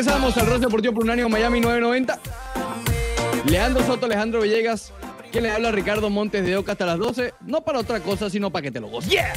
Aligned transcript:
Regresamos 0.00 0.34
al 0.38 0.46
Roce 0.46 0.60
Deportivo 0.60 0.94
por 0.94 1.04
un 1.04 1.10
año 1.10 1.28
Miami 1.28 1.60
990. 1.60 2.18
Leandro 3.44 3.84
Soto, 3.84 4.06
Alejandro 4.06 4.40
Villegas. 4.40 4.94
¿Quién 5.30 5.44
le 5.44 5.50
habla? 5.50 5.72
Ricardo 5.72 6.08
Montes 6.08 6.42
de 6.42 6.56
Oca 6.56 6.72
hasta 6.72 6.86
las 6.86 6.98
12. 6.98 7.34
No 7.42 7.60
para 7.60 7.80
otra 7.80 8.00
cosa, 8.00 8.30
sino 8.30 8.48
para 8.48 8.62
que 8.62 8.70
te 8.70 8.80
lo 8.80 8.88
goces. 8.88 9.12
¡Yeah! 9.12 9.30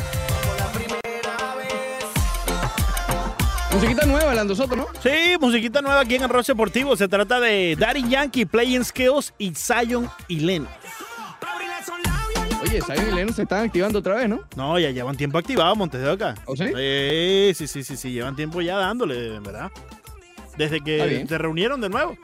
Musiquita 3.73 4.05
nueva, 4.05 4.34
Leandro 4.34 4.55
Soto, 4.55 4.78
¿no? 4.78 4.88
Sí, 5.04 5.36
musiquita 5.38 5.82
nueva 5.82 6.00
aquí 6.00 6.15
en 6.15 6.23
el 6.23 6.29
Deportivo. 6.47 6.95
Se 6.95 7.09
trata 7.09 7.41
de 7.41 7.75
Daddy 7.77 8.07
Yankee, 8.07 8.45
Playing 8.45 8.86
Skills 8.86 9.34
y 9.38 9.54
Zion 9.54 10.09
y 10.30 10.39
Lennox. 10.39 10.71
Oye, 12.61 12.82
Zion 12.82 13.09
y 13.11 13.15
Lennox 13.15 13.36
se 13.36 13.42
están 13.42 13.65
activando 13.65 14.00
otra 14.00 14.15
vez, 14.15 14.29
¿no? 14.29 14.39
No, 14.56 14.79
ya 14.79 14.92
llevan 14.92 15.18
tiempo 15.18 15.37
activados 15.37 15.78
Montes 15.78 16.00
de 16.00 16.09
Oca. 16.09 16.36
¿Oh, 16.45 16.56
sí? 16.56 16.68
Sí, 16.68 17.54
sí, 17.54 17.68
sí, 17.68 17.84
sí, 17.84 17.98
sí, 17.98 18.11
llevan 18.14 18.37
tiempo 18.37 18.61
ya 18.61 18.78
dándole, 18.78 19.42
¿verdad? 19.42 19.70
Desde 20.57 20.82
que 20.82 21.25
se 21.28 21.38
reunieron 21.38 21.82
de 21.82 21.89
nuevo. 21.89 22.18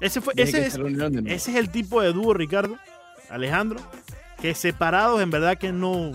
Ese, 0.00 0.20
fue, 0.20 0.32
ese, 0.36 0.66
es, 0.66 0.78
nuevo. 0.78 1.18
ese 1.26 1.50
es 1.50 1.56
el 1.56 1.70
tipo 1.70 2.00
de 2.00 2.12
dúo, 2.12 2.32
Ricardo, 2.32 2.76
Alejandro, 3.28 3.80
que 4.40 4.54
separados 4.54 5.20
en 5.20 5.30
verdad 5.30 5.58
que 5.58 5.72
no, 5.72 6.12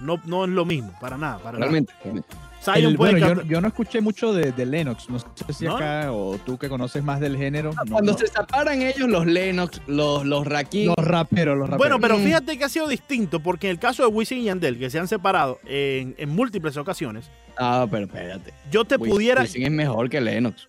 no, 0.00 0.20
no 0.26 0.44
es 0.44 0.50
lo 0.50 0.64
mismo, 0.66 0.92
para 1.00 1.16
nada, 1.16 1.38
para 1.38 1.58
Realmente. 1.58 1.92
nada. 2.04 2.22
Zion 2.62 2.76
El- 2.92 2.96
puede 2.96 3.20
bueno, 3.20 3.42
yo, 3.44 3.60
no 3.60 3.68
escuché 3.68 4.00
mucho 4.00 4.32
de, 4.32 4.52
de 4.52 4.66
Lennox. 4.66 5.08
No 5.08 5.18
sé 5.18 5.26
si 5.56 5.64
¿No? 5.64 5.76
acá 5.76 6.12
o 6.12 6.38
tú 6.38 6.58
que 6.58 6.68
conoces 6.68 7.02
más 7.04 7.20
del 7.20 7.36
género. 7.36 7.72
no- 7.72 7.92
Cuando 7.92 8.12
no. 8.12 8.18
se 8.18 8.26
separan 8.26 8.82
ellos, 8.82 9.08
los 9.08 9.26
Lennox, 9.26 9.80
los, 9.86 10.24
los 10.26 10.46
Rakim. 10.46 10.88
Los 10.96 11.06
raperos, 11.06 11.56
los 11.56 11.68
raperos. 11.70 11.78
Bueno, 11.78 12.00
pero 12.00 12.18
Mm. 12.18 12.24
fíjate 12.24 12.58
que 12.58 12.64
ha 12.64 12.68
sido 12.68 12.88
distinto, 12.88 13.40
porque 13.40 13.68
en 13.68 13.72
el 13.72 13.78
caso 13.78 14.02
de 14.02 14.08
Wisin 14.08 14.38
y 14.38 14.44
Yandel, 14.44 14.78
que 14.78 14.90
se 14.90 14.98
han 14.98 15.06
separado 15.08 15.60
en, 15.66 16.14
en 16.18 16.28
múltiples 16.30 16.76
ocasiones, 16.76 17.30
Ah, 17.56 17.86
pero 17.90 18.06
espérate. 18.06 18.52
yo 18.70 18.84
te 18.84 18.96
Wisin- 18.98 19.10
pudiera... 19.10 19.42
Wisin 19.42 19.62
es 19.64 19.70
mejor 19.70 20.10
que 20.10 20.20
Lennox. 20.20 20.68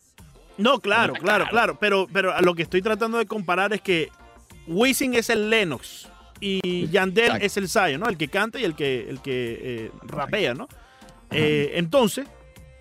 No, 0.57 0.79
claro, 0.79 1.13
claro, 1.13 1.45
claro, 1.49 1.77
pero, 1.79 2.07
pero 2.11 2.33
a 2.35 2.41
lo 2.41 2.53
que 2.53 2.63
estoy 2.63 2.81
tratando 2.81 3.17
de 3.17 3.25
comparar 3.25 3.71
es 3.73 3.81
que 3.81 4.09
Wisin 4.67 5.13
es 5.15 5.29
el 5.29 5.49
Lennox 5.49 6.07
y 6.41 6.87
Yandel 6.89 7.25
Exacto. 7.25 7.45
es 7.45 7.57
el 7.57 7.69
Zion, 7.69 7.99
¿no? 8.01 8.07
El 8.09 8.17
que 8.17 8.27
canta 8.27 8.59
y 8.59 8.63
el 8.65 8.75
que, 8.75 9.09
el 9.09 9.21
que 9.21 9.59
eh, 9.61 9.91
rapea, 10.03 10.53
¿no? 10.53 10.67
Eh, 11.31 11.71
entonces, 11.75 12.27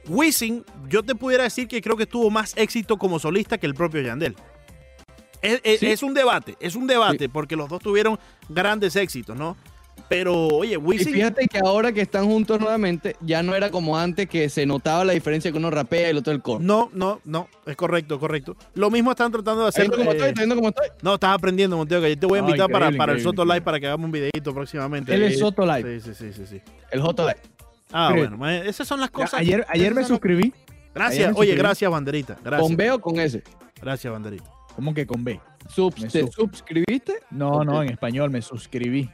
Wisin, 0.09 0.65
yo 0.89 1.03
te 1.03 1.15
pudiera 1.15 1.45
decir 1.45 1.69
que 1.69 1.81
creo 1.83 1.97
que 1.97 2.07
tuvo 2.07 2.31
más 2.31 2.57
éxito 2.57 2.97
como 2.97 3.19
solista 3.19 3.59
que 3.59 3.67
el 3.67 3.75
propio 3.75 4.01
Yandel. 4.01 4.37
Es, 5.43 5.61
es- 5.63 5.81
Sí. 5.81 5.87
es 5.87 6.03
un 6.03 6.15
debate, 6.15 6.57
es 6.61 6.75
un 6.75 6.87
debate, 6.87 7.29
porque 7.29 7.57
los 7.57 7.69
dos 7.69 7.81
tuvieron 7.83 8.19
grandes 8.49 8.97
éxitos, 8.97 9.37
¿no? 9.37 9.57
Pero, 10.09 10.47
oye, 10.49 10.75
Y 10.75 10.77
Wisin... 10.77 11.13
fíjate 11.13 11.47
que 11.49 11.59
ahora 11.59 11.93
que 11.93 12.01
están 12.01 12.25
juntos 12.25 12.59
nuevamente, 12.59 13.17
ya 13.21 13.43
no 13.43 13.55
era 13.55 13.71
como 13.71 13.99
antes 13.99 14.27
que 14.29 14.49
se 14.49 14.65
notaba 14.65 15.05
la 15.05 15.13
diferencia 15.13 15.53
que 15.53 15.59
uno 15.59 15.71
rapea 15.71 16.07
y 16.07 16.11
el 16.11 16.17
otro 16.19 16.33
el 16.33 16.41
coro. 16.41 16.61
No, 16.65 16.89
no, 16.95 17.21
no, 17.25 17.49
es 17.67 17.77
correcto, 17.77 18.19
correcto. 18.19 18.57
Lo 18.75 18.91
mismo 18.91 19.11
están 19.11 19.31
tratando 19.31 19.65
de 19.65 19.69
¿Estás 19.69 19.83
hacer... 19.85 19.91
viendo 19.91 19.99
cómo 19.99 20.11
eh, 20.13 20.15
estoy? 20.15 20.29
¿Estás 20.29 20.41
viendo 20.41 20.55
cómo 20.57 20.69
estoy? 20.69 20.87
No, 21.03 21.15
estás 21.15 21.35
aprendiendo, 21.35 21.77
Monteo, 21.77 22.01
que 22.01 22.09
yo 22.15 22.19
te 22.19 22.27
voy 22.27 22.39
a 22.39 22.41
invitar 22.41 22.71
para, 22.71 22.91
para 22.93 23.13
el 23.13 23.21
Soto 23.21 23.45
Live 23.45 23.61
para 23.61 23.79
que 23.79 23.87
hagamos 23.87 24.07
un 24.07 24.13
videito 24.13 24.55
próximamente. 24.55 25.15
Él 25.15 25.23
Eh, 25.25 25.27
es 25.27 25.39
Soto 25.41 25.67
Live. 25.67 26.01
Sí, 26.01 26.15
sí, 26.15 26.25
sí, 26.27 26.33
sí, 26.33 26.47
sí. 26.47 26.61
El 26.91 27.01
Hot 27.03 27.19
Light. 27.19 27.39
Ah, 27.93 28.13
bueno, 28.15 28.49
esas 28.49 28.87
son 28.87 29.01
las 29.01 29.09
Ya, 29.11 29.13
cosas. 29.13 29.41
ayer 29.41 29.65
ayer 29.69 29.95
me 29.95 30.05
suscribí. 30.05 30.45
ayer 30.45 30.93
Gracias, 30.95 31.19
me 31.21 31.33
oye, 31.33 31.35
suscribí. 31.35 31.57
gracias, 31.59 31.91
Banderita. 31.91 32.37
Gracias. 32.45 32.61
¿Con 32.69 32.77
B 32.77 32.91
o 32.91 33.01
con 33.01 33.19
S? 33.21 33.43
Gracias, 33.81 34.13
Banderita. 34.13 34.51
¿Cómo 34.75 34.95
que 34.95 35.07
con 35.07 35.25
B? 35.25 35.41
Subs- 35.75 36.11
¿Te 36.11 36.21
sub- 36.23 36.33
suscribiste? 36.55 37.15
No, 37.31 37.65
no, 37.65 37.83
en 37.83 37.91
español 37.91 38.31
me 38.31 38.43
suscribí. 38.43 39.09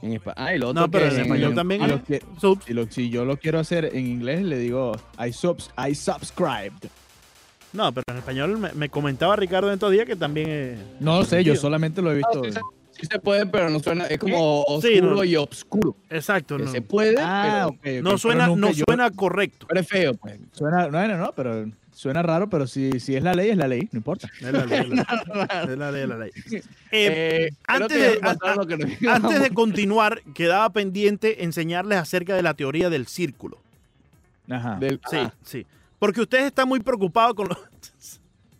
En 0.00 0.12
espa- 0.14 0.32
Ah, 0.36 0.54
y 0.54 0.58
lo 0.58 0.68
otro 0.68 0.82
No, 0.82 0.90
pero 0.90 1.08
que 1.08 1.14
en 1.16 1.20
español 1.22 1.54
también. 1.54 2.00
Que- 2.06 2.22
Subs. 2.40 2.64
si 2.66 2.72
lo- 2.72 2.86
si 2.90 3.10
yo 3.10 3.24
lo 3.24 3.36
quiero 3.36 3.58
hacer 3.58 3.86
en 3.96 4.06
inglés, 4.06 4.42
le 4.42 4.58
digo 4.58 4.92
I, 5.18 5.32
subs, 5.32 5.70
I 5.76 5.94
subscribed. 5.94 6.88
No, 7.72 7.92
pero 7.92 8.04
en 8.10 8.16
español 8.18 8.58
me, 8.58 8.72
me 8.72 8.88
comentaba 8.88 9.34
Ricardo 9.36 9.68
en 9.68 9.74
estos 9.74 9.90
días 9.90 10.06
que 10.06 10.16
también. 10.16 10.46
eh, 10.48 10.78
No 11.00 11.18
lo 11.18 11.24
sé, 11.24 11.42
yo 11.44 11.56
solamente 11.56 12.00
lo 12.00 12.12
he 12.12 12.16
visto. 12.16 12.44
sí, 12.44 12.52
Sí 12.52 12.58
se 13.06 13.18
puede, 13.18 13.46
pero 13.46 13.70
no 13.70 13.80
suena. 13.80 14.06
Es 14.06 14.18
como 14.18 14.62
oscuro 14.62 14.80
Sí, 14.82 15.00
no. 15.00 15.24
y 15.24 15.36
obscuro. 15.36 15.96
Exacto, 16.10 16.56
Que 16.56 16.64
no, 16.64 16.70
se 16.70 16.82
puede, 16.82 17.16
Ah, 17.18 17.70
pero, 17.82 18.02
no 18.02 18.10
pero 18.10 18.18
suena, 18.18 18.46
nunca 18.46 18.60
no 18.60 18.72
yo- 18.72 18.84
suena 18.86 19.10
correcto. 19.10 19.66
pero 19.68 19.80
es 19.80 19.88
feo. 19.88 20.14
Pues. 20.14 20.38
Suena, 20.52 20.88
no, 20.88 21.08
no, 21.08 21.16
no, 21.18 21.32
pero 21.32 21.66
suena 21.92 22.22
raro, 22.22 22.48
pero 22.48 22.66
si, 22.66 23.00
si 23.00 23.16
es 23.16 23.22
la 23.22 23.34
ley, 23.34 23.50
es 23.50 23.56
la 23.56 23.68
ley, 23.68 23.88
no 23.92 23.98
importa. 23.98 24.28
Es 24.40 24.52
la 24.52 24.64
ley, 24.64 24.78
es 24.80 24.88
la 24.88 24.96
ley, 25.66 25.72
es 25.72 25.78
la 25.78 25.90
ley, 25.92 26.02
es 26.02 26.08
la 26.08 26.16
ley. 26.18 26.30
Eh, 26.90 27.48
Eh, 27.50 27.50
creo 27.66 27.82
antes 27.84 28.20
de- 29.00 29.08
antes 29.08 29.50
continuar, 29.54 30.22
quedaba 30.34 30.70
pendiente 30.70 31.44
enseñarles 31.44 31.98
acerca 31.98 32.34
de 32.34 32.42
la 32.42 32.54
teoría 32.54 32.88
del 32.90 33.06
círculo. 33.06 33.58
Ajá. 34.48 34.76
Del- 34.80 35.00
Sí, 35.10 35.16
ah, 35.18 35.34
sí. 35.42 35.66
Porque 35.98 36.20
ustedes 36.20 36.44
están 36.46 36.68
muy 36.68 36.80
preocupados 36.80 37.34
con 37.34 37.48
los. 37.48 37.58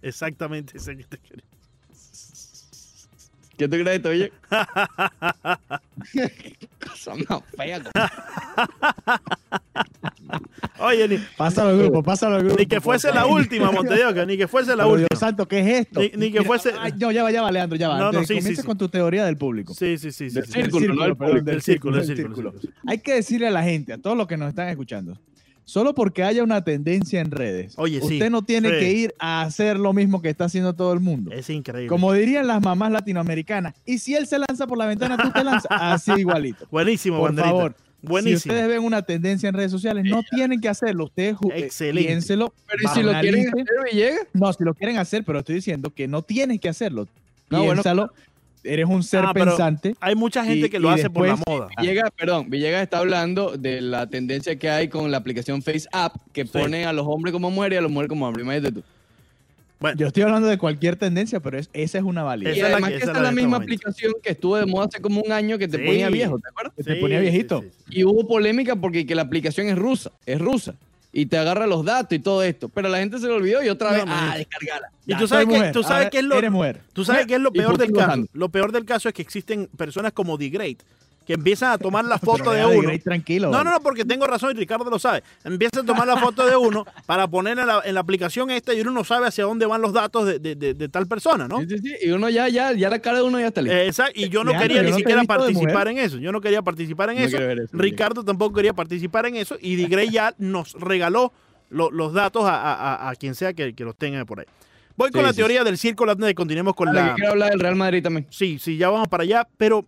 Exactamente, 0.02 0.76
ese 0.76 0.96
que 0.96 1.04
te 1.04 1.18
quería. 1.18 1.44
¿Qué 3.58 3.66
tú 3.68 3.76
crees, 3.76 4.04
oye? 4.06 4.32
Cosa 6.80 7.12
más 7.28 7.42
fea. 7.56 7.82
Oye, 10.80 11.08
ni, 11.08 11.18
Pásalo 11.36 11.70
al 11.70 11.78
grupo, 11.78 12.02
pásalo 12.02 12.36
al 12.36 12.42
grupo. 12.44 12.56
ni 12.58 12.66
que 12.66 12.80
fuese 12.80 13.12
la 13.12 13.26
última, 13.26 13.72
Montevideo, 13.72 14.26
ni 14.26 14.36
que 14.36 14.46
fuese 14.46 14.70
la 14.76 14.84
Pero, 14.84 14.90
última. 14.90 15.06
Dios 15.10 15.18
santo, 15.18 15.48
¿qué 15.48 15.58
es 15.60 15.66
esto? 15.86 16.00
Ni- 16.00 16.10
ni 16.10 16.30
que 16.30 16.38
Mira, 16.40 16.44
fuese- 16.44 16.74
ay, 16.78 16.92
no, 16.98 17.10
ya 17.10 17.22
va, 17.24 17.30
ya 17.32 17.42
va, 17.42 17.50
Leandro, 17.50 17.76
ya 17.76 17.88
va. 17.88 17.98
No, 17.98 18.12
no, 18.12 18.20
sí, 18.20 18.34
comiences 18.34 18.58
sí. 18.58 18.62
con 18.62 18.78
tu 18.78 18.88
teoría 18.88 19.24
del 19.24 19.36
público. 19.36 19.74
Sí, 19.74 19.98
sí, 19.98 20.12
sí. 20.12 20.28
sí, 20.30 20.34
Del 20.36 20.44
sí. 20.46 20.52
círculo, 20.52 20.86
Del 20.86 20.96
no 20.96 21.02
del 21.04 21.16
perdón, 21.16 21.28
público. 21.30 21.50
Del 21.50 21.62
círculo, 21.62 21.96
del 21.96 22.06
del 22.06 22.16
círculo, 22.16 22.52
del 22.52 22.60
círculo. 22.60 22.82
Hay 22.86 22.98
que 22.98 23.14
decirle 23.14 23.48
a 23.48 23.50
la 23.50 23.62
gente, 23.64 23.92
a 23.94 23.98
todos 23.98 24.16
los 24.16 24.26
que 24.28 24.36
nos 24.36 24.48
están 24.50 24.68
escuchando, 24.68 25.18
solo 25.68 25.94
porque 25.94 26.22
haya 26.22 26.42
una 26.42 26.64
tendencia 26.64 27.20
en 27.20 27.30
redes, 27.30 27.74
Oye, 27.76 28.00
sí, 28.00 28.14
usted 28.14 28.30
no 28.30 28.40
tiene 28.40 28.70
sí. 28.70 28.74
que 28.78 28.90
ir 28.92 29.14
a 29.18 29.42
hacer 29.42 29.78
lo 29.78 29.92
mismo 29.92 30.22
que 30.22 30.30
está 30.30 30.46
haciendo 30.46 30.72
todo 30.72 30.94
el 30.94 31.00
mundo. 31.00 31.30
Es 31.30 31.50
increíble. 31.50 31.88
Como 31.88 32.10
dirían 32.14 32.46
las 32.46 32.62
mamás 32.62 32.90
latinoamericanas, 32.90 33.74
y 33.84 33.98
si 33.98 34.14
él 34.14 34.26
se 34.26 34.38
lanza 34.38 34.66
por 34.66 34.78
la 34.78 34.86
ventana, 34.86 35.18
tú 35.18 35.30
te 35.30 35.44
lanzas 35.44 35.66
así 35.70 36.12
igualito. 36.16 36.66
Buenísimo, 36.70 37.18
Por 37.18 37.28
Banderita. 37.28 37.50
favor, 37.50 37.74
Buenísimo. 38.00 38.40
si 38.40 38.48
ustedes 38.48 38.68
ven 38.68 38.82
una 38.82 39.02
tendencia 39.02 39.48
en 39.50 39.54
redes 39.56 39.70
sociales, 39.70 40.04
no 40.06 40.22
tienen 40.22 40.58
que 40.60 40.70
hacerlo. 40.70 41.04
Ustedes 41.04 41.34
eh, 41.52 41.64
Excelente. 41.64 42.08
piénselo, 42.08 42.54
Pero 42.66 42.82
¿y 42.82 42.94
si 42.94 43.02
lo 43.02 43.20
quieren 43.20 43.48
hacer, 43.48 43.66
Villegas? 43.92 44.20
No, 44.32 44.52
si 44.54 44.64
lo 44.64 44.72
quieren 44.74 44.96
hacer, 44.96 45.22
pero 45.24 45.40
estoy 45.40 45.56
diciendo 45.56 45.90
que 45.94 46.08
no 46.08 46.22
tienes 46.22 46.60
que 46.60 46.70
hacerlo. 46.70 47.06
No, 47.50 47.58
bueno, 47.58 47.74
Piénsalo. 47.82 48.12
Eres 48.64 48.86
un 48.86 49.02
ser 49.02 49.24
Ah, 49.24 49.32
pensante. 49.32 49.94
Hay 50.00 50.14
mucha 50.14 50.44
gente 50.44 50.66
Y- 50.66 50.70
que 50.70 50.78
lo 50.78 50.90
hace 50.90 51.08
por 51.10 51.26
la 51.26 51.36
moda. 51.46 51.68
Villegas, 51.80 52.10
perdón, 52.16 52.50
Villegas 52.50 52.82
está 52.82 52.98
hablando 52.98 53.56
de 53.56 53.80
la 53.80 54.08
tendencia 54.08 54.58
que 54.58 54.68
hay 54.68 54.88
con 54.88 55.10
la 55.10 55.16
aplicación 55.18 55.62
Face 55.62 55.86
App 55.92 56.16
que 56.32 56.44
Sí. 56.44 56.50
pone 56.52 56.84
a 56.84 56.92
los 56.92 57.06
hombres 57.06 57.32
como 57.32 57.50
mujeres 57.50 57.76
y 57.76 57.78
a 57.78 57.82
las 57.82 57.90
mujeres 57.90 58.08
como 58.08 58.26
hombres. 58.26 58.44
Imagínate 58.44 58.72
tú. 58.74 58.82
Bueno, 59.80 59.96
Yo 59.96 60.08
estoy 60.08 60.24
hablando 60.24 60.48
de 60.48 60.58
cualquier 60.58 60.96
tendencia, 60.96 61.38
pero 61.38 61.56
es- 61.56 61.70
esa 61.72 61.98
es 61.98 62.04
una 62.04 62.24
validez. 62.24 62.56
Y 62.56 62.58
Esa 62.58 62.66
es 62.66 62.70
la 62.72 62.76
además 62.78 62.90
que- 62.90 62.96
esa 62.96 63.06
esta 63.06 63.18
es 63.18 63.22
la 63.22 63.30
misma 63.30 63.40
este 63.42 63.46
momento. 63.48 63.64
aplicación 63.88 64.12
que 64.22 64.30
estuvo 64.32 64.56
de 64.56 64.66
moda 64.66 64.86
hace 64.86 65.00
como 65.00 65.20
un 65.20 65.30
año 65.30 65.56
que 65.56 65.68
te 65.68 65.78
Sí. 65.78 65.84
ponía 65.84 66.08
viejo, 66.10 66.38
¿te 66.40 66.48
acuerdas? 66.48 66.74
que 66.76 66.82
te 66.82 66.96
ponía 66.96 67.20
viejito. 67.20 67.60
sí, 67.62 67.68
sí. 67.88 68.00
Y 68.00 68.04
hubo 68.04 68.26
polémica 68.26 68.74
porque 68.74 69.06
que 69.06 69.14
la 69.14 69.22
aplicación 69.22 69.68
es 69.68 69.76
rusa, 69.78 70.10
es 70.26 70.40
rusa. 70.40 70.74
Y 71.12 71.26
te 71.26 71.38
agarra 71.38 71.66
los 71.66 71.84
datos 71.84 72.16
y 72.16 72.20
todo 72.20 72.42
esto. 72.42 72.68
Pero 72.68 72.88
la 72.88 72.98
gente 72.98 73.18
se 73.18 73.26
lo 73.26 73.36
olvidó 73.36 73.62
y 73.62 73.68
otra 73.68 73.92
vez, 73.92 74.04
ah, 74.06 74.34
descargala. 74.36 74.90
Y 75.06 75.14
tú 75.16 75.26
sabes 75.26 75.46
que, 75.46 75.72
tú 75.72 75.82
sabes 75.82 76.10
que 76.10 76.18
es 76.18 76.24
lo, 76.24 76.36
tú 76.92 77.04
sabes 77.04 77.26
que 77.26 77.34
es 77.34 77.40
lo 77.40 77.48
¿Y 77.48 77.58
peor 77.58 77.78
qué 77.78 77.86
del 77.86 77.92
caso. 77.92 78.24
Lo 78.32 78.48
peor 78.50 78.72
del 78.72 78.84
caso 78.84 79.08
es 79.08 79.14
que 79.14 79.22
existen 79.22 79.68
personas 79.76 80.12
como 80.12 80.36
The 80.36 80.48
Great 80.50 80.82
que 81.28 81.34
empiezan 81.34 81.72
a 81.72 81.76
tomar 81.78 82.06
la 82.06 82.18
foto 82.18 82.50
de 82.52 82.64
uno. 82.64 82.90
Tranquilo. 83.04 83.50
No, 83.50 83.62
no, 83.62 83.70
no, 83.70 83.80
porque 83.80 84.02
tengo 84.06 84.26
razón 84.26 84.52
y 84.56 84.58
Ricardo 84.58 84.88
lo 84.88 84.98
sabe. 84.98 85.22
Empieza 85.44 85.80
a 85.80 85.84
tomar 85.84 86.06
la 86.06 86.16
foto 86.16 86.46
de 86.46 86.56
uno 86.56 86.86
para 87.04 87.28
poner 87.28 87.58
en 87.58 87.66
la, 87.66 87.82
en 87.84 87.94
la 87.94 88.00
aplicación 88.00 88.50
esta 88.50 88.72
y 88.72 88.80
uno 88.80 88.90
no 88.92 89.04
sabe 89.04 89.26
hacia 89.26 89.44
dónde 89.44 89.66
van 89.66 89.82
los 89.82 89.92
datos 89.92 90.24
de, 90.26 90.38
de- 90.38 90.54
de- 90.56 90.72
de 90.72 90.88
tal 90.88 91.06
persona, 91.06 91.46
¿no? 91.46 91.60
Sí, 91.60 91.66
sí, 91.68 91.78
sí. 91.80 91.94
Y 92.02 92.10
uno 92.12 92.30
ya, 92.30 92.48
ya, 92.48 92.72
ya 92.72 92.88
la 92.88 92.98
cara 93.00 93.18
de 93.18 93.24
uno 93.24 93.38
ya 93.38 93.48
está 93.48 93.60
lista. 93.60 93.82
Esa- 93.82 94.08
y 94.14 94.30
yo 94.30 94.42
no 94.42 94.52
quería 94.58 94.82
ni 94.82 94.90
no 94.90 94.96
siquiera 94.96 95.22
participar 95.24 95.88
en 95.88 95.98
eso. 95.98 96.16
Yo 96.16 96.32
no 96.32 96.40
quería 96.40 96.62
participar 96.62 97.10
en 97.10 97.18
No 97.18 97.22
eso. 97.24 97.38
Ricardo 97.72 98.24
tampoco 98.24 98.54
quería 98.56 98.72
participar 98.72 99.26
en 99.26 99.36
eso. 99.36 99.56
Y 99.60 99.76
The 99.76 99.86
Grey 99.88 100.08
ya 100.10 100.34
nos 100.38 100.72
regaló 100.80 101.32
lo- 101.68 101.90
los 101.90 102.14
datos 102.14 102.44
a, 102.46 102.54
a- 102.54 102.94
a- 102.94 103.10
a 103.10 103.14
quien 103.16 103.34
sea 103.34 103.52
que, 103.52 103.74
que 103.74 103.84
los 103.84 103.94
tenga 103.96 104.24
por 104.24 104.40
ahí. 104.40 104.46
Voy 104.96 105.10
con 105.10 105.22
la 105.22 105.30
sí, 105.32 105.36
teoría 105.36 105.62
del 105.62 105.76
círculo 105.78 106.10
antes 106.12 106.26
de 106.26 106.34
continuemos 106.34 106.74
con 106.74 106.88
Ahora 106.88 107.08
la. 107.08 107.14
quiero 107.14 107.30
hablar 107.32 107.50
del 107.50 107.60
Real 107.60 107.76
Madrid 107.76 108.02
también. 108.02 108.26
Sí, 108.30 108.58
sí, 108.58 108.78
ya 108.78 108.88
vamos 108.88 109.06
para 109.08 109.22
allá, 109.24 109.46
pero 109.58 109.84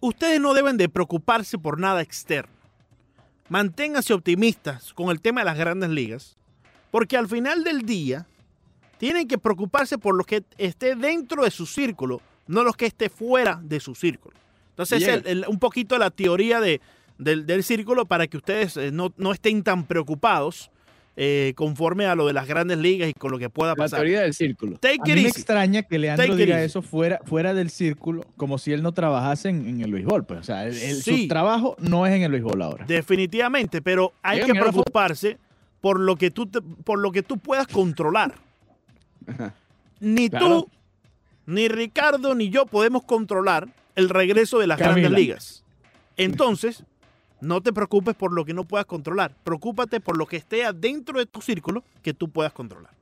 ustedes 0.00 0.40
no 0.40 0.54
deben 0.54 0.76
de 0.76 0.88
preocuparse 0.88 1.58
por 1.58 1.78
nada 1.80 2.00
externo. 2.02 2.52
Manténganse 3.48 4.12
optimistas 4.12 4.92
con 4.92 5.08
el 5.10 5.20
tema 5.20 5.40
de 5.40 5.46
las 5.46 5.56
grandes 5.58 5.88
ligas, 5.90 6.36
porque 6.90 7.16
al 7.16 7.28
final 7.28 7.64
del 7.64 7.82
día 7.82 8.26
tienen 8.98 9.26
que 9.26 9.38
preocuparse 9.38 9.96
por 9.96 10.14
lo 10.14 10.24
que 10.24 10.42
esté 10.58 10.94
dentro 10.96 11.44
de 11.44 11.50
su 11.50 11.64
círculo, 11.64 12.20
no 12.46 12.62
los 12.62 12.76
que 12.76 12.86
esté 12.86 13.08
fuera 13.08 13.58
de 13.62 13.80
su 13.80 13.94
círculo. 13.94 14.36
Entonces, 14.70 14.98
Bien. 14.98 15.22
el- 15.24 15.26
el- 15.26 15.44
un 15.48 15.58
poquito 15.58 15.96
la 15.98 16.10
teoría 16.10 16.60
de, 16.60 16.80
del, 17.16 17.46
del 17.46 17.64
círculo 17.64 18.04
para 18.06 18.26
que 18.26 18.36
ustedes 18.36 18.76
eh, 18.76 18.90
no, 18.92 19.12
no 19.16 19.32
estén 19.32 19.62
tan 19.62 19.84
preocupados 19.86 20.70
eh, 21.20 21.52
conforme 21.56 22.06
a 22.06 22.14
lo 22.14 22.28
de 22.28 22.32
las 22.32 22.46
grandes 22.46 22.78
ligas 22.78 23.08
y 23.08 23.12
con 23.12 23.32
lo 23.32 23.38
que 23.40 23.50
pueda 23.50 23.72
La 23.72 23.76
pasar. 23.76 23.98
teoría 23.98 24.20
del 24.20 24.34
círculo. 24.34 24.78
Take 24.78 24.98
A 25.02 25.14
mí 25.16 25.22
me 25.22 25.28
extraña 25.28 25.82
que 25.82 25.98
Leandro 25.98 26.26
Take 26.28 26.36
diga 26.44 26.62
eso 26.62 26.80
fuera, 26.80 27.18
fuera 27.24 27.54
del 27.54 27.70
círculo, 27.70 28.24
como 28.36 28.56
si 28.58 28.72
él 28.72 28.82
no 28.84 28.92
trabajase 28.92 29.48
en, 29.48 29.66
en 29.66 29.80
el 29.80 29.90
béisbol. 29.92 30.24
Pues. 30.26 30.38
O 30.40 30.42
sea, 30.44 30.64
el- 30.66 30.78
el- 30.78 31.02
Sí. 31.02 31.22
su 31.22 31.28
trabajo 31.28 31.74
no 31.80 32.06
es 32.06 32.14
en 32.14 32.22
el 32.22 32.30
béisbol 32.30 32.62
ahora. 32.62 32.84
Definitivamente, 32.86 33.82
pero 33.82 34.12
hay 34.22 34.36
Llega, 34.38 34.46
que 34.46 34.54
la 34.54 34.60
preocuparse 34.60 35.38
por 35.80 35.98
lo 35.98 36.14
que 36.14 36.30
tú, 36.30 36.46
te- 36.46 36.60
por 36.60 37.00
lo 37.00 37.10
que 37.10 37.24
tú 37.24 37.38
puedas 37.38 37.66
controlar. 37.66 38.34
Ajá. 39.26 39.54
Ni 40.00 40.28
Claro. 40.30 40.46
tú, 40.46 40.68
ni 41.46 41.66
Ricardo, 41.68 42.36
ni 42.36 42.48
yo 42.50 42.66
podemos 42.66 43.02
controlar 43.02 43.66
el 43.96 44.08
regreso 44.08 44.60
de 44.60 44.68
las 44.68 44.78
Camila. 44.78 45.00
grandes 45.08 45.20
ligas. 45.20 45.64
Entonces, 46.16 46.84
no 47.40 47.60
te 47.60 47.72
preocupes 47.72 48.14
por 48.14 48.32
lo 48.32 48.44
que 48.44 48.54
no 48.54 48.64
puedas 48.64 48.86
controlar. 48.86 49.34
Preocúpate 49.44 50.00
por 50.00 50.16
lo 50.16 50.26
que 50.26 50.36
esté 50.36 50.64
adentro 50.64 51.18
de 51.18 51.26
tu 51.26 51.40
círculo 51.40 51.84
que 52.02 52.14
tú 52.14 52.28
puedas 52.28 52.52
controlar. 52.52 52.92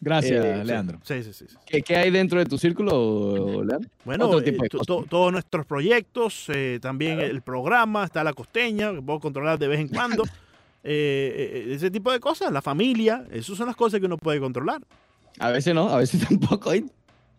Gracias, 0.00 0.44
Eh, 0.44 0.58
sí. 0.60 0.66
Leandro. 0.66 0.98
Sí, 1.02 1.22
sí, 1.22 1.32
sí. 1.32 1.46
sí. 1.48 1.56
¿Qué, 1.64 1.80
qué 1.82 1.96
hay 1.96 2.10
dentro 2.10 2.38
de 2.38 2.44
tu 2.44 2.58
círculo, 2.58 3.64
Leandro? 3.64 3.90
Bueno, 4.04 4.38
eh, 4.38 4.42
tipo 4.42 4.62
de 4.62 4.68
to- 4.68 5.06
todos 5.08 5.32
nuestros 5.32 5.64
proyectos, 5.64 6.44
eh, 6.52 6.78
también 6.82 7.18
el 7.20 7.40
programa, 7.40 8.04
está 8.04 8.22
la 8.22 8.34
costeña, 8.34 8.92
que 8.92 9.00
puedo 9.00 9.20
controlar 9.20 9.58
de 9.58 9.68
vez 9.68 9.80
en 9.80 9.88
cuando. 9.88 10.22
Eh, 10.84 11.64
eh, 11.68 11.74
ese 11.74 11.90
tipo 11.90 12.12
de 12.12 12.20
cosas, 12.20 12.52
la 12.52 12.62
familia, 12.62 13.24
esas 13.32 13.56
son 13.56 13.66
las 13.66 13.74
cosas 13.76 13.98
que 13.98 14.06
uno 14.06 14.18
puede 14.18 14.38
controlar. 14.38 14.82
A 15.38 15.50
veces 15.50 15.74
no, 15.74 15.88
a 15.88 15.96
veces 15.98 16.20
tampoco. 16.28 16.72
¿eh? 16.74 16.84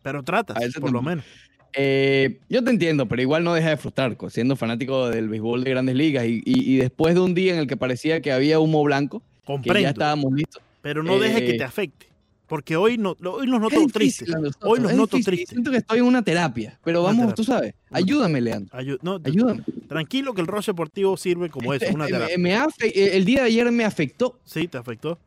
Pero 0.02 0.24
tratas, 0.24 0.58
A 0.58 0.60
veces 0.62 0.82
por 0.82 0.92
lo 0.92 1.02
menos. 1.02 1.26
Eh, 1.74 2.40
yo 2.50 2.64
te 2.64 2.72
entiendo, 2.72 3.08
pero 3.08 3.22
igual 3.22 3.44
no 3.44 3.54
deja 3.54 3.70
de 3.70 3.78
frustrar, 3.78 4.18
siendo 4.30 4.56
fanático 4.56 5.10
del 5.10 5.30
béisbol 5.30 5.64
de 5.64 5.70
grandes 5.70 5.96
ligas 5.96 6.26
y, 6.26 6.42
y- 6.46 6.74
y 6.74 6.78
después 6.78 7.14
de 7.14 7.22
un 7.22 7.34
día 7.36 7.54
en 7.54 7.60
el 7.60 7.68
que 7.68 7.78
parecía 7.78 8.22
que 8.22 8.32
había 8.32 8.60
humo 8.60 8.84
blanco, 8.84 9.20
que 9.20 9.26
ya 9.26 9.54
Comprendo. 9.54 9.90
estábamos 9.90 10.34
listos. 10.34 10.62
Pero 10.82 11.04
no 11.04 11.20
deje 11.20 11.46
que 11.46 11.52
Eh, 11.52 11.58
te 11.58 11.64
afecte. 11.64 12.08
Porque 12.48 12.78
hoy, 12.78 12.98
no, 12.98 13.16
hoy 13.26 13.46
nos 13.46 13.60
noto 13.60 13.78
difícil, 13.78 14.28
tristes. 14.28 14.56
Hoy 14.62 14.80
nos 14.80 14.94
noto 14.94 15.18
difícil. 15.18 15.26
tristes. 15.36 15.50
Siento 15.50 15.70
que 15.70 15.78
estoy 15.78 16.00
en 16.00 16.06
una 16.06 16.22
terapia, 16.22 16.80
pero 16.84 17.04
vamos, 17.04 17.18
terapia. 17.26 17.36
tú 17.36 17.44
sabes, 17.44 17.74
ayúdame, 17.92 18.40
Leandro, 18.40 18.78
Ayu- 18.80 18.98
no, 19.02 19.20
ayúdame. 19.22 19.64
tranquilo 19.90 20.34
que 20.34 20.40
el 20.40 20.48
roce 20.48 20.72
deportivo 20.72 21.18
sirve 21.18 21.50
como 21.50 21.74
eso, 21.74 21.86
una 21.94 22.06
Eh, 22.06 22.12
terapia. 22.12 22.38
me- 22.38 22.56
me 22.56 22.56
eh, 22.56 23.10
el 23.18 23.26
día 23.26 23.42
de 23.42 23.48
ayer 23.48 23.70
me 23.74 23.84
afectó. 23.84 24.40
Sí, 24.46 24.70
te 24.70 24.78
afectó. 24.78 25.20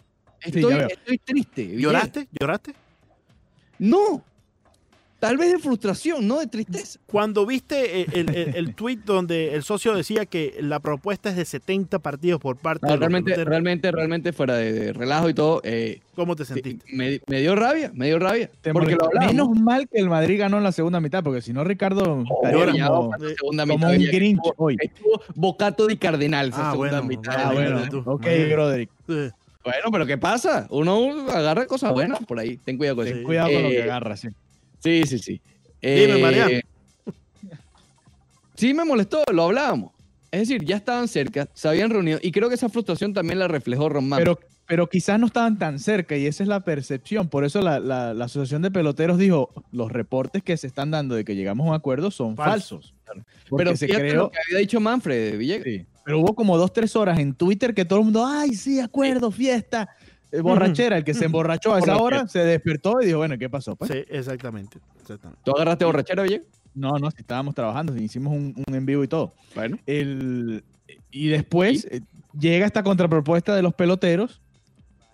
Estoy, 0.42 0.72
estoy 0.88 1.18
triste. 1.18 1.76
¿Lloraste? 1.76 2.26
¿Lloraste? 2.40 2.72
No. 3.78 4.24
Tal 5.20 5.36
vez 5.36 5.52
de 5.52 5.58
frustración, 5.58 6.26
no 6.26 6.40
de 6.40 6.46
tristeza. 6.46 6.98
Cuando 7.06 7.44
viste 7.44 8.00
eh, 8.00 8.06
el, 8.14 8.34
el, 8.34 8.56
el 8.56 8.74
tweet 8.74 9.00
donde 9.04 9.54
el 9.54 9.62
socio 9.62 9.94
decía 9.94 10.24
que 10.24 10.56
la 10.60 10.80
propuesta 10.80 11.28
es 11.28 11.36
de 11.36 11.44
70 11.44 11.98
partidos 11.98 12.40
por 12.40 12.56
parte 12.56 12.86
No, 12.86 12.88
de 12.88 12.94
los 12.94 13.00
realmente, 13.00 13.24
peloteros, 13.32 13.50
realmente, 13.50 13.92
realmente 13.92 14.32
fuera 14.32 14.56
de, 14.56 14.72
de 14.72 14.92
relajo 14.94 15.28
y 15.28 15.34
todo, 15.34 15.60
eh, 15.62 16.00
¿cómo 16.14 16.34
te 16.36 16.46
sentiste? 16.46 16.84
me, 16.92 17.20
me 17.26 17.40
dio 17.42 17.54
rabia, 17.54 17.90
me 17.94 18.06
dio 18.06 18.18
rabia. 18.18 18.50
Te 18.62 18.72
porque 18.72 18.96
lo 18.96 19.04
hablamos. 19.04 19.30
Menos 19.32 19.60
mal 19.60 19.88
que 19.88 19.98
el 20.00 20.08
Madrid 20.08 20.38
ganó 20.38 20.56
en 20.56 20.64
la 20.64 20.72
segunda 20.72 21.00
mitad, 21.00 21.22
porque 21.22 21.42
si 21.42 21.52
no, 21.52 21.64
Ricardo 21.64 22.24
estaría 22.36 22.58
llora. 22.58 22.72
Ya 22.74 22.86
como, 22.86 22.98
vamos 23.10 23.14
a 23.14 23.18
la 23.18 23.34
segunda 23.36 23.62
como 23.64 23.74
mitad, 23.76 23.90
un 23.90 23.96
Villegas. 23.98 24.14
Grinch 24.16 24.38
Estuvo- 24.38 24.54
hoy. 24.64 24.76
Estuvo 24.80 25.22
bocato 25.34 25.86
de 25.86 25.98
cardenal 25.98 26.48
esa 26.48 26.68
Ah, 26.68 26.72
segunda 26.72 27.00
bueno, 27.02 27.06
mitad. 27.08 27.34
Ah, 27.36 27.52
bueno. 27.52 27.88
tú, 27.90 28.02
Ok. 28.06 28.26
Broderick. 28.52 28.90
Bueno, 29.06 29.90
pero 29.92 30.06
¿qué 30.06 30.16
pasa? 30.16 30.66
Uno 30.70 31.28
agarra 31.30 31.66
cosas 31.66 31.92
buenas 31.92 32.20
por 32.20 32.38
ahí. 32.38 32.56
Ten 32.64 32.78
cuidado 32.78 32.96
con 32.96 33.04
Sí. 33.04 33.10
eso. 33.10 33.18
Ten 33.18 33.26
cuidado 33.26 33.48
con 33.52 33.62
lo 33.64 33.68
que 33.68 33.78
Eh, 33.78 33.82
agarra, 33.82 34.16
sí. 34.16 34.28
Sí, 34.80 35.02
sí, 35.06 35.18
sí. 35.18 35.40
Dime, 35.80 36.18
Eh, 36.18 36.22
Mariano. 36.22 36.60
Sí, 38.54 38.74
me 38.74 38.84
molestó, 38.84 39.22
lo 39.32 39.44
hablábamos. 39.44 39.92
Es 40.30 40.40
decir, 40.40 40.64
ya 40.64 40.76
estaban 40.76 41.08
cerca, 41.08 41.48
se 41.54 41.68
habían 41.68 41.90
reunido 41.90 42.18
y 42.22 42.30
creo 42.30 42.48
que 42.48 42.54
esa 42.54 42.68
frustración 42.68 43.12
también 43.12 43.38
la 43.38 43.48
reflejó 43.48 43.88
Román. 43.88 44.18
Pero, 44.18 44.38
pero 44.66 44.88
quizás 44.88 45.18
no 45.18 45.26
estaban 45.26 45.58
tan 45.58 45.78
cerca 45.80 46.16
y 46.16 46.26
esa 46.26 46.42
es 46.44 46.48
la 46.48 46.60
percepción. 46.60 47.28
Por 47.28 47.44
eso 47.44 47.60
la, 47.62 47.80
la- 47.80 48.14
la 48.14 48.24
Asociación 48.26 48.62
de 48.62 48.70
Peloteros 48.70 49.18
dijo, 49.18 49.50
los 49.72 49.90
reportes 49.90 50.42
que 50.44 50.56
se 50.56 50.66
están 50.68 50.90
dando 50.92 51.14
de 51.16 51.24
que 51.24 51.34
llegamos 51.34 51.66
a 51.66 51.70
un 51.70 51.74
acuerdo 51.76 52.10
son 52.12 52.36
Falsos. 52.36 52.94
pero 53.56 53.74
se 53.76 53.88
creó... 53.88 54.14
lo 54.24 54.30
que 54.30 54.38
había 54.46 54.58
dicho 54.60 54.78
Manfred 54.78 55.36
Villegas. 55.36 55.64
Sí, 55.64 55.86
Pero 56.04 56.20
hubo 56.20 56.34
como 56.36 56.56
dos, 56.56 56.72
tres 56.72 56.94
horas 56.94 57.18
en 57.18 57.34
Twitter 57.34 57.74
que 57.74 57.84
todo 57.84 57.98
el 57.98 58.04
mundo, 58.04 58.24
ay, 58.24 58.54
sí, 58.54 58.78
acuerdo, 58.78 59.32
fiesta, 59.32 59.88
borrachera. 60.42 60.96
El 60.96 61.04
que 61.04 61.14
se 61.14 61.24
emborrachó 61.26 61.74
a 61.74 61.78
esa 61.80 61.96
hora 61.98 62.26
se 62.28 62.40
despertó 62.40 63.00
y 63.02 63.06
dijo, 63.06 63.18
bueno, 63.18 63.36
¿qué 63.38 63.48
pasó? 63.50 63.76
Pues? 63.76 63.90
sí, 63.90 64.04
exactamente. 64.08 64.78
exactamente. 65.00 65.40
¿Tú 65.44 65.52
agarraste 65.52 65.84
borrachera, 65.84 66.22
Villegas? 66.22 66.46
No, 66.74 66.92
no, 66.98 67.08
estábamos 67.08 67.54
trabajando, 67.54 67.96
hicimos 67.96 68.32
un, 68.32 68.54
un 68.66 68.74
en 68.74 68.86
vivo 68.86 69.02
y 69.02 69.08
todo. 69.08 69.34
Bueno. 69.56 69.76
El, 69.86 70.62
y 71.10 71.28
después 71.28 71.84
eh, 71.90 72.00
llega 72.38 72.64
esta 72.64 72.82
contrapropuesta 72.84 73.56
de 73.56 73.62
los 73.62 73.74
peloteros 73.74 74.40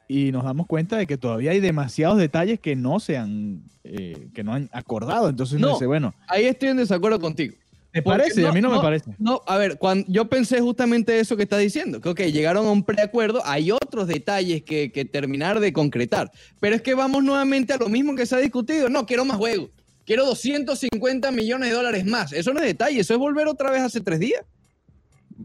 y 0.09 0.31
nos 0.33 0.45
damos 0.45 0.67
cuenta 0.67 0.97
de 0.99 1.07
que 1.07 1.17
todavía 1.17 1.53
hay 1.53 1.61
demasiados 1.61 2.19
detalles 2.19 2.61
que 2.61 2.77
no 2.77 3.01
se 3.01 3.17
han, 3.17 3.62
eh, 3.85 4.29
que 4.35 4.45
no 4.45 4.53
han 4.53 4.69
acordado. 4.73 5.29
Entonces 5.31 5.57
uno 5.57 5.69
No. 5.69 5.73
dice, 5.75 5.87
bueno, 5.87 6.15
Ahí 6.29 6.45
estoy 6.45 6.69
en 6.69 6.77
desacuerdo 6.77 7.19
contigo. 7.19 7.57
¿Te 7.97 8.03
Porque 8.03 8.19
parece? 8.19 8.43
no- 8.43 8.49
a 8.49 8.53
mí 8.53 8.61
no, 8.61 8.69
no- 8.69 8.77
me 8.77 8.83
parece. 8.83 9.11
No, 9.19 9.41
a 9.47 9.57
ver, 9.57 9.79
cuando 9.79 10.05
yo 10.09 10.29
pensé 10.29 10.61
justamente 10.61 11.19
eso 11.19 11.35
que 11.35 11.45
estás 11.45 11.61
diciendo, 11.61 11.99
que 12.01 12.11
ok, 12.11 12.21
llegaron 12.25 12.67
a 12.67 12.71
un 12.71 12.83
preacuerdo, 12.85 13.41
hay 13.45 13.71
otros 13.73 14.07
detalles 14.07 14.63
que, 14.65 14.93
que 14.93 15.07
terminar 15.07 15.61
de 15.61 15.73
concretar, 15.73 16.31
pero 16.61 16.77
es 16.77 16.83
que 16.83 16.95
vamos 16.95 17.25
nuevamente 17.25 17.73
a 17.73 17.79
lo 17.79 17.89
mismo 17.89 18.15
que 18.15 18.27
se 18.27 18.35
ha 18.37 18.39
discutido, 18.39 18.91
no, 18.91 19.07
quiero 19.07 19.25
más 19.25 19.39
juegos, 19.39 19.71
quiero 20.05 20.27
250 20.27 21.31
millones 21.31 21.71
de 21.71 21.75
dólares 21.75 22.05
más, 22.05 22.35
eso 22.35 22.53
no 22.53 22.61
es 22.61 22.67
detalle, 22.67 23.01
eso 23.01 23.15
es 23.15 23.19
volver 23.19 23.49
otra 23.49 23.71
vez 23.71 23.81
hace 23.81 24.03
tres 24.03 24.21
días. 24.21 24.43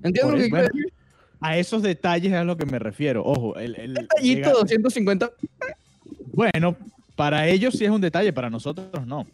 ¿Entiendes 0.04 0.26
lo 0.26 0.38
que 0.38 0.50
quiero 0.50 0.64
decir? 0.68 0.94
A 1.40 1.58
esos 1.58 1.82
detalles 1.82 2.34
es 2.34 2.38
a 2.38 2.44
lo 2.44 2.58
que 2.58 2.66
me 2.66 2.80
refiero. 2.80 3.24
Ojo, 3.26 3.56
el, 3.58 3.76
el- 3.78 3.94
Detallito 3.94 4.50
llega- 4.50 4.52
250, 4.60 5.32
Bueno, 6.34 6.76
para 7.16 7.48
ellos 7.48 7.76
sí 7.78 7.86
es 7.86 7.92
un 7.92 8.02
detalle, 8.02 8.34
para 8.34 8.50
nosotros 8.50 9.08
no. 9.08 9.26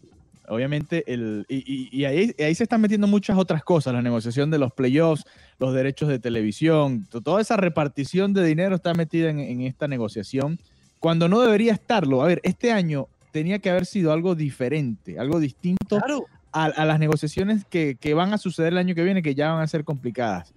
Obviamente, 0.49 1.03
el, 1.11 1.45
y, 1.49 1.57
y- 1.57 1.89
y 1.91 2.05
ahí, 2.05 2.33
ahí 2.39 2.55
se 2.55 2.63
están 2.63 2.79
metiendo 2.81 3.05
muchas 3.07 3.37
otras 3.37 3.63
cosas, 3.63 3.93
la 3.93 4.01
negociación 4.01 4.49
de 4.49 4.57
los 4.57 4.71
playoffs, 4.71 5.25
los 5.59 5.73
derechos 5.73 6.07
de 6.07 6.19
televisión, 6.19 7.05
to- 7.09 7.19
toda 7.21 7.41
esa 7.41 7.57
repartición 7.57 8.33
de 8.33 8.45
dinero 8.45 8.75
está 8.75 8.93
metida 8.93 9.29
en, 9.29 9.39
en 9.39 9.61
esta 9.61 9.87
negociación, 9.89 10.57
cuando 10.99 11.27
no 11.27 11.41
debería 11.41 11.73
estarlo. 11.73 12.21
A 12.23 12.27
ver, 12.27 12.39
este 12.43 12.71
año 12.71 13.07
tenía 13.31 13.59
que 13.59 13.69
haber 13.69 13.85
sido 13.85 14.13
algo 14.13 14.35
diferente, 14.35 15.19
algo 15.19 15.39
distinto 15.39 15.99
claro. 15.99 16.25
a, 16.53 16.65
a 16.65 16.85
las 16.85 16.97
negociaciones 16.99 17.65
que, 17.65 17.97
que 17.99 18.13
van 18.13 18.33
a 18.33 18.37
suceder 18.37 18.71
el 18.73 18.79
año 18.79 18.95
que 18.95 19.03
viene, 19.03 19.21
que 19.21 19.35
ya 19.35 19.51
van 19.51 19.61
a 19.61 19.67
ser 19.67 19.83
complicadas. 19.83 20.53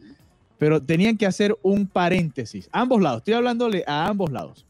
Pero 0.56 0.80
tenían 0.80 1.16
que 1.16 1.26
hacer 1.26 1.56
un 1.62 1.86
paréntesis. 1.86 2.68
Ambos 2.70 3.02
lados, 3.02 3.18
estoy 3.18 3.34
hablándole 3.34 3.82
a 3.86 4.06
ambos 4.06 4.30
lados. 4.30 4.64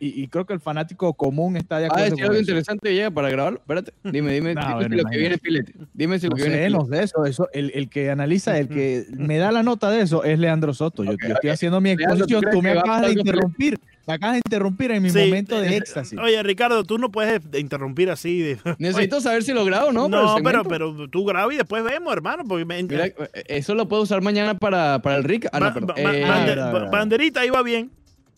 Y, 0.00 0.22
y 0.22 0.28
creo 0.28 0.44
que 0.44 0.52
el 0.52 0.60
fanático 0.60 1.14
común 1.14 1.56
está 1.56 1.78
de 1.78 1.84
Ah, 1.84 1.88
acuerdo 1.88 2.04
decir 2.04 2.16
con 2.16 2.22
algo 2.24 2.34
eso. 2.34 2.40
interesante 2.42 2.92
llega 2.94 3.10
para 3.10 3.30
grabarlo. 3.30 3.58
Espérate, 3.60 3.92
dime, 4.04 4.32
dime, 4.32 4.54
No, 4.54 4.60
dime 4.62 4.74
bueno, 4.74 4.88
si 4.96 5.02
lo 5.02 5.08
que 5.08 5.16
viene 5.18 5.34
es 5.36 5.40
filete. 5.40 5.72
Dime 5.92 6.18
si 6.18 6.26
lo 6.26 6.30
No 6.30 6.36
que 6.36 6.42
viene 6.42 6.56
es 6.56 6.62
sé, 6.62 6.66
filete. 6.66 6.84
no 6.90 6.96
sé 6.96 7.02
eso, 7.04 7.24
eso 7.24 7.48
el, 7.52 7.70
el 7.74 7.88
que 7.88 8.10
analiza, 8.10 8.58
el 8.58 8.68
que 8.68 9.04
me 9.12 9.38
da 9.38 9.52
la 9.52 9.62
nota 9.62 9.90
de 9.90 10.00
eso 10.02 10.24
es 10.24 10.38
Leandro 10.38 10.74
Soto. 10.74 11.04
Yo, 11.04 11.12
estoy 11.12 11.50
haciendo 11.50 11.80
mi 11.80 11.94
Leandro, 11.96 12.26
¿tú 12.26 12.34
exposición, 12.34 12.52
tú 12.52 12.62
me 12.62 12.70
acabas 12.70 13.02
de 13.02 13.12
interrumpir, 13.12 13.78
me 14.06 14.14
acabas 14.14 14.34
de 14.34 14.38
interrumpir 14.44 14.90
en 14.90 15.02
mi 15.02 15.10
Sí, 15.10 15.18
momento 15.18 15.60
de 15.60 15.68
eh, 15.68 15.76
éxtasis. 15.76 16.18
Oye, 16.18 16.42
Ricardo, 16.42 16.82
tú 16.84 16.98
no 16.98 17.10
puedes 17.10 17.40
interrumpir 17.58 18.10
así. 18.10 18.40
De, 18.40 18.58
Necesito 18.78 19.20
saber 19.20 19.44
si 19.44 19.52
lo 19.52 19.64
grabo 19.64 19.88
o 19.88 19.92
no. 19.92 20.08
no, 20.08 20.36
pero, 20.42 20.64
pero 20.64 21.08
tú 21.08 21.24
grabas 21.24 21.54
y 21.54 21.58
después 21.58 21.84
vemos, 21.84 22.12
hermano. 22.12 22.42
Porque 22.46 22.64
me- 22.64 22.82
Mira, 22.82 23.06
eh, 23.06 23.14
eso 23.46 23.74
lo 23.74 23.88
puedo 23.88 24.02
usar 24.02 24.20
mañana 24.22 24.58
para, 24.58 24.98
para 25.00 25.16
el 25.16 25.24
Rick. 25.24 25.46
Ah, 25.52 25.60
no, 25.60 25.72
ba- 25.86 25.94
ba- 25.94 26.14
Eh, 26.14 26.24
Ah, 26.26 26.70
ba- 26.72 26.90
banderita, 26.90 27.40
ahí 27.40 27.50
va 27.50 27.62
bien. 27.62 27.90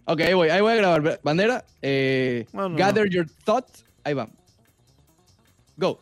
Ok, 0.07 0.21
ahí 0.21 0.35
voy, 0.35 0.49
ahí 0.49 0.61
voy 0.61 0.73
a 0.73 0.77
grabar. 0.77 1.21
Bandera, 1.23 1.65
eh, 1.83 2.47
No, 2.53 2.69
no, 2.69 2.77
gather 2.77 3.09
your 3.09 3.27
thoughts. 3.45 3.85
Ahí 4.03 4.15
va. 4.15 4.29
Go. 5.77 6.01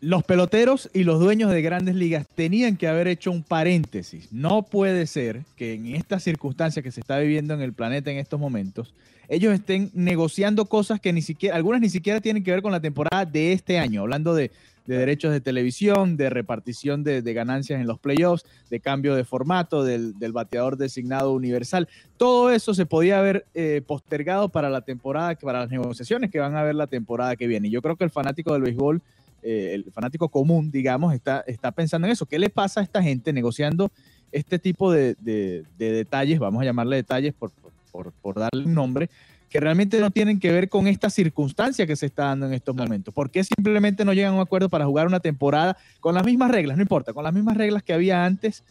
Los 0.00 0.24
peloteros 0.24 0.90
y 0.92 1.04
los 1.04 1.20
dueños 1.20 1.50
de 1.52 1.62
grandes 1.62 1.94
ligas 1.94 2.26
tenían 2.34 2.76
que 2.76 2.88
haber 2.88 3.06
hecho 3.06 3.30
un 3.30 3.44
paréntesis. 3.44 4.32
No 4.32 4.62
puede 4.62 5.06
ser 5.06 5.42
que 5.56 5.74
en 5.74 5.94
estas 5.94 6.24
circunstancias 6.24 6.82
que 6.82 6.90
se 6.90 7.00
está 7.00 7.18
viviendo 7.18 7.54
en 7.54 7.60
el 7.60 7.72
planeta 7.72 8.10
en 8.10 8.18
estos 8.18 8.40
momentos, 8.40 8.94
ellos 9.28 9.54
estén 9.54 9.90
negociando 9.94 10.64
cosas 10.66 11.00
que 11.00 11.12
ni 11.12 11.22
siquiera, 11.22 11.54
algunas 11.54 11.80
ni 11.80 11.88
siquiera 11.88 12.20
tienen 12.20 12.42
que 12.42 12.50
ver 12.50 12.62
con 12.62 12.72
la 12.72 12.80
temporada 12.80 13.24
de 13.24 13.52
este 13.52 13.78
año, 13.78 14.00
hablando 14.00 14.34
de, 14.34 14.50
de 14.86 14.96
derechos 14.98 15.32
de 15.32 15.40
televisión, 15.40 16.16
de 16.16 16.30
repartición 16.30 17.04
de, 17.04 17.22
ganancias 17.32 17.80
en 17.80 17.86
los 17.86 17.98
playoffs, 17.98 18.44
de 18.70 18.80
cambio 18.80 19.14
de 19.14 19.24
formato, 19.24 19.84
del, 19.84 20.14
bateador 20.32 20.76
designado 20.76 21.32
universal. 21.32 21.88
Todo 22.16 22.50
eso 22.50 22.74
se 22.74 22.86
podía 22.86 23.18
haber 23.18 23.46
eh, 23.54 23.82
postergado 23.86 24.48
para 24.48 24.70
la 24.70 24.80
temporada, 24.82 25.34
para 25.36 25.60
las 25.60 25.70
negociaciones 25.70 26.30
que 26.30 26.38
van 26.40 26.54
a 26.56 26.60
haber 26.60 26.74
la 26.74 26.86
temporada 26.86 27.36
que 27.36 27.46
viene. 27.46 27.68
Y 27.68 27.70
yo 27.70 27.82
creo 27.82 27.96
que 27.96 28.04
el 28.04 28.10
fanático 28.10 28.52
del 28.52 28.62
béisbol 28.62 29.02
eh, 29.44 29.72
el 29.74 29.90
fanático 29.90 30.28
común, 30.28 30.70
digamos, 30.70 31.12
está, 31.14 31.42
está 31.48 31.72
pensando 31.72 32.06
en 32.06 32.12
eso. 32.12 32.26
¿Qué 32.26 32.38
le 32.38 32.48
pasa 32.48 32.78
a 32.78 32.84
esta 32.84 33.02
gente 33.02 33.32
negociando 33.32 33.90
este 34.30 34.60
tipo 34.60 34.92
de, 34.92 35.16
de- 35.18 35.64
de 35.76 35.92
detalles, 35.92 36.38
vamos 36.38 36.62
a 36.62 36.64
llamarle 36.64 36.94
detalles 36.96 37.34
por, 37.34 37.50
por- 37.90 38.12
por 38.22 38.38
darle 38.38 38.64
un 38.64 38.72
nombre, 38.74 39.10
que 39.52 39.60
realmente 39.60 40.00
no 40.00 40.10
tienen 40.10 40.40
que 40.40 40.50
ver 40.50 40.70
con 40.70 40.86
esta 40.86 41.10
circunstancia 41.10 41.86
que 41.86 41.94
se 41.94 42.06
está 42.06 42.24
dando 42.24 42.46
en 42.46 42.54
estos 42.54 42.74
momentos? 42.74 43.12
¿Por 43.12 43.30
qué 43.30 43.44
simplemente 43.44 44.02
no 44.02 44.14
llegan 44.14 44.32
a 44.32 44.36
un 44.36 44.40
acuerdo 44.40 44.70
para 44.70 44.86
jugar 44.86 45.06
una 45.06 45.20
temporada 45.20 45.76
con 46.00 46.14
las 46.14 46.24
mismas 46.24 46.50
reglas? 46.50 46.78
No 46.78 46.82
importa, 46.82 47.12
con 47.12 47.22
las 47.22 47.34
mismas 47.34 47.58
reglas 47.58 47.82
que 47.82 47.92
había 47.92 48.24
antes, 48.24 48.64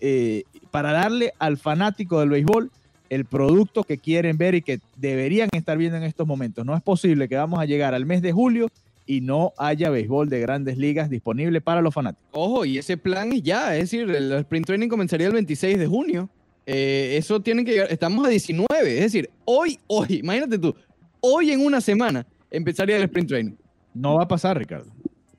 eh, 0.00 0.44
para 0.70 0.92
darle 0.92 1.32
al 1.38 1.56
fanático 1.56 2.20
del 2.20 2.28
béisbol 2.28 2.70
el 3.08 3.24
producto 3.24 3.82
que 3.82 3.96
quieren 3.96 4.36
ver 4.36 4.54
y 4.54 4.60
que 4.60 4.80
deberían 4.96 5.48
estar 5.52 5.78
viendo 5.78 5.96
en 5.96 6.02
estos 6.02 6.26
momentos. 6.26 6.66
No 6.66 6.76
es 6.76 6.82
posible 6.82 7.28
que 7.28 7.36
vamos 7.36 7.58
a 7.58 7.64
llegar 7.64 7.94
al 7.94 8.04
mes 8.04 8.20
de 8.20 8.32
julio 8.32 8.68
y 9.06 9.22
no 9.22 9.54
haya 9.56 9.88
béisbol 9.88 10.28
de 10.28 10.40
grandes 10.40 10.76
ligas 10.76 11.08
disponible 11.08 11.62
para 11.62 11.80
los 11.80 11.94
fanáticos. 11.94 12.28
Ojo, 12.32 12.66
y 12.66 12.76
ese 12.76 12.98
plan 12.98 13.32
es 13.32 13.42
ya. 13.42 13.74
Es 13.74 13.90
decir, 13.90 14.10
el 14.10 14.32
sprint 14.32 14.66
training 14.66 14.88
comenzaría 14.88 15.28
el 15.28 15.32
26 15.32 15.78
de 15.78 15.86
junio. 15.86 16.28
Eh, 16.66 17.16
eso 17.16 17.40
tiene 17.40 17.64
que 17.64 17.72
llegar. 17.72 17.88
Estamos 17.92 18.26
a 18.26 18.28
19. 18.28 18.66
Es 18.96 19.00
decir, 19.00 19.30
hoy, 19.44 19.78
hoy, 19.86 20.18
imagínate 20.22 20.58
tú, 20.58 20.74
hoy 21.20 21.52
en 21.52 21.64
una 21.64 21.80
semana 21.80 22.26
empezaría 22.50 22.96
el 22.96 23.04
sprint 23.04 23.28
training. 23.28 23.54
No 23.94 24.16
va 24.16 24.24
a 24.24 24.28
pasar, 24.28 24.58
Ricardo. 24.58 24.90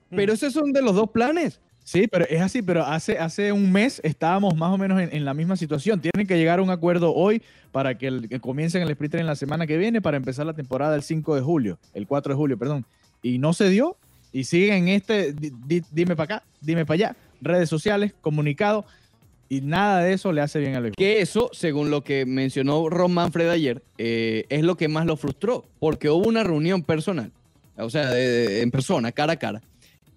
Pero 0.10 0.31
esos 0.34 0.53
son 0.53 0.72
de 0.72 0.81
los 0.81 0.96
dos 0.96 1.10
planes. 1.12 1.60
Sí, 1.84 2.05
pero 2.07 2.25
es 2.29 2.41
así, 2.41 2.62
pero 2.62 2.84
hace, 2.86 3.17
hace 3.17 3.51
un 3.53 3.72
mes 3.72 4.01
estábamos 4.03 4.55
más 4.57 4.74
o 4.74 4.77
menos 4.77 5.00
en, 5.01 5.10
en 5.15 5.24
la 5.24 5.34
misma 5.34 5.55
situación. 5.55 6.01
Tienen 6.01 6.27
que 6.27 6.38
llegar 6.38 6.60
a 6.60 6.62
un 6.62 6.69
acuerdo 6.69 7.13
hoy 7.13 7.41
para 7.72 7.98
que, 7.98 8.07
el, 8.07 8.27
que 8.27 8.39
comiencen 8.41 8.81
el 8.81 8.89
sprint 8.91 9.12
training 9.12 9.27
la 9.27 9.36
semana 9.36 9.65
que 9.67 9.77
viene 9.77 10.01
para 10.01 10.17
empezar 10.17 10.46
la 10.46 10.53
temporada 10.53 10.96
el 10.96 11.01
5 11.03 11.36
de 11.36 11.41
julio, 11.41 11.79
el 11.93 12.05
4 12.07 12.34
de 12.34 12.38
julio, 12.38 12.57
perdón. 12.57 12.86
Y 13.22 13.38
no 13.39 13.53
se 13.53 13.69
dio 13.69 13.96
y 14.34 14.43
siguen 14.46 14.88
en 14.88 14.96
este, 14.96 15.31
di- 15.34 15.51
di- 15.65 15.84
dime 15.91 16.15
para 16.17 16.38
acá, 16.38 16.46
dime 16.60 16.86
para 16.86 16.96
allá, 16.96 17.15
redes 17.41 17.69
sociales, 17.69 18.13
comunicado 18.22 18.86
y 19.50 19.62
nada 19.62 20.01
de 20.04 20.13
eso 20.13 20.32
le 20.32 20.42
hace 20.42 20.60
bien 20.60 20.75
al 20.75 20.84
béisbol. 20.84 20.96
Que 20.98 21.22
eso, 21.22 21.50
según 21.54 21.89
lo 21.89 22.04
que 22.04 22.25
mencionó 22.25 22.89
Ron 22.89 23.13
Manfred 23.13 23.50
ayer, 23.50 23.82
eh, 23.98 24.46
es 24.50 24.63
lo 24.63 24.75
que 24.75 24.88
más 24.88 25.06
lo 25.06 25.16
frustró, 25.18 25.66
porque 25.80 26.10
hubo 26.10 26.27
una 26.27 26.44
reunión 26.44 26.84
personal, 26.84 27.32
o 27.77 27.89
sea, 27.89 28.10
de- 28.12 28.27
de- 28.48 28.62
en 28.62 28.72
persona, 28.72 29.12
cara 29.12 29.34
a 29.34 29.38
cara. 29.38 29.62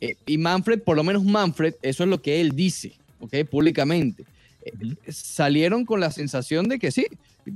Eh, 0.01 0.15
y 0.27 0.39
Manfred, 0.39 0.81
por 0.81 0.97
lo 0.97 1.05
menos 1.05 1.25
Manfred, 1.25 1.75
eso 1.83 2.05
es 2.05 2.09
lo 2.09 2.23
que 2.23 2.41
él 2.41 2.53
dice, 2.57 2.93
¿ok? 3.21 3.37
Públicamente. 3.51 4.25
Eh. 4.65 4.73
Salieron 5.13 5.85
con 5.85 6.01
la 6.01 6.11
sensación 6.11 6.69
de 6.69 6.79
que 6.79 6.91
sí, 6.91 7.07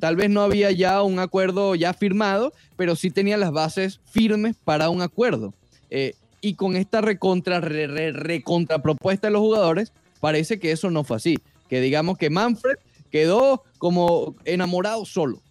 tal 0.00 0.16
vez 0.16 0.31
no 0.31 0.43
había 0.43 0.71
ya 0.71 1.02
un 1.02 1.19
acuerdo 1.19 1.75
ya 1.75 1.93
firmado, 1.95 2.52
pero 2.76 2.97
sí 2.97 3.11
tenía 3.11 3.37
las 3.37 3.50
bases 3.52 4.00
firmes 4.11 4.57
para 4.62 4.90
un 4.90 5.02
acuerdo. 5.02 5.54
Eh, 5.90 6.14
y 6.40 6.54
con 6.54 6.76
esta 6.76 7.00
recontra, 7.00 7.61
re, 7.61 7.87
re- 7.87 8.12
recontrapropuesta 8.12 9.28
de 9.28 9.33
los 9.33 9.40
jugadores, 9.40 9.93
parece 10.21 10.59
que 10.59 10.73
eso 10.73 10.90
no 10.90 11.04
fue 11.04 11.16
así. 11.16 11.38
Que 11.75 11.81
digamos 11.81 12.16
que 12.19 12.31
Manfred 12.31 12.76
quedó 13.11 13.64
como 13.78 14.37
enamorado 14.45 15.04
solo. 15.04 15.43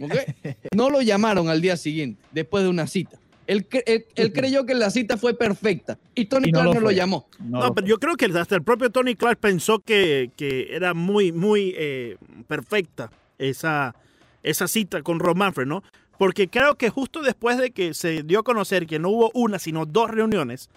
¿ok? 0.00 0.14
No 0.74 0.88
lo 0.88 1.02
llamaron 1.02 1.50
al 1.50 1.60
día 1.60 1.76
siguiente, 1.76 2.22
después 2.32 2.64
de 2.64 2.70
una 2.70 2.86
cita. 2.86 3.18
Él, 3.46 3.66
él- 3.84 4.06
él 4.14 4.32
creyó 4.32 4.64
que 4.64 4.74
la 4.74 4.88
cita 4.88 5.18
fue 5.18 5.34
perfecta 5.36 5.98
y 6.14 6.24
Tony 6.24 6.48
Y 6.48 6.52
no 6.52 6.60
Clark 6.60 6.68
lo 6.68 6.74
no 6.74 6.80
lo 6.80 6.90
llamó. 6.90 7.26
No 7.38 7.60
No, 7.60 7.66
lo 7.66 7.74
pero 7.74 7.84
fue. 7.84 7.90
yo 7.90 7.98
creo 7.98 8.16
que 8.16 8.24
hasta 8.38 8.54
el 8.54 8.62
propio 8.62 8.88
Tony 8.88 9.14
Clark 9.14 9.38
pensó 9.40 9.78
que, 9.80 10.30
que 10.36 10.68
era 10.74 10.94
muy, 10.94 11.32
muy 11.32 11.74
eh, 11.76 12.16
perfecta 12.46 13.10
esa, 13.38 13.94
esa 14.42 14.68
cita 14.68 15.02
con 15.02 15.18
Ron 15.18 15.36
Manfred, 15.36 15.66
¿no? 15.66 15.82
Porque 16.16 16.48
creo 16.48 16.76
que 16.76 16.88
justo 16.88 17.20
después 17.20 17.58
de 17.58 17.72
que 17.72 17.92
se 17.92 18.22
dio 18.22 18.38
a 18.40 18.42
conocer 18.42 18.86
que 18.86 18.98
no 18.98 19.10
hubo 19.10 19.30
una, 19.34 19.58
sino 19.58 19.84
dos 19.84 20.10
reuniones. 20.10 20.70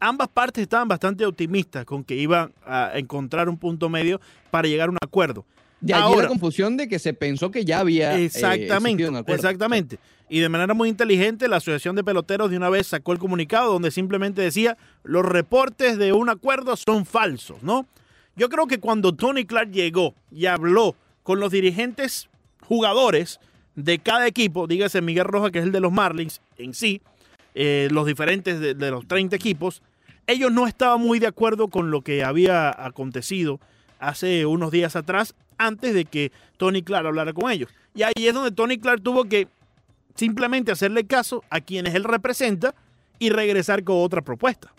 Ambas 0.00 0.28
partes 0.28 0.62
estaban 0.62 0.88
bastante 0.88 1.24
optimistas 1.26 1.84
con 1.84 2.04
que 2.04 2.14
iban 2.16 2.52
a 2.66 2.92
encontrar 2.94 3.48
un 3.48 3.56
punto 3.58 3.88
medio 3.88 4.20
para 4.50 4.68
llegar 4.68 4.88
a 4.88 4.92
un 4.92 4.98
acuerdo. 5.02 5.44
De 5.80 5.92
Ahora- 5.92 6.22
la 6.22 6.28
confusión 6.28 6.76
de 6.76 6.88
que 6.88 6.98
se 6.98 7.12
pensó 7.12 7.50
que 7.50 7.64
ya 7.64 7.80
había 7.80 8.18
eh, 8.18 8.24
Exactamente, 8.24 9.08
un 9.08 9.16
acuerdo. 9.16 9.34
exactamente. 9.36 9.98
Y 10.28 10.40
de 10.40 10.48
manera 10.48 10.74
muy 10.74 10.88
inteligente, 10.88 11.46
la 11.48 11.56
Asociación 11.56 11.94
de 11.94 12.02
Peloteros 12.02 12.50
de 12.50 12.56
una 12.56 12.68
vez 12.70 12.86
sacó 12.88 13.12
el 13.12 13.18
comunicado 13.18 13.72
donde 13.72 13.90
simplemente 13.90 14.42
decía, 14.42 14.76
los 15.04 15.24
reportes 15.24 15.98
de 15.98 16.12
un 16.12 16.30
acuerdo 16.30 16.74
son 16.76 17.06
falsos, 17.06 17.62
¿no? 17.62 17.86
Yo 18.34 18.48
creo 18.48 18.66
que 18.66 18.80
cuando 18.80 19.14
Tony 19.14 19.44
Clark 19.44 19.70
llegó 19.70 20.14
y 20.32 20.46
habló 20.46 20.96
con 21.22 21.40
los 21.40 21.52
dirigentes 21.52 22.28
jugadores 22.62 23.38
de 23.76 23.98
cada 23.98 24.26
equipo, 24.26 24.66
dígase 24.66 25.00
Miguel 25.02 25.24
Roja, 25.26 25.50
que 25.50 25.58
es 25.60 25.64
el 25.64 25.72
de 25.72 25.80
los 25.80 25.92
Marlins 25.92 26.40
en 26.58 26.74
sí, 26.74 27.00
eh, 27.58 27.88
los 27.90 28.06
diferentes 28.06 28.60
de, 28.60 28.74
de 28.74 28.90
los 28.90 29.08
30 29.08 29.34
equipos, 29.34 29.82
ellos 30.26 30.52
no 30.52 30.66
estaban 30.66 31.00
muy 31.00 31.18
de 31.18 31.26
acuerdo 31.26 31.68
con 31.68 31.90
lo 31.90 32.02
que 32.02 32.22
había 32.22 32.68
acontecido 32.84 33.60
hace 33.98 34.44
unos 34.44 34.70
días 34.70 34.94
atrás, 34.94 35.34
antes 35.56 35.94
de 35.94 36.04
que 36.04 36.32
Tony 36.58 36.82
Clark 36.82 37.06
hablara 37.06 37.32
con 37.32 37.50
ellos. 37.50 37.70
Y 37.94 38.02
ahí 38.02 38.12
es 38.16 38.34
donde 38.34 38.50
Tony 38.50 38.76
Clark 38.76 39.02
tuvo 39.02 39.24
que 39.24 39.48
simplemente 40.14 40.70
hacerle 40.70 41.06
caso 41.06 41.44
a 41.48 41.60
quienes 41.60 41.94
él 41.94 42.04
representa 42.04 42.74
y 43.18 43.30
regresar 43.30 43.84
con 43.84 44.02
otra 44.02 44.20
propuesta. 44.20 44.70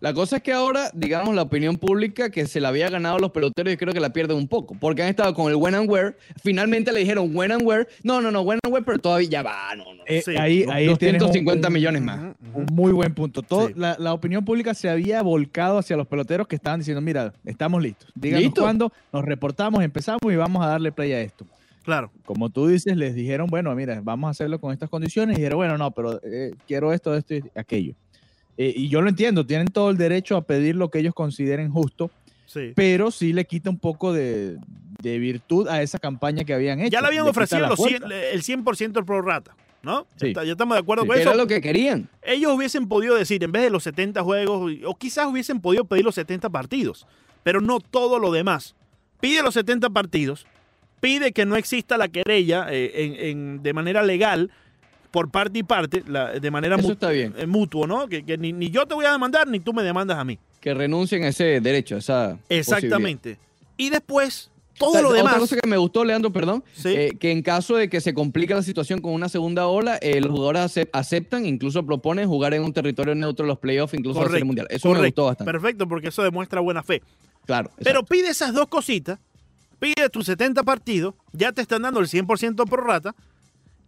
La 0.00 0.12
cosa 0.14 0.36
es 0.36 0.42
que 0.42 0.52
ahora, 0.52 0.90
digamos, 0.94 1.34
la 1.34 1.42
opinión 1.42 1.76
pública 1.76 2.30
que 2.30 2.46
se 2.46 2.60
la 2.60 2.68
había 2.68 2.88
ganado 2.90 3.16
a 3.16 3.18
los 3.18 3.30
peloteros, 3.30 3.72
yo 3.72 3.78
creo 3.78 3.92
que 3.94 4.00
la 4.00 4.10
pierden 4.12 4.36
un 4.36 4.48
poco, 4.48 4.74
porque 4.78 5.02
han 5.02 5.08
estado 5.08 5.32
con 5.34 5.48
el 5.50 5.56
when 5.56 5.74
and 5.74 5.88
where. 5.90 6.16
Finalmente 6.42 6.92
le 6.92 7.00
dijeron 7.00 7.30
when 7.34 7.52
and 7.52 7.62
where. 7.66 7.86
No, 8.02 8.20
no, 8.20 8.30
no, 8.30 8.42
when 8.42 8.58
and 8.62 8.72
where, 8.72 8.84
pero 8.84 8.98
todavía 8.98 9.28
ya 9.28 9.42
va, 9.42 9.74
no, 9.76 9.84
no. 9.94 10.02
Eh, 10.06 10.22
Sí. 10.22 10.36
ahí, 10.36 10.64
ahí 10.70 10.94
tienes 10.96 11.22
un- 11.22 11.28
250 11.28 11.68
un- 11.68 11.74
millones 11.74 12.02
más. 12.02 12.34
Un 12.54 12.66
muy 12.72 12.92
buen 12.92 13.14
punto. 13.14 13.42
Todo, 13.42 13.68
Sí. 13.68 13.74
la, 13.76 13.96
la 13.98 14.12
opinión 14.12 14.44
pública 14.44 14.74
se 14.74 14.88
había 14.88 15.22
volcado 15.22 15.78
hacia 15.78 15.96
los 15.96 16.06
peloteros 16.06 16.46
que 16.46 16.56
estaban 16.56 16.80
diciendo, 16.80 17.00
mira, 17.00 17.32
estamos 17.44 17.82
listos. 17.82 18.08
Díganos 18.14 18.44
¿Listo? 18.44 18.62
cuándo, 18.62 18.92
nos 19.12 19.24
reportamos, 19.24 19.82
empezamos 19.82 20.20
y 20.32 20.36
vamos 20.36 20.64
a 20.64 20.68
darle 20.68 20.92
play 20.92 21.12
a 21.12 21.20
esto. 21.20 21.46
Claro. 21.84 22.10
Como 22.24 22.50
tú 22.50 22.66
dices, 22.66 22.96
les 22.96 23.14
dijeron, 23.14 23.46
bueno, 23.46 23.72
mira, 23.76 24.00
vamos 24.02 24.26
a 24.26 24.30
hacerlo 24.32 24.60
con 24.60 24.72
estas 24.72 24.90
condiciones. 24.90 25.36
Y 25.36 25.40
dijeron, 25.40 25.58
bueno, 25.58 25.78
no, 25.78 25.92
pero 25.92 26.20
eh, 26.24 26.52
quiero 26.66 26.92
esto, 26.92 27.14
esto 27.14 27.34
y 27.36 27.44
aquello. 27.54 27.94
Eh, 28.58 28.72
y 28.74 28.88
yo 28.88 29.02
lo 29.02 29.08
entiendo, 29.08 29.44
tienen 29.46 29.66
todo 29.68 29.90
el 29.90 29.96
derecho 29.96 30.36
a 30.36 30.42
pedir 30.42 30.76
lo 30.76 30.90
que 30.90 30.98
ellos 31.00 31.14
consideren 31.14 31.70
justo, 31.70 32.10
Sí. 32.46 32.72
pero 32.74 33.10
sí 33.10 33.32
le 33.32 33.44
quita 33.44 33.68
un 33.70 33.78
poco 33.78 34.12
de, 34.12 34.56
de 35.02 35.18
virtud 35.18 35.68
a 35.68 35.82
esa 35.82 35.98
campaña 35.98 36.44
que 36.44 36.54
habían 36.54 36.80
hecho. 36.80 36.90
Ya 36.90 37.00
le 37.00 37.08
habían 37.08 37.26
ofrecido 37.26 37.66
los 37.68 37.78
el 37.80 38.42
100% 38.42 38.92
del 38.92 39.04
prorata, 39.04 39.54
¿no? 39.82 40.06
Sí. 40.16 40.28
Está- 40.28 40.44
Ya 40.44 40.52
estamos 40.52 40.74
de 40.76 40.80
acuerdo 40.80 41.02
Sí. 41.04 41.08
con 41.08 41.16
Era 41.18 41.30
eso. 41.32 41.36
lo 41.38 41.46
que 41.46 41.60
querían. 41.60 42.08
Ellos 42.22 42.52
hubiesen 42.54 42.88
podido 42.88 43.14
decir, 43.14 43.42
en 43.44 43.52
vez 43.52 43.62
de 43.62 43.70
los 43.70 43.82
70 43.82 44.22
juegos, 44.22 44.72
o 44.84 44.94
quizás 44.96 45.26
hubiesen 45.26 45.60
podido 45.60 45.84
pedir 45.84 46.04
los 46.04 46.14
70 46.14 46.48
partidos, 46.48 47.06
pero 47.42 47.60
no 47.60 47.80
todo 47.80 48.18
lo 48.18 48.32
demás. 48.32 48.74
Pide 49.20 49.42
los 49.42 49.54
70 49.54 49.90
partidos, 49.90 50.46
pide 51.00 51.32
que 51.32 51.44
no 51.46 51.56
exista 51.56 51.98
la 51.98 52.08
querella 52.08 52.68
eh, 52.70 52.92
en- 52.94 53.14
en- 53.16 53.62
de 53.62 53.72
manera 53.74 54.02
legal 54.02 54.50
por 55.10 55.30
parte 55.30 55.58
y 55.58 55.62
parte, 55.62 56.02
la- 56.06 56.32
de 56.32 56.50
manera 56.50 56.76
Eso 56.76 56.92
está 56.92 57.10
bien. 57.10 57.34
eh, 57.38 57.46
mutuo, 57.46 57.86
¿no? 57.86 58.08
Que, 58.08 58.22
que 58.24 58.36
ni, 58.38 58.52
ni 58.52 58.70
yo 58.70 58.86
te 58.86 58.94
voy 58.94 59.04
a 59.06 59.12
demandar, 59.12 59.46
ni 59.48 59.60
tú 59.60 59.72
me 59.72 59.82
demandas 59.82 60.18
a 60.18 60.24
mí. 60.24 60.38
Que 60.60 60.74
renuncien 60.74 61.24
a 61.24 61.28
ese 61.28 61.60
derecho, 61.60 61.94
a 61.94 61.98
esa. 61.98 62.38
Exactamente. 62.48 63.38
Y 63.76 63.90
después, 63.90 64.50
todo 64.78 65.00
lo 65.00 65.12
demás. 65.12 65.32
Otra 65.34 65.40
cosa 65.40 65.56
que 65.56 65.68
me 65.68 65.76
gustó, 65.76 66.04
Leandro, 66.04 66.32
perdón, 66.32 66.64
Sí. 66.74 66.88
eh, 66.88 67.16
que 67.18 67.30
en 67.30 67.42
caso 67.42 67.76
de 67.76 67.88
que 67.88 68.00
se 68.00 68.12
complique 68.14 68.54
la 68.54 68.62
situación 68.62 69.00
con 69.00 69.12
una 69.12 69.28
segunda 69.28 69.66
ola, 69.68 69.96
eh, 70.02 70.20
los 70.20 70.30
jugadores 70.30 70.62
ace- 70.62 70.90
aceptan, 70.92 71.46
incluso 71.46 71.84
proponen 71.86 72.28
jugar 72.28 72.52
en 72.54 72.62
un 72.64 72.72
territorio 72.72 73.14
neutro 73.14 73.46
los 73.46 73.58
playoffs, 73.58 73.94
incluso 73.94 74.18
la 74.20 74.26
Serie 74.26 74.40
Correcto, 74.40 74.46
mundial. 74.46 74.66
Eso 74.70 74.90
me 74.92 75.00
gustó 75.00 75.24
bastante. 75.26 75.52
Perfecto, 75.52 75.86
porque 75.88 76.08
eso 76.08 76.22
demuestra 76.22 76.60
buena 76.60 76.82
fe. 76.82 77.02
Claro. 77.46 77.70
Pero 77.82 78.02
pide 78.04 78.28
esas 78.28 78.52
dos 78.52 78.66
cositas, 78.66 79.18
pide 79.78 80.08
tus 80.10 80.26
70 80.26 80.62
partidos, 80.64 81.14
ya 81.32 81.52
te 81.52 81.62
están 81.62 81.82
dando 81.82 82.00
el 82.00 82.08
100% 82.08 82.64
por 82.66 82.84
rata, 82.84 83.14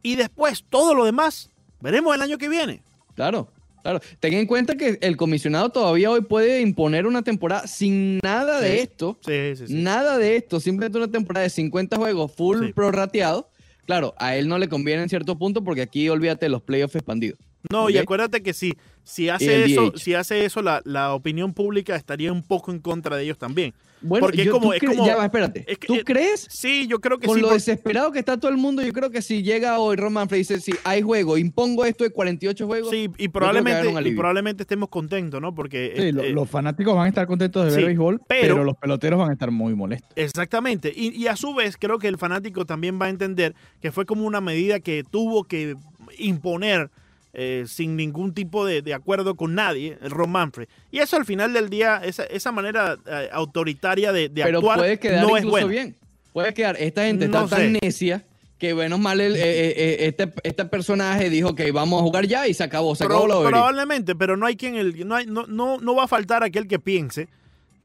y 0.03 0.17
después 0.17 0.65
todo 0.69 0.95
lo 0.95 1.05
demás, 1.05 1.51
veremos 1.81 2.15
el 2.15 2.23
año 2.23 2.39
que 2.39 2.49
viene. 2.49 2.83
Claro, 3.15 3.49
claro. 3.83 4.01
Ten 4.21 4.35
en 4.35 4.47
cuenta 4.47 4.77
que 4.77 4.99
el 5.01 5.17
comisionado 5.17 5.71
todavía 5.71 6.11
hoy 6.11 6.21
puede 6.21 6.61
imponer 6.61 7.07
una 7.07 7.23
temporada 7.23 7.67
sin 7.67 8.19
nada 8.23 8.61
de 8.61 8.73
Sí. 8.73 8.79
esto, 8.81 9.19
Sí, 9.25 9.57
sí, 9.57 9.67
sí. 9.69 9.75
nada 9.75 10.19
de 10.19 10.37
esto, 10.37 10.61
simplemente 10.61 10.99
una 10.99 11.09
temporada 11.11 11.45
de 11.45 11.51
50 11.51 11.97
juegos 11.97 12.33
full 12.33 12.71
prorrateado. 12.73 13.51
Claro, 13.87 14.15
a 14.19 14.37
él 14.37 14.49
no 14.49 14.59
le 14.59 14.69
conviene 14.69 15.03
en 15.03 15.09
cierto 15.09 15.39
punto 15.39 15.65
porque 15.65 15.81
aquí 15.83 16.09
olvídate 16.11 16.45
de 16.47 16.51
los 16.51 16.63
playoffs 16.63 16.95
expandidos. 16.95 17.39
No, 17.71 17.91
y 17.91 17.97
acuérdate 17.99 18.43
que 18.43 18.53
si, 18.53 18.75
si 19.03 19.29
hace 19.31 19.65
eso, 19.65 19.91
DH. 19.91 19.99
si 19.99 20.15
hace 20.15 20.45
eso 20.45 20.63
la, 20.63 20.81
la 20.85 21.15
opinión 21.15 21.55
pública 21.55 21.97
estaría 21.97 22.31
un 22.33 22.43
poco 22.43 22.71
en 22.71 22.79
contra 22.79 23.17
de 23.17 23.25
ellos 23.25 23.39
también. 23.39 23.75
Bueno, 24.01 24.27
Porque 24.27 24.45
yo- 24.45 24.53
como- 24.53 24.69
¿tú 24.69 24.73
es 24.75 24.83
como- 24.83 25.07
ya 25.07 25.17
va, 25.17 25.25
espérate. 25.25 25.65
es 25.67 25.79
que- 25.79 25.87
¿Tú 25.87 25.95
eh, 25.97 26.05
crees? 26.05 26.47
Sí, 26.51 26.87
yo 26.89 27.01
creo 27.01 27.19
que 27.19 27.27
Con 27.27 27.37
sí. 27.37 27.41
lo 27.41 27.49
por- 27.49 27.57
desesperado 27.57 28.13
que 28.13 28.19
está 28.19 28.37
todo 28.39 28.51
el 28.51 28.57
mundo, 28.57 28.83
yo 28.83 28.93
creo 28.93 29.11
que 29.11 29.23
si 29.23 29.43
llega 29.43 29.79
hoy 29.79 29.97
Roman 29.97 30.29
Frey 30.29 30.41
y 30.41 30.43
dice, 30.43 30.61
si 30.61 30.73
hay 30.85 31.03
juego, 31.03 31.37
impongo 31.39 31.85
esto 31.85 32.05
de 32.05 32.11
48 32.11 32.67
juegos, 32.67 32.91
sí, 32.91 33.11
y 33.19 33.29
probablemente, 33.29 34.09
y 34.09 34.15
probablemente 34.15 34.63
estemos 34.63 34.89
contentos, 34.89 35.41
¿no? 35.41 35.55
Porque 35.55 35.95
Sí, 35.97 36.13
lo- 36.13 36.23
eh, 36.23 36.31
los 36.31 36.49
fanáticos 36.49 36.95
van 36.95 37.07
a 37.07 37.09
estar 37.09 37.27
contentos 37.27 37.65
de 37.65 37.71
ver 37.71 37.81
sí, 37.81 37.87
béisbol, 37.87 38.21
pero- 38.29 38.55
pero, 38.55 38.65
los 38.65 38.77
peloteros 38.77 39.19
van 39.19 39.31
a 39.31 39.33
estar 39.33 39.51
muy 39.51 39.75
molestos. 39.75 40.11
Exactamente. 40.17 40.93
Y, 40.95 41.17
y 41.21 41.27
a 41.27 41.37
su 41.37 41.55
vez 41.55 41.77
creo 41.77 41.99
que 41.99 42.09
el 42.09 42.19
fanático 42.19 42.65
también 42.67 43.01
va 43.01 43.07
a 43.07 43.09
entender 43.11 43.55
que 43.81 43.91
fue 43.93 44.07
como 44.07 44.25
una 44.27 44.41
medida 44.41 44.81
que 44.81 45.03
tuvo 45.09 45.45
que 45.45 45.75
imponer 46.19 46.91
eh, 47.35 47.65
sin 47.69 47.97
ningún 47.97 48.33
tipo 48.35 48.65
de, 48.65 48.83
de 48.83 48.95
acuerdo 48.95 49.35
con 49.37 49.55
nadie, 49.55 49.99
el 50.03 50.11
Ron 50.11 50.31
Manfred. 50.31 50.69
Y 50.91 50.99
eso 50.99 51.17
al 51.17 51.25
final 51.25 51.53
del 51.53 51.69
día, 51.71 52.01
esa, 52.05 52.25
esa 52.25 52.53
manera 52.53 52.97
eh, 53.07 53.29
autoritaria 53.33 54.13
de, 54.13 54.29
de 54.29 54.43
pero 54.43 54.59
actuar 54.59 54.79
puede 54.79 54.99
quedar 54.99 55.27
no 55.27 55.37
es 55.37 55.45
buena. 55.45 55.67
bien. 55.67 55.97
Puede 56.33 56.55
quedar. 56.55 56.77
Esta 56.79 57.05
gente 57.05 57.27
No 57.29 57.45
está 57.45 57.57
tan 57.57 57.73
necia 57.83 58.25
que, 58.59 58.73
bueno, 58.73 58.99
mal, 58.99 59.21
el, 59.21 59.37
eh, 59.37 59.41
eh, 59.41 59.75
eh, 59.77 59.97
este, 60.09 60.33
este 60.43 60.65
personaje 60.65 61.31
dijo 61.31 61.55
que 61.55 61.71
vamos 61.71 62.01
a 62.01 62.03
jugar 62.05 62.27
ya 62.27 62.49
y 62.49 62.55
se 62.55 62.65
acabó, 62.65 62.95
se 62.97 63.05
Pro- 63.05 63.25
probablemente, 63.27 64.15
pero 64.17 64.37
no 64.37 64.47
hay 64.47 64.57
quien 64.57 64.75
el, 64.77 65.07
no, 65.07 65.15
hay- 65.15 65.27
no, 65.27 65.47
no, 65.47 65.79
no 65.79 65.95
va 65.95 66.05
a 66.05 66.09
faltar 66.09 66.43
aquel 66.43 66.67
que 66.67 66.79
piense 66.79 67.29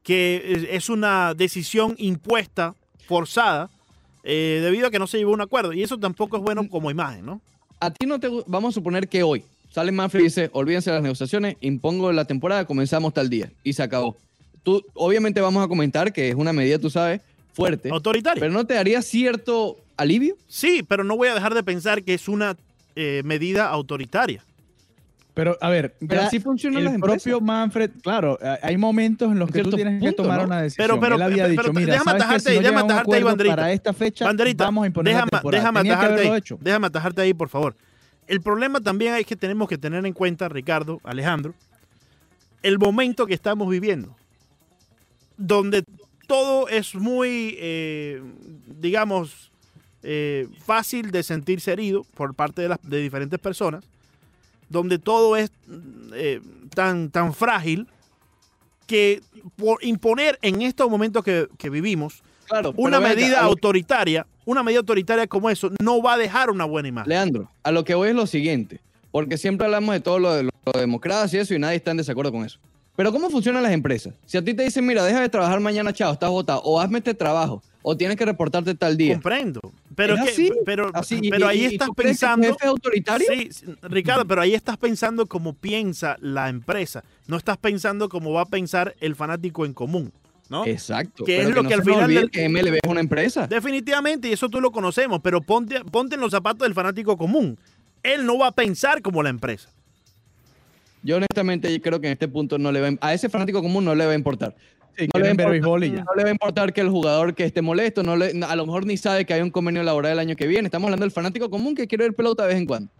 que 0.02 0.66
es, 0.72 0.88
una 0.90 1.32
decisión 1.34 1.94
impuesta, 1.96 2.74
forzada, 3.06 3.70
eh, 4.22 4.60
debido 4.62 4.88
a 4.88 4.90
que 4.90 4.98
no 4.98 5.06
se 5.06 5.16
llevó 5.18 5.32
un 5.32 5.40
acuerdo. 5.40 5.72
Y 5.72 5.82
eso 5.82 5.98
tampoco 5.98 6.36
es 6.36 6.42
Mm. 6.42 6.44
bueno 6.44 6.68
como 6.68 6.90
imagen, 6.90 7.24
¿no? 7.24 7.40
A 7.84 7.90
ti 7.90 8.06
no 8.06 8.18
te 8.18 8.30
vamos 8.46 8.72
a 8.72 8.74
suponer 8.76 9.08
que 9.08 9.22
hoy 9.22 9.44
sale 9.70 9.92
Manfred 9.92 10.20
y 10.22 10.24
dice, 10.24 10.48
olvídense 10.54 10.88
de 10.88 10.96
las 10.96 11.02
negociaciones, 11.02 11.56
impongo 11.60 12.10
la 12.12 12.24
temporada, 12.24 12.64
comenzamos 12.64 13.12
tal 13.12 13.28
día 13.28 13.50
y 13.62 13.74
se 13.74 13.82
acabó. 13.82 14.16
Tú, 14.62 14.82
obviamente 14.94 15.42
vamos 15.42 15.62
a 15.62 15.68
comentar 15.68 16.10
que 16.10 16.30
es 16.30 16.34
una 16.34 16.54
medida, 16.54 16.78
tú 16.78 16.88
sabes, 16.88 17.20
fuerte, 17.52 17.90
Autoritaria. 17.90 18.40
pero 18.40 18.54
no 18.54 18.64
te 18.64 18.72
daría 18.72 19.02
cierto 19.02 19.76
alivio. 19.98 20.38
Sí, 20.48 20.82
pero 20.82 21.04
no 21.04 21.14
voy 21.18 21.28
a 21.28 21.34
dejar 21.34 21.52
de 21.52 21.62
pensar 21.62 22.02
que 22.04 22.14
es 22.14 22.26
una 22.26 22.56
eh, 22.96 23.20
medida 23.22 23.68
autoritaria. 23.68 24.42
Pero, 25.34 25.58
a 25.60 25.68
ver, 25.68 25.96
Pero 26.06 26.22
así 26.22 26.38
funcionan 26.38 26.78
el 26.78 26.84
las 26.84 26.94
empresas. 26.94 27.22
propio 27.24 27.40
Manfred, 27.40 27.90
claro, 28.02 28.38
hay 28.62 28.76
momentos 28.76 29.32
en 29.32 29.40
los 29.40 29.50
que 29.50 29.64
tú 29.64 29.70
tienes 29.72 30.00
que 30.00 30.12
tomar 30.12 30.38
¿no? 30.38 30.44
una 30.46 30.62
decisión. 30.62 30.86
Pero- 30.86 31.00
pero- 31.00 31.16
Él 31.16 31.22
había 31.22 31.36
pero- 31.38 31.48
dicho, 31.48 31.62
pero 31.62 31.72
mira, 31.74 31.92
déjame 31.94 32.10
atajarte 32.12 32.40
Si 32.40 32.48
ahí, 32.50 32.56
no 32.56 32.62
déjame 32.62 32.80
atajarte 32.80 33.16
ahí, 33.16 33.22
Banderita. 33.24 33.56
Para 33.56 33.72
esta 33.72 33.92
fecha, 33.92 34.24
Banderita, 34.26 34.64
vamos 34.64 34.84
a 34.84 34.86
imponer 34.86 35.12
déjame, 35.12 35.28
la 35.32 35.38
temporada. 35.38 35.60
déjame 35.62 35.78
Tenía 35.80 35.92
que 35.92 35.94
atajarte 35.96 36.14
haberlo 36.20 36.32
ahí. 36.34 36.38
hecho. 36.38 36.58
Déjame 36.60 36.86
atajarte 36.86 37.22
ahí, 37.22 37.34
por 37.34 37.48
favor. 37.48 37.74
El 38.28 38.40
problema 38.42 38.80
también 38.80 39.14
hay 39.14 39.24
que 39.24 39.34
tenemos 39.34 39.68
que 39.68 39.76
tener 39.76 40.06
en 40.06 40.12
cuenta, 40.12 40.48
Ricardo, 40.48 41.00
Alejandro, 41.02 41.52
el 42.62 42.78
momento 42.78 43.26
que 43.26 43.34
estamos 43.34 43.68
viviendo, 43.68 44.14
donde 45.36 45.82
todo 46.28 46.68
es 46.68 46.94
muy, 46.94 47.56
eh, 47.58 48.22
digamos, 48.80 49.50
eh, 50.04 50.46
fácil 50.64 51.10
de 51.10 51.22
sentirse 51.22 51.72
herido 51.72 52.04
por 52.14 52.34
parte 52.34 52.62
de, 52.62 52.68
las, 52.68 52.78
de 52.82 52.98
diferentes 53.00 53.38
personas, 53.40 53.84
donde 54.68 54.98
todo 54.98 55.36
es 55.36 55.50
eh, 56.14 56.40
tan, 56.74 57.10
tan 57.10 57.34
frágil 57.34 57.86
que 58.86 59.20
por 59.56 59.82
imponer 59.84 60.38
en 60.42 60.62
estos 60.62 60.90
momentos 60.90 61.24
que, 61.24 61.48
que 61.58 61.70
vivimos 61.70 62.22
Claro. 62.46 62.74
una 62.76 63.00
medida 63.00 63.40
autoritaria, 63.40 64.26
una 64.44 64.62
medida 64.62 64.80
autoritaria 64.80 65.26
como 65.26 65.48
eso, 65.48 65.70
no 65.82 66.02
va 66.02 66.12
a 66.14 66.18
dejar 66.18 66.50
una 66.50 66.66
buena 66.66 66.88
imagen. 66.88 67.08
Leandro, 67.08 67.50
a 67.62 67.70
lo 67.70 67.84
que 67.84 67.94
voy 67.94 68.10
es 68.10 68.14
lo 68.14 68.26
siguiente, 68.26 68.80
porque 69.10 69.38
siempre 69.38 69.64
hablamos 69.64 69.94
de 69.94 70.00
todo 70.00 70.18
lo 70.18 70.34
de, 70.34 70.42
lo 70.42 70.50
de 70.74 70.80
democracia 70.80 71.38
y 71.38 71.40
eso 71.42 71.54
y 71.54 71.58
nadie 71.58 71.76
está 71.76 71.92
en 71.92 71.96
desacuerdo 71.96 72.32
con 72.32 72.44
eso. 72.44 72.58
Pero 72.96 73.10
¿cómo 73.12 73.28
funcionan 73.28 73.62
las 73.62 73.72
empresas? 73.72 74.14
Si 74.24 74.36
a 74.36 74.44
ti 74.44 74.54
te 74.54 74.62
dicen, 74.62 74.86
mira, 74.86 75.02
deja 75.04 75.20
de 75.20 75.28
trabajar 75.28 75.58
mañana, 75.60 75.92
chao, 75.92 76.12
estás 76.12 76.30
votado, 76.30 76.60
o 76.62 76.80
hazme 76.80 76.98
este 76.98 77.12
trabajo, 77.14 77.60
o 77.82 77.96
tienes 77.96 78.16
que 78.16 78.24
reportarte 78.24 78.74
tal 78.76 78.96
día. 78.96 79.14
Comprendo. 79.14 79.60
Pero, 79.96 80.14
Es 80.14 80.22
que- 80.22 80.30
así, 80.30 80.52
pero, 80.64 80.90
Así, 80.94 81.20
pero 81.30 81.46
y- 81.46 81.48
ahí 81.48 81.60
y- 81.62 81.64
estás 81.66 81.88
tú 81.88 81.94
que 81.94 82.02
pensando. 82.04 82.46
jefe 82.46 82.58
es 82.62 82.66
autoritario? 82.68 83.26
Sí, 83.28 83.50
Ricardo, 83.82 84.24
pero 84.26 84.40
ahí 84.42 84.54
estás 84.54 84.76
pensando 84.76 85.26
como 85.26 85.54
piensa 85.54 86.16
la 86.20 86.48
empresa. 86.48 87.02
No 87.26 87.36
estás 87.36 87.56
pensando 87.58 88.08
como 88.08 88.32
va 88.32 88.42
a 88.42 88.46
pensar 88.46 88.94
el 89.00 89.14
fanático 89.16 89.64
en 89.66 89.72
común. 89.74 90.12
¿no? 90.50 90.66
Exacto. 90.66 91.24
Que 91.24 91.40
es 91.40 91.48
lo 91.48 91.62
no 91.62 91.68
que 91.70 91.74
al 91.74 91.82
final 91.82 92.14
del- 92.14 92.30
que 92.30 92.44
MLB 92.44 92.74
es 92.82 92.90
una 92.90 93.00
empresa. 93.00 93.46
Definitivamente, 93.46 94.28
y 94.28 94.32
eso 94.34 94.50
tú 94.50 94.60
lo 94.60 94.70
conocemos, 94.72 95.20
pero 95.22 95.40
ponte, 95.40 95.82
ponte 95.86 96.16
en 96.16 96.20
los 96.20 96.32
zapatos 96.32 96.66
del 96.66 96.74
fanático 96.74 97.16
común. 97.16 97.58
Él 98.02 98.26
no 98.26 98.36
va 98.38 98.48
a 98.48 98.52
pensar 98.52 99.00
como 99.00 99.22
la 99.22 99.30
empresa. 99.30 99.70
Yo 101.04 101.16
honestamente 101.18 101.80
creo 101.80 102.00
que 102.00 102.08
en 102.08 102.14
este 102.14 102.26
punto 102.26 102.58
no 102.58 102.72
le 102.72 102.80
va 102.80 102.88
a, 103.00 103.08
a 103.08 103.14
ese 103.14 103.28
fanático 103.28 103.62
común 103.62 103.84
no 103.84 103.94
le 103.94 104.04
va 104.06 104.12
a 104.12 104.14
importar. 104.16 104.56
Sí, 104.96 105.06
No 105.14 105.18
le, 105.20 105.24
va 105.24 105.28
a 105.28 105.30
importar 105.32 105.52
béisbol 105.52 105.84
y 105.84 105.90
ya. 105.92 106.04
no 106.04 106.14
le 106.16 106.22
va 106.24 106.28
a 106.30 106.32
importar 106.32 106.72
que 106.72 106.80
el 106.80 106.88
jugador 106.88 107.34
que 107.34 107.44
esté 107.44 107.62
molesto, 107.62 108.02
no 108.02 108.16
le- 108.16 108.32
a 108.44 108.56
lo 108.56 108.64
mejor 108.66 108.86
ni 108.86 108.96
sabe 108.96 109.24
que 109.26 109.34
hay 109.34 109.42
un 109.42 109.50
convenio 109.50 109.82
laboral 109.82 110.12
el 110.12 110.18
año 110.18 110.34
que 110.36 110.46
viene. 110.46 110.66
Estamos 110.66 110.86
hablando 110.86 111.04
del 111.04 111.10
fanático 111.12 111.50
común 111.50 111.74
que 111.74 111.86
quiere 111.86 112.04
ver 112.04 112.14
pelota 112.14 112.42
de 112.44 112.48
vez 112.50 112.58
en 112.58 112.66
cuando. 112.66 112.90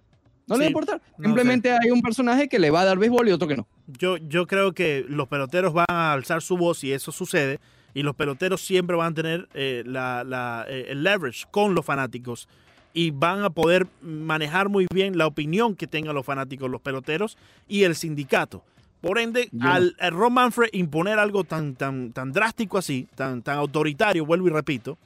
No 0.47 0.57
le 0.57 0.61
va 0.61 0.65
a 0.67 0.69
importar. 0.69 1.01
no 1.17 1.25
Simplemente 1.25 1.71
hay 1.73 1.91
un 1.91 2.03
personaje 2.03 2.49
que 2.49 2.59
le 2.59 2.71
va 2.71 2.83
a 2.83 2.85
dar 2.85 2.99
béisbol 2.99 3.29
y 3.29 3.33
otro 3.33 3.49
que 3.49 3.57
no. 3.57 3.67
Yo, 3.87 4.19
yo 4.19 4.47
creo 4.47 4.73
que 4.75 5.05
los 5.09 5.27
peloteros 5.29 5.73
van 5.73 5.87
a 5.89 6.13
alzar 6.13 6.43
su 6.43 6.59
voz 6.59 6.85
y 6.85 6.93
eso 6.93 7.11
sucede. 7.13 7.59
Y 7.95 8.03
los 8.03 8.15
peloteros 8.17 8.61
siempre 8.61 8.97
van 8.97 9.13
a 9.13 9.15
tener 9.15 9.49
eh, 9.55 9.83
la- 9.87 10.25
la- 10.25 10.67
eh, 10.69 10.87
el 10.89 11.03
leverage 11.05 11.45
con 11.51 11.75
los 11.75 11.85
fanáticos. 11.87 12.49
Y 12.95 13.11
van 13.11 13.43
a 13.43 13.51
poder 13.51 13.87
manejar 14.01 14.71
muy 14.71 14.87
bien 14.95 15.19
la 15.19 15.27
opinión 15.27 15.75
que 15.75 15.87
tengan 15.87 16.15
los 16.15 16.25
fanáticos, 16.25 16.71
los 16.71 16.81
peloteros 16.81 17.37
y 17.69 17.83
el 17.83 17.97
sindicato. 17.97 18.63
Por 19.01 19.19
ende, 19.19 19.51
al, 19.61 19.95
al 19.99 20.13
Ron 20.13 20.33
Manfred 20.33 20.71
imponer 20.73 21.19
algo 21.19 21.45
tan, 21.45 21.75
tan, 21.75 22.13
tan 22.13 22.33
drástico 22.33 22.79
así, 22.79 23.07
tan, 23.15 23.43
tan 23.43 23.59
autoritario, 23.59 24.25
vuelvo 24.25 24.47
y 24.47 24.51
repito, 24.51 24.97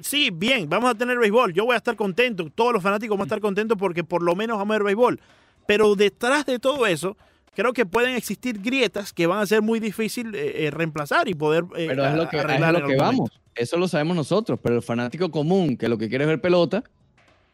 sí, 0.00 0.30
bien, 0.32 0.68
vamos 0.68 0.90
a 0.90 0.94
tener 0.94 1.18
béisbol. 1.18 1.52
Yo 1.52 1.64
voy 1.64 1.74
a 1.74 1.78
estar 1.78 1.94
contento, 1.94 2.50
todos 2.52 2.72
los 2.72 2.82
fanáticos 2.82 3.16
van 3.16 3.24
a 3.24 3.28
estar 3.28 3.40
contentos 3.40 3.78
porque 3.78 4.02
por 4.02 4.22
lo 4.22 4.34
menos 4.34 4.58
vamos 4.58 4.74
a 4.74 4.78
ver 4.78 4.84
béisbol. 4.84 5.20
Pero 5.66 5.94
detrás 5.94 6.46
de 6.46 6.58
todo 6.58 6.86
eso, 6.86 7.16
creo 7.56 7.72
que 7.72 7.86
pueden 7.86 8.14
existir 8.14 8.60
grietas 8.60 9.12
que 9.12 9.26
van 9.26 9.40
a 9.40 9.46
ser 9.46 9.62
muy 9.62 9.80
difícil 9.80 10.34
eh, 10.34 10.66
eh, 10.66 10.70
reemplazar 10.70 11.26
y 11.26 11.34
poder 11.34 11.64
eh, 11.74 11.86
Pero 11.88 12.06
es 12.06 12.14
lo 12.14 12.28
que, 12.28 12.36
es 12.36 12.44
arreglar 12.44 12.74
lo 12.74 12.86
que 12.86 12.96
vamos. 12.96 13.30
Eso 13.54 13.78
lo 13.78 13.88
sabemos 13.88 14.14
nosotros. 14.14 14.60
Pero 14.62 14.76
el 14.76 14.82
fanático 14.82 15.30
común 15.30 15.76
que 15.76 15.88
lo 15.88 15.96
que 15.96 16.08
quiere 16.08 16.24
es 16.24 16.28
ver 16.28 16.40
pelota, 16.40 16.84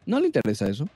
no 0.05 0.19
le 0.19 0.27
interesa 0.27 0.67
eso. 0.67 0.87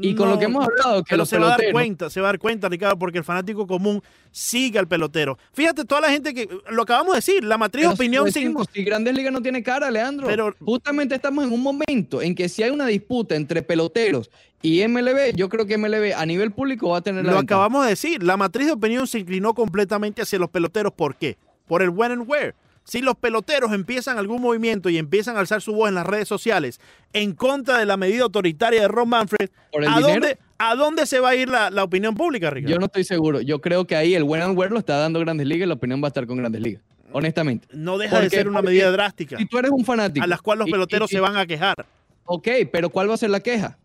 Y 0.00 0.14
con 0.14 0.28
lo 0.30 0.38
que 0.38 0.46
hemos 0.46 0.64
hablado, 0.66 1.02
que 1.04 1.10
pero 1.10 1.18
los 1.18 1.28
se 1.28 1.38
va 1.38 1.46
a 1.54 1.58
dar 1.58 1.72
cuenta, 1.72 2.08
se 2.10 2.20
va 2.20 2.28
a 2.28 2.32
dar 2.32 2.38
cuenta, 2.38 2.68
Ricardo, 2.68 2.98
porque 2.98 3.18
el 3.18 3.24
fanático 3.24 3.66
común 3.66 4.02
sigue 4.30 4.78
al 4.78 4.88
pelotero. 4.88 5.38
Fíjate, 5.52 5.84
toda 5.84 6.00
la 6.00 6.10
gente 6.10 6.32
que, 6.32 6.48
lo 6.70 6.82
acabamos 6.82 7.12
de 7.12 7.16
decir, 7.18 7.44
la 7.44 7.58
matriz 7.58 7.82
de 7.82 7.88
Pero 7.88 7.96
si 7.96 8.02
opinión 8.02 8.24
sin... 8.32 8.42
decimos, 8.44 8.66
si 8.72 8.84
Grandes 8.84 9.14
Ligas 9.14 9.32
no 9.32 9.42
tiene 9.42 9.62
cara, 9.62 9.90
Leandro. 9.90 10.26
Pero- 10.26 10.54
justamente 10.60 11.14
estamos 11.14 11.44
en 11.44 11.52
un 11.52 11.62
momento 11.62 12.22
en 12.22 12.34
que 12.34 12.48
si 12.48 12.62
hay 12.62 12.70
una 12.70 12.86
disputa 12.86 13.34
entre 13.36 13.62
peloteros 13.62 14.30
y 14.62 14.86
MLB, 14.86 15.34
yo 15.34 15.48
creo 15.48 15.66
que 15.66 15.76
MLB 15.76 16.14
a 16.16 16.24
nivel 16.24 16.52
público 16.52 16.90
va 16.90 16.98
a 16.98 17.00
tener 17.02 17.24
la 17.24 17.32
Lo 17.32 17.38
ventaja. 17.38 17.56
acabamos 17.60 17.84
de 17.84 17.90
decir, 17.90 18.22
la 18.22 18.36
matriz 18.36 18.66
de 18.68 18.72
opinión 18.72 19.06
se 19.06 19.18
inclinó 19.18 19.54
completamente 19.54 20.22
hacia 20.22 20.38
los 20.38 20.48
peloteros. 20.50 20.92
¿Por 20.92 21.16
qué? 21.16 21.36
Por 21.66 21.82
el 21.82 21.90
when 21.90 22.12
and 22.12 22.28
where. 22.28 22.54
Si 22.84 23.00
los 23.00 23.14
peloteros 23.16 23.72
empiezan 23.72 24.18
algún 24.18 24.42
movimiento 24.42 24.90
y 24.90 24.98
empiezan 24.98 25.36
a 25.36 25.40
alzar 25.40 25.62
su 25.62 25.72
voz 25.72 25.88
en 25.88 25.94
las 25.94 26.04
redes 26.06 26.26
sociales 26.26 26.80
en 27.12 27.32
contra 27.34 27.78
de 27.78 27.86
la 27.86 27.96
medida 27.96 28.24
autoritaria 28.24 28.80
de 28.82 28.88
Ron 28.88 29.08
Manfred, 29.08 29.50
¿Por 29.70 29.84
el 29.84 29.90
¿a 29.90 30.00
dónde, 30.00 30.38
¿a 30.58 30.74
dónde 30.74 31.06
se 31.06 31.20
va 31.20 31.30
a 31.30 31.36
ir 31.36 31.48
la, 31.48 31.70
la 31.70 31.84
opinión 31.84 32.14
pública, 32.16 32.50
Ricardo? 32.50 32.72
Yo 32.74 32.78
no 32.80 32.86
estoy 32.86 33.04
seguro. 33.04 33.40
Yo 33.40 33.60
creo 33.60 33.86
que 33.86 33.94
ahí 33.94 34.14
el 34.14 34.24
buen 34.24 34.42
and 34.42 34.58
lo 34.58 34.78
está 34.78 34.96
dando 34.98 35.20
Grandes 35.20 35.46
Ligas 35.46 35.66
y 35.66 35.68
la 35.68 35.74
opinión 35.74 36.02
va 36.02 36.06
a 36.06 36.08
estar 36.08 36.26
con 36.26 36.38
Grandes 36.38 36.60
Ligas. 36.60 36.82
Honestamente. 37.12 37.68
No 37.72 37.98
deja 37.98 38.20
de 38.20 38.30
ser 38.30 38.48
una 38.48 38.62
medida 38.62 38.90
drástica 38.90 39.36
Si 39.38 39.46
tú 39.46 39.58
eres 39.58 39.70
un 39.70 39.84
fanático. 39.84 40.24
a 40.24 40.26
las 40.26 40.40
cuales 40.42 40.60
los 40.60 40.68
y- 40.68 40.72
peloteros 40.72 41.10
y- 41.10 41.14
se 41.14 41.20
van 41.20 41.36
a 41.36 41.46
quejar. 41.46 41.86
Ok, 42.24 42.48
pero 42.72 42.90
¿cuál 42.90 43.08
va 43.10 43.14
a 43.14 43.18
ser 43.18 43.30
la 43.30 43.40
queja? 43.40 43.78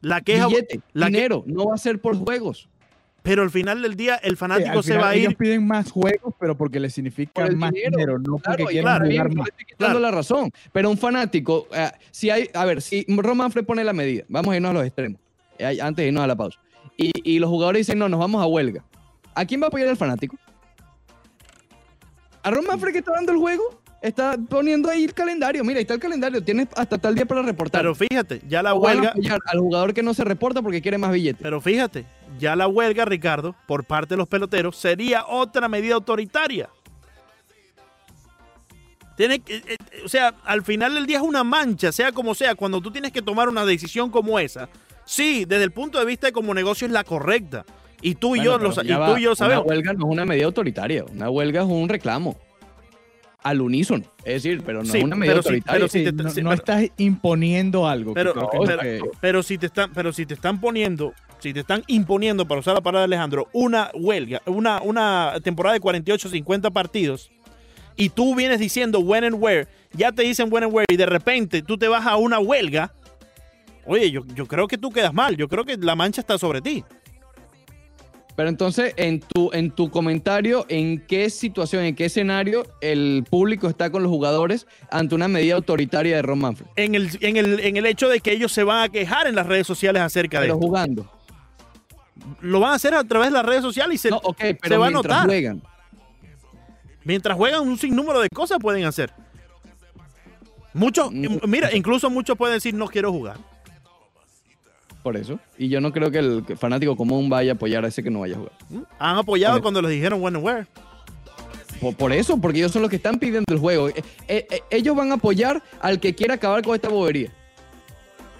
La 0.00 0.20
queja, 0.22 0.46
Billete, 0.46 0.80
la 0.92 1.06
que- 1.06 1.12
dinero. 1.12 1.44
No 1.46 1.66
va 1.66 1.74
a 1.74 1.78
ser 1.78 2.00
por 2.00 2.16
juegos. 2.16 2.68
Pero 3.22 3.42
al 3.42 3.50
final 3.50 3.82
del 3.82 3.94
día 3.96 4.16
el 4.16 4.30
Sí, 4.32 4.36
fanático 4.36 4.82
se 4.82 4.96
va 4.96 5.10
a 5.10 5.14
Ellos 5.14 5.32
ir. 5.32 5.36
piden 5.36 5.66
más 5.66 5.90
juegos, 5.90 6.34
pero 6.38 6.56
porque 6.56 6.80
les 6.80 6.94
significa 6.94 7.44
el 7.44 7.56
más 7.56 7.72
dinero, 7.72 7.90
dinero, 7.98 8.18
no 8.18 8.38
porque 8.38 8.64
Claro, 8.80 9.04
bien, 9.06 9.16
jugar 9.16 9.28
no 9.34 9.40
más. 9.40 9.48
estoy 9.48 9.64
quitando 9.66 9.76
Claro. 9.86 10.00
la 10.00 10.10
razón. 10.10 10.50
Pero 10.72 10.90
un 10.90 10.96
fanático, 10.98 11.66
eh, 11.74 11.90
si 12.10 12.30
hay, 12.30 12.48
a 12.54 12.64
ver, 12.64 12.80
si 12.80 13.04
Roman 13.08 13.50
Fred 13.50 13.64
pone 13.64 13.84
la 13.84 13.92
medida, 13.92 14.24
vamos 14.28 14.52
a 14.52 14.56
irnos 14.56 14.70
a 14.70 14.74
los 14.74 14.84
extremos, 14.86 15.20
eh, 15.58 15.78
antes 15.82 16.02
de 16.04 16.08
irnos 16.08 16.22
a 16.22 16.26
la 16.26 16.36
pausa. 16.36 16.58
Y, 16.96 17.12
y 17.22 17.38
los 17.38 17.50
jugadores 17.50 17.86
dicen, 17.86 17.98
no, 17.98 18.08
nos 18.08 18.18
vamos 18.20 18.42
a 18.42 18.46
huelga. 18.46 18.84
¿A 19.34 19.44
quién 19.44 19.60
va 19.60 19.66
a 19.66 19.68
apoyar 19.68 19.88
el 19.88 19.96
fanático? 19.96 20.36
¿A 22.42 22.50
Roman 22.50 22.78
Fred 22.80 22.92
que 22.92 22.98
está 22.98 23.12
dando 23.12 23.32
el 23.32 23.38
juego? 23.38 23.62
Está 24.00 24.36
poniendo 24.48 24.88
ahí 24.88 25.04
el 25.04 25.12
calendario. 25.12 25.64
Mira, 25.64 25.78
ahí 25.78 25.82
está 25.82 25.94
el 25.94 26.00
calendario. 26.00 26.42
Tienes 26.42 26.68
hasta 26.76 26.98
tal 26.98 27.14
día 27.16 27.26
para 27.26 27.42
reportar. 27.42 27.82
Pero 27.82 27.94
fíjate, 27.96 28.40
ya 28.48 28.62
la 28.62 28.74
O 28.74 28.80
van 28.80 28.92
a 28.92 29.00
huelga, 29.00 29.10
apoyar 29.10 29.38
al 29.46 29.58
jugador 29.58 29.92
que 29.92 30.02
no 30.04 30.14
se 30.14 30.24
reporta 30.24 30.62
porque 30.62 30.80
quiere 30.80 30.98
más 30.98 31.12
billetes. 31.12 31.42
pero 31.42 31.60
fíjate, 31.60 32.06
ya 32.38 32.56
la 32.56 32.66
huelga, 32.68 33.04
Ricardo, 33.04 33.54
por 33.66 33.84
parte 33.84 34.14
de 34.14 34.18
los 34.18 34.28
peloteros, 34.28 34.76
sería 34.76 35.26
otra 35.26 35.68
medida 35.68 35.94
autoritaria. 35.94 36.68
Tiene 39.16 39.40
que, 39.40 39.56
eh, 39.56 39.62
eh, 39.68 39.76
o 40.04 40.08
sea, 40.08 40.34
al 40.44 40.62
final 40.62 40.94
del 40.94 41.06
día 41.06 41.16
es 41.18 41.22
una 41.24 41.42
mancha, 41.42 41.90
sea 41.90 42.12
como 42.12 42.34
sea, 42.34 42.54
cuando 42.54 42.80
tú 42.80 42.90
tienes 42.92 43.10
que 43.10 43.20
tomar 43.20 43.48
una 43.48 43.64
decisión 43.64 44.10
como 44.10 44.38
esa. 44.38 44.68
Sí, 45.04 45.44
desde 45.44 45.64
el 45.64 45.72
punto 45.72 45.98
de 45.98 46.04
vista 46.04 46.28
de 46.28 46.32
como 46.32 46.54
negocio 46.54 46.86
es 46.86 46.92
la 46.92 47.02
correcta. 47.02 47.64
Y 48.00 48.14
tú 48.14 48.36
y 48.36 48.38
Bueno, 48.38 48.44
yo, 48.44 48.56
pero 48.58 48.68
lo 48.68 48.74
sa- 48.74 48.84
y 48.84 49.12
tú 49.12 49.18
y 49.18 49.22
yo 49.24 49.34
sabemos. 49.34 49.64
Una 49.64 49.74
huelga 49.74 49.92
no 49.94 50.06
es 50.06 50.12
una 50.12 50.24
medida 50.24 50.46
autoritaria. 50.46 51.04
Una 51.12 51.30
huelga 51.30 51.62
es 51.62 51.66
un 51.66 51.88
reclamo. 51.88 52.36
Al 53.42 53.60
unísono. 53.60 54.04
Es 54.24 54.42
decir, 54.42 54.62
pero 54.64 54.80
no 54.84 54.90
Sí, 54.92 54.98
es 54.98 55.04
una 55.04 55.16
medida 55.16 55.32
pero 55.34 55.42
si- 55.42 55.48
autoritaria. 55.48 55.78
pero 55.80 55.88
si 55.88 56.04
te- 56.04 56.12
no, 56.12 56.30
sí, 56.30 56.42
no 56.42 56.50
pero- 56.50 56.60
estás 56.60 56.84
imponiendo 56.98 57.88
algo. 57.88 58.14
que 58.14 58.20
Pero, 58.20 58.32
creo 58.34 58.50
que 58.50 58.56
es 58.56 58.60
lo 58.60 58.66
pero, 58.66 58.80
que- 58.82 59.10
pero 59.20 59.42
si 59.42 59.58
te 59.58 59.66
están, 59.66 59.92
pero 59.92 60.12
si 60.12 60.26
te 60.26 60.34
están 60.34 60.60
poniendo, 60.60 61.12
si 61.38 61.52
te 61.52 61.60
están 61.60 61.82
imponiendo, 61.86 62.46
para 62.46 62.60
usar 62.60 62.74
la 62.74 62.80
palabra 62.80 63.00
de 63.00 63.14
Alejandro, 63.14 63.48
una 63.52 63.90
huelga, 63.94 64.42
una, 64.46 64.82
una 64.82 65.34
temporada 65.42 65.74
de 65.74 65.80
48, 65.80 66.28
50 66.28 66.70
partidos, 66.70 67.30
y 67.96 68.10
tú 68.10 68.34
vienes 68.34 68.60
diciendo 68.60 69.00
when 69.00 69.24
and 69.24 69.36
where, 69.38 69.66
ya 69.92 70.12
te 70.12 70.22
dicen 70.22 70.52
when 70.52 70.64
and 70.64 70.72
where, 70.72 70.86
y 70.88 70.96
de 70.96 71.06
repente 71.06 71.62
tú 71.62 71.76
te 71.76 71.88
vas 71.88 72.06
a 72.06 72.16
una 72.16 72.38
huelga, 72.38 72.92
oye, 73.86 74.10
yo, 74.10 74.22
yo 74.34 74.46
creo 74.46 74.68
que 74.68 74.78
tú 74.78 74.90
quedas 74.90 75.12
mal, 75.12 75.36
yo 75.36 75.48
creo 75.48 75.64
que 75.64 75.76
la 75.76 75.96
mancha 75.96 76.20
está 76.20 76.38
sobre 76.38 76.60
ti. 76.60 76.84
Pero 78.36 78.50
entonces, 78.50 78.94
en 78.96 79.18
tu, 79.18 79.50
en 79.52 79.72
tu 79.72 79.90
comentario, 79.90 80.64
¿en 80.68 81.04
qué 81.08 81.28
situación, 81.28 81.82
en 81.82 81.96
qué 81.96 82.04
escenario 82.04 82.64
el 82.80 83.24
público 83.28 83.66
está 83.68 83.90
con 83.90 84.04
los 84.04 84.10
jugadores 84.10 84.68
ante 84.92 85.16
una 85.16 85.26
medida 85.26 85.56
autoritaria 85.56 86.14
de 86.14 86.22
Ron 86.22 86.38
Manfred? 86.38 86.68
En 86.76 86.94
el, 86.94 87.10
en 87.20 87.36
el, 87.36 87.58
en 87.58 87.76
el 87.76 87.84
hecho 87.84 88.08
de 88.08 88.20
que 88.20 88.30
ellos 88.30 88.52
se 88.52 88.62
van 88.62 88.84
a 88.84 88.88
quejar 88.90 89.26
en 89.26 89.34
las 89.34 89.48
redes 89.48 89.66
sociales 89.66 90.02
acerca 90.02 90.38
de 90.38 90.46
Pero 90.46 90.54
esto. 90.54 90.66
jugando. 90.68 91.17
Lo 92.40 92.60
van 92.60 92.72
a 92.72 92.74
hacer 92.74 92.94
a 92.94 93.04
través 93.04 93.28
de 93.28 93.32
las 93.34 93.44
redes 93.44 93.62
sociales 93.62 93.94
y 93.96 93.98
se, 93.98 94.10
No, 94.10 94.16
ok, 94.22 94.40
pero 94.60 94.80
va 94.80 94.86
a 94.88 94.90
notar. 94.90 95.26
juegan. 95.26 95.62
Mientras 97.04 97.36
juegan 97.36 97.62
un 97.66 97.78
sinnúmero 97.78 98.20
de 98.20 98.28
cosas 98.28 98.58
pueden 98.60 98.84
hacer. 98.84 99.12
Muchos, 100.74 101.10
Mm. 101.10 101.38
mira, 101.48 101.74
incluso 101.74 102.10
muchos 102.10 102.36
pueden 102.36 102.56
decir 102.56 102.74
no 102.74 102.86
quiero 102.88 103.10
jugar. 103.12 103.36
Por 105.02 105.16
eso. 105.16 105.38
Y 105.56 105.68
yo 105.68 105.80
no 105.80 105.92
creo 105.92 106.10
que 106.10 106.18
el 106.18 106.44
fanático 106.58 106.96
común 106.96 107.30
vaya 107.30 107.52
a 107.52 107.54
apoyar 107.54 107.84
a 107.84 107.88
ese 107.88 108.02
que 108.02 108.10
no 108.10 108.20
vaya 108.20 108.34
a 108.34 108.38
jugar. 108.38 108.52
Han 108.98 109.16
apoyado 109.16 109.62
cuando 109.62 109.80
les 109.80 109.90
dijeron 109.92 110.20
when 110.22 110.36
and 110.36 110.44
where. 110.44 110.66
Por, 111.80 111.94
por 111.96 112.12
eso, 112.12 112.36
porque 112.38 112.58
ellos 112.58 112.72
son 112.72 112.82
los 112.82 112.90
que 112.90 112.96
están 112.96 113.18
pidiendo 113.18 113.44
el 113.54 113.58
juego. 113.60 113.88
Eh, 113.88 113.94
eh, 114.26 114.46
eh, 114.50 114.62
ellos 114.70 114.96
van 114.96 115.12
a 115.12 115.14
apoyar 115.14 115.62
al 115.80 116.00
que 116.00 116.14
quiera 116.14 116.34
acabar 116.34 116.62
con 116.62 116.74
esta 116.74 116.88
bobería. 116.88 117.32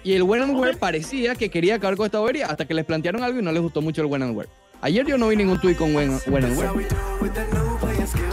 Y 0.03 0.13
el 0.13 0.23
When 0.23 0.43
and 0.43 0.57
Where 0.57 0.77
parecía 0.77 1.35
que 1.35 1.49
quería 1.49 1.75
acabar 1.75 1.97
con 1.97 2.05
esta 2.05 2.19
bobería 2.19 2.47
hasta 2.47 2.65
que 2.65 2.73
les 2.73 2.85
plantearon 2.85 3.23
algo 3.23 3.39
y 3.39 3.43
no 3.43 3.51
les 3.51 3.61
gustó 3.61 3.81
mucho 3.81 4.01
el 4.01 4.07
When 4.07 4.23
and 4.23 4.37
Where. 4.37 4.49
Ayer 4.81 5.05
yo 5.05 5.17
no 5.17 5.27
vi 5.27 5.35
ningún 5.35 5.59
tweet 5.59 5.75
con 5.75 5.93
When, 5.93 6.19
When 6.27 6.45
and 6.45 6.57
Where. 6.57 6.87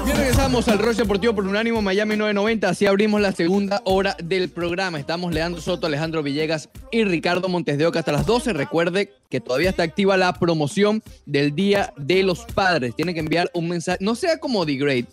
Bien, 0.05 0.17
regresamos 0.17 0.69
al 0.69 0.79
Roche 0.79 1.03
Deportivo 1.03 1.35
por 1.35 1.45
Unánimo 1.45 1.83
Miami 1.83 2.17
990. 2.17 2.69
Así 2.69 2.87
abrimos 2.87 3.21
la 3.21 3.33
segunda 3.33 3.83
hora 3.85 4.17
del 4.23 4.49
programa. 4.49 5.01
Estamos 5.01 5.35
Leandro 5.35 5.61
Soto, 5.61 5.89
Alejandro 5.89 6.23
Villegas 6.23 6.69
y 6.93 7.03
Ricardo 7.03 7.49
Montes 7.49 7.79
de 7.79 7.87
Oca 7.87 7.99
hasta 7.99 8.13
las 8.13 8.27
12. 8.27 8.53
Recuerde 8.53 9.13
que 9.29 9.41
todavía 9.41 9.71
está 9.71 9.83
activa 9.83 10.17
la 10.17 10.33
promoción 10.35 11.03
del 11.25 11.53
Día 11.57 11.93
de 11.97 12.23
los 12.23 12.45
Padres. 12.45 12.95
Tiene 12.95 13.13
que 13.13 13.21
enviar 13.21 13.51
un 13.53 13.69
mensaje. 13.69 13.99
No 14.01 14.15
sea 14.15 14.39
como 14.39 14.65
The 14.65 14.75
Great. 14.77 15.09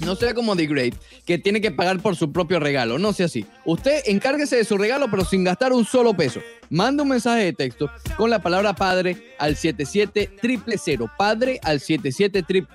No 0.00 0.16
sea 0.16 0.34
como 0.34 0.56
The 0.56 0.66
Great, 0.66 0.94
que 1.24 1.38
tiene 1.38 1.60
que 1.60 1.70
pagar 1.70 2.00
por 2.00 2.16
su 2.16 2.32
propio 2.32 2.58
regalo. 2.60 2.98
No 2.98 3.12
sea 3.12 3.26
así. 3.26 3.46
Usted 3.64 4.02
encárguese 4.06 4.56
de 4.56 4.64
su 4.64 4.78
regalo, 4.78 5.10
pero 5.10 5.24
sin 5.24 5.44
gastar 5.44 5.72
un 5.72 5.84
solo 5.84 6.14
peso. 6.14 6.40
Manda 6.70 7.02
un 7.02 7.10
mensaje 7.10 7.44
de 7.44 7.52
texto 7.52 7.90
con 8.16 8.30
la 8.30 8.40
palabra 8.40 8.74
padre 8.74 9.34
al 9.38 9.56
77000. 9.56 11.08
Padre 11.16 11.60
al 11.62 11.80
77000 11.80 12.66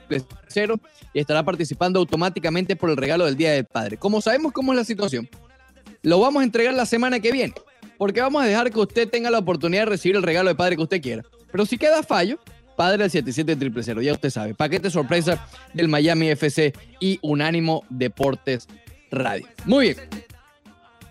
y 1.13 1.19
estará 1.19 1.43
participando 1.43 1.99
automáticamente 1.99 2.75
por 2.75 2.89
el 2.89 2.97
regalo 2.97 3.25
del 3.25 3.35
Día 3.35 3.51
del 3.51 3.65
Padre. 3.65 3.97
Como 3.97 4.21
sabemos 4.21 4.51
cómo 4.53 4.73
es 4.73 4.77
la 4.77 4.85
situación, 4.85 5.29
lo 6.01 6.19
vamos 6.19 6.41
a 6.41 6.43
entregar 6.43 6.73
la 6.73 6.85
semana 6.85 7.19
que 7.19 7.31
viene, 7.31 7.53
porque 7.97 8.21
vamos 8.21 8.43
a 8.43 8.45
dejar 8.45 8.71
que 8.71 8.79
usted 8.79 9.09
tenga 9.09 9.29
la 9.29 9.39
oportunidad 9.39 9.83
de 9.83 9.89
recibir 9.91 10.15
el 10.15 10.23
regalo 10.23 10.49
de 10.49 10.55
padre 10.55 10.75
que 10.75 10.83
usted 10.83 11.01
quiera. 11.01 11.23
Pero 11.51 11.65
si 11.65 11.77
queda 11.77 12.03
fallo, 12.03 12.39
padre 12.77 13.03
al 13.03 13.11
77000, 13.11 14.01
ya 14.01 14.13
usted 14.13 14.29
sabe. 14.29 14.53
Paquete 14.53 14.89
sorpresa 14.89 15.45
del 15.73 15.89
Miami 15.89 16.29
FC 16.29 16.71
y 17.01 17.19
Unánimo 17.21 17.83
Deportes 17.89 18.67
Radio. 19.11 19.47
Muy 19.65 19.87
bien. 19.87 19.97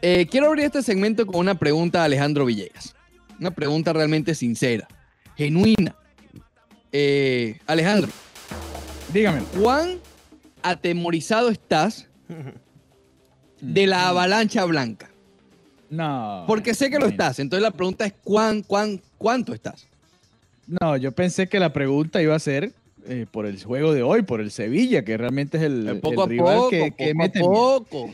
Eh, 0.01 0.27
quiero 0.31 0.47
abrir 0.47 0.67
este 0.67 0.83
segmento 0.83 1.27
con 1.27 1.41
una 1.41 1.57
pregunta 1.57 2.01
a 2.03 2.05
Alejandro 2.05 2.47
Villegas. 2.47 2.95
Una 3.39 3.51
pregunta 3.51 3.93
realmente 3.93 4.35
sincera, 4.35 4.87
genuina. 5.37 5.95
Eh, 6.93 7.59
Alejandro, 7.67 8.11
Dígame. 9.13 9.43
¿cuán 9.61 9.99
atemorizado 10.63 11.51
estás 11.51 12.07
de 13.61 13.87
la 13.87 14.09
avalancha 14.09 14.65
blanca? 14.65 15.11
No. 15.91 16.45
Porque 16.47 16.75
sé 16.75 16.91
que 16.91 16.99
lo 16.99 17.07
estás. 17.07 17.41
Entonces 17.41 17.63
la 17.63 17.73
pregunta 17.73 18.07
es 18.07 18.15
¿cuán, 18.23 18.63
cuán, 18.63 19.03
cuánto 19.19 19.53
estás? 19.53 19.89
No, 20.67 20.97
yo 20.97 21.13
pensé 21.13 21.49
que 21.49 21.61
la 21.61 21.73
pregunta 21.73 22.21
iba 22.23 22.35
a 22.35 22.39
ser 22.39 22.73
eh, 23.09 23.25
por 23.31 23.47
el 23.47 23.63
juego 23.63 23.93
de 23.95 24.03
hoy, 24.03 24.23
por 24.23 24.41
el 24.41 24.51
Sevilla, 24.51 25.05
que 25.05 25.17
realmente 25.17 25.59
es 25.59 25.63
el, 25.63 25.87
Eh, 25.87 25.91
el 25.93 26.01
poco 26.01 26.25
a 26.25 26.29
rival 26.29 26.57
poco, 26.57 26.71
que, 26.71 26.91
que 26.91 27.15
mete 27.15 27.39
poco. 27.41 28.11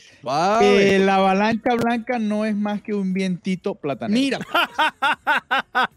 Eh, 0.61 1.01
la 1.03 1.17
avalancha 1.17 1.75
blanca 1.77 2.19
no 2.19 2.45
es 2.45 2.55
más 2.55 2.83
que 2.83 2.93
un 2.93 3.15
vientito 3.15 3.75
platanero. 3.75 4.39
Mira, 4.39 4.41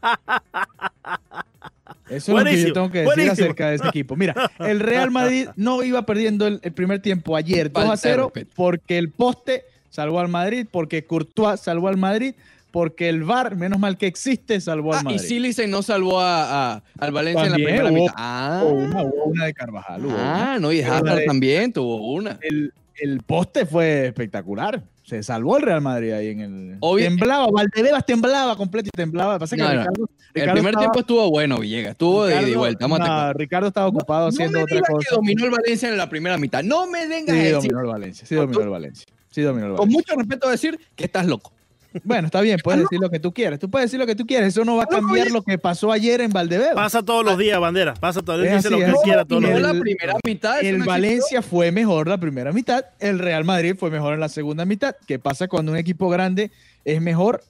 Eso 2.10 2.38
es 2.38 2.44
lo 2.46 2.50
que 2.50 2.62
yo 2.62 2.74
tengo 2.74 2.91
que 2.91 3.00
decir 3.00 3.13
buenísimo. 3.15 3.34
acerca 3.34 3.70
de 3.70 3.76
este 3.76 3.88
equipo. 3.89 4.15
Mira, 4.15 4.52
el 4.60 4.80
Real 4.80 5.10
Madrid 5.12 5.48
no 5.56 5.82
iba 5.84 6.06
perdiendo 6.06 6.46
el, 6.48 6.60
el 6.62 6.72
primer 6.72 7.02
tiempo 7.02 7.36
ayer 7.36 7.72
2 7.72 7.84
a 7.84 7.88
Falta 7.88 8.08
de 8.08 8.13
0 8.13 8.24
respeto. 8.34 8.52
porque 8.56 8.98
el 9.00 9.10
poste 9.10 9.65
salvó 9.89 10.20
al 10.20 10.28
Madrid, 10.30 10.68
porque 10.70 11.04
Courtois 11.06 11.60
salvó 11.60 11.88
al 11.88 11.98
Madrid, 11.98 12.36
porque 12.76 13.08
el 13.08 13.24
VAR, 13.24 13.56
menos 13.56 13.80
mal 13.80 13.98
que 13.98 14.06
existe, 14.06 14.60
salvó 14.60 14.92
al 14.92 14.98
ah, 14.98 15.02
y 15.04 15.06
Madrid. 15.06 15.20
Silicen 15.20 15.72
no 15.72 15.82
salvó 15.82 16.20
a, 16.20 16.74
a- 16.74 16.84
al 17.00 17.12
Valencia 17.14 17.48
También 17.50 17.70
en 17.70 17.76
la 17.78 17.84
primera 17.84 17.90
hubo- 17.90 18.04
mitad. 18.04 18.14
Ah, 18.18 18.62
Hubo 18.66 18.74
una, 18.74 19.02
hubo 19.04 19.24
una 19.28 19.46
de 19.46 19.54
Carvajal. 19.54 20.06
hubo 20.06 20.14
una. 20.14 20.54
ah, 20.56 20.60
no, 20.60 20.74
y 20.74 20.82
Hazard 20.82 21.20
de- 21.20 21.26
también 21.26 21.72
tuvo 21.72 22.12
una. 22.12 22.38
el, 22.42 22.74
el 23.00 23.22
poste 23.22 23.66
fue 23.66 24.08
espectacular. 24.08 24.84
Se 25.04 25.24
salvó 25.24 25.56
el 25.56 25.64
Real 25.64 25.80
Madrid 25.80 26.12
ahí 26.12 26.28
en 26.32 26.40
el. 26.42 26.78
Obvio- 26.82 27.06
Temblaba, 27.08 27.48
Valdebebas 27.50 28.06
temblaba 28.06 28.58
completo 28.58 28.90
y 28.94 28.98
temblaba. 28.98 29.40
Pasa 29.40 29.56
que 29.56 29.62
No, 29.62 29.70
no. 29.74 29.80
Ricardo, 29.80 29.94
El 30.02 30.34
Ricardo 30.34 30.54
primer 30.54 30.70
estaba- 30.72 30.84
tiempo 30.84 31.00
estuvo 31.00 31.30
bueno, 31.30 31.60
Villegas. 31.60 31.92
Estuvo 31.92 32.26
de 32.26 32.34
y 32.34 32.38
Ricardo- 32.40 32.60
vuelta. 32.60 32.84
Vamos 32.86 33.00
a 33.00 33.00
no, 33.00 33.06
estar 33.06 33.38
Ricardo 33.38 33.68
estaba 33.70 33.88
ocupado 33.88 34.28
haciendo 34.28 34.58
me 34.58 34.64
otra 34.66 34.82
cosa. 34.82 35.08
que 35.10 35.16
dominó 35.16 35.46
el 35.46 35.52
Valencia 35.52 35.88
en 35.88 35.96
la 35.98 36.10
primera 36.10 36.38
mitad. 36.38 36.62
No 36.62 36.88
me 36.88 37.08
vengas 37.08 37.30
a 37.38 37.40
Sí, 37.40 37.46
decir, 37.46 37.54
dominó 37.54 37.80
el 37.80 37.88
Valencia. 37.88 38.28
Sí, 38.28 38.36
dominó 38.36 38.62
el 38.64 38.70
Valencia. 38.70 39.06
Sí, 39.30 39.42
dominó 39.44 39.66
el 39.68 39.72
con 39.76 39.88
Valencia. 39.88 39.98
mucho 40.14 40.20
respeto, 40.20 40.50
decir 40.50 40.80
que 40.96 41.06
estás 41.06 41.26
loco. 41.26 41.54
Bueno, 42.03 42.27
está 42.27 42.41
bien, 42.41 42.60
puedes 42.63 42.81
decir 42.81 42.99
lo 42.99 43.10
que 43.10 43.19
tú 43.19 43.34
quieras. 43.34 43.60
Tú 43.60 43.69
puedes 43.69 43.88
decir 43.88 43.99
lo 43.99 44.05
que 44.05 44.15
tú 44.15 44.25
quieras. 44.25 44.49
Eso 44.49 44.65
no 44.65 44.75
va 44.75 44.84
a 44.84 44.88
cambiar 44.88 45.31
lo 45.31 45.41
que 45.41 45.58
pasó 45.58 45.91
ayer 45.91 46.21
en 46.21 46.31
Valdebebas. 46.31 46.75
Pasa 46.75 47.03
todos 47.03 47.23
los 47.23 47.38
días, 47.38 47.60
bandera. 47.60 47.93
Pasa 47.93 48.21
todo. 48.21 48.43
Es 48.43 48.51
dice 48.51 48.67
así, 48.67 48.69
lo 48.69 48.77
que 48.77 48.91
es 48.91 49.01
quiera 49.03 49.25
todos 49.25 49.41
los 49.41 49.51
días. 49.51 49.62
la 49.62 49.79
primera 49.79 50.13
mitad. 50.25 50.60
eso 50.60 50.75
El. 50.75 50.84
Valencia 50.84 51.41
fue 51.41 51.71
mejor 51.71 52.08
la 52.08 52.17
primera 52.17 52.51
mitad, 52.51 52.86
el 52.99 53.19
Real 53.19 53.43
Madrid 53.43 53.75
fue 53.77 53.89
mejor 53.89 54.13
en 54.13 54.19
la 54.19 54.29
segunda 54.29 54.65
mitad. 54.65 54.95
¿Qué 55.08 55.19
pasa 55.19 55.47
cuando 55.47 55.71
un 55.71 55.77
equipo 55.77 56.10
grande 56.10 56.51
es 56.84 57.01
mejor 57.01 57.43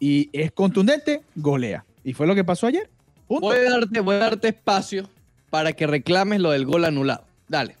y 0.00 0.30
es 0.32 0.52
contundente? 0.52 1.22
Golea. 1.34 1.84
Y 2.04 2.14
fue 2.14 2.26
lo 2.26 2.34
que 2.34 2.44
pasó 2.44 2.66
ayer. 2.66 2.88
Punto. 3.28 3.46
Voy 3.46 3.58
a, 3.58 3.70
darte, 3.70 4.00
voy 4.00 4.16
a 4.16 4.18
darte 4.18 4.48
espacio 4.48 5.08
para 5.50 5.72
que 5.72 5.86
reclames 5.86 6.40
lo 6.40 6.50
del 6.50 6.66
gol 6.66 6.84
anulado. 6.84 7.24
Dale. 7.48 7.76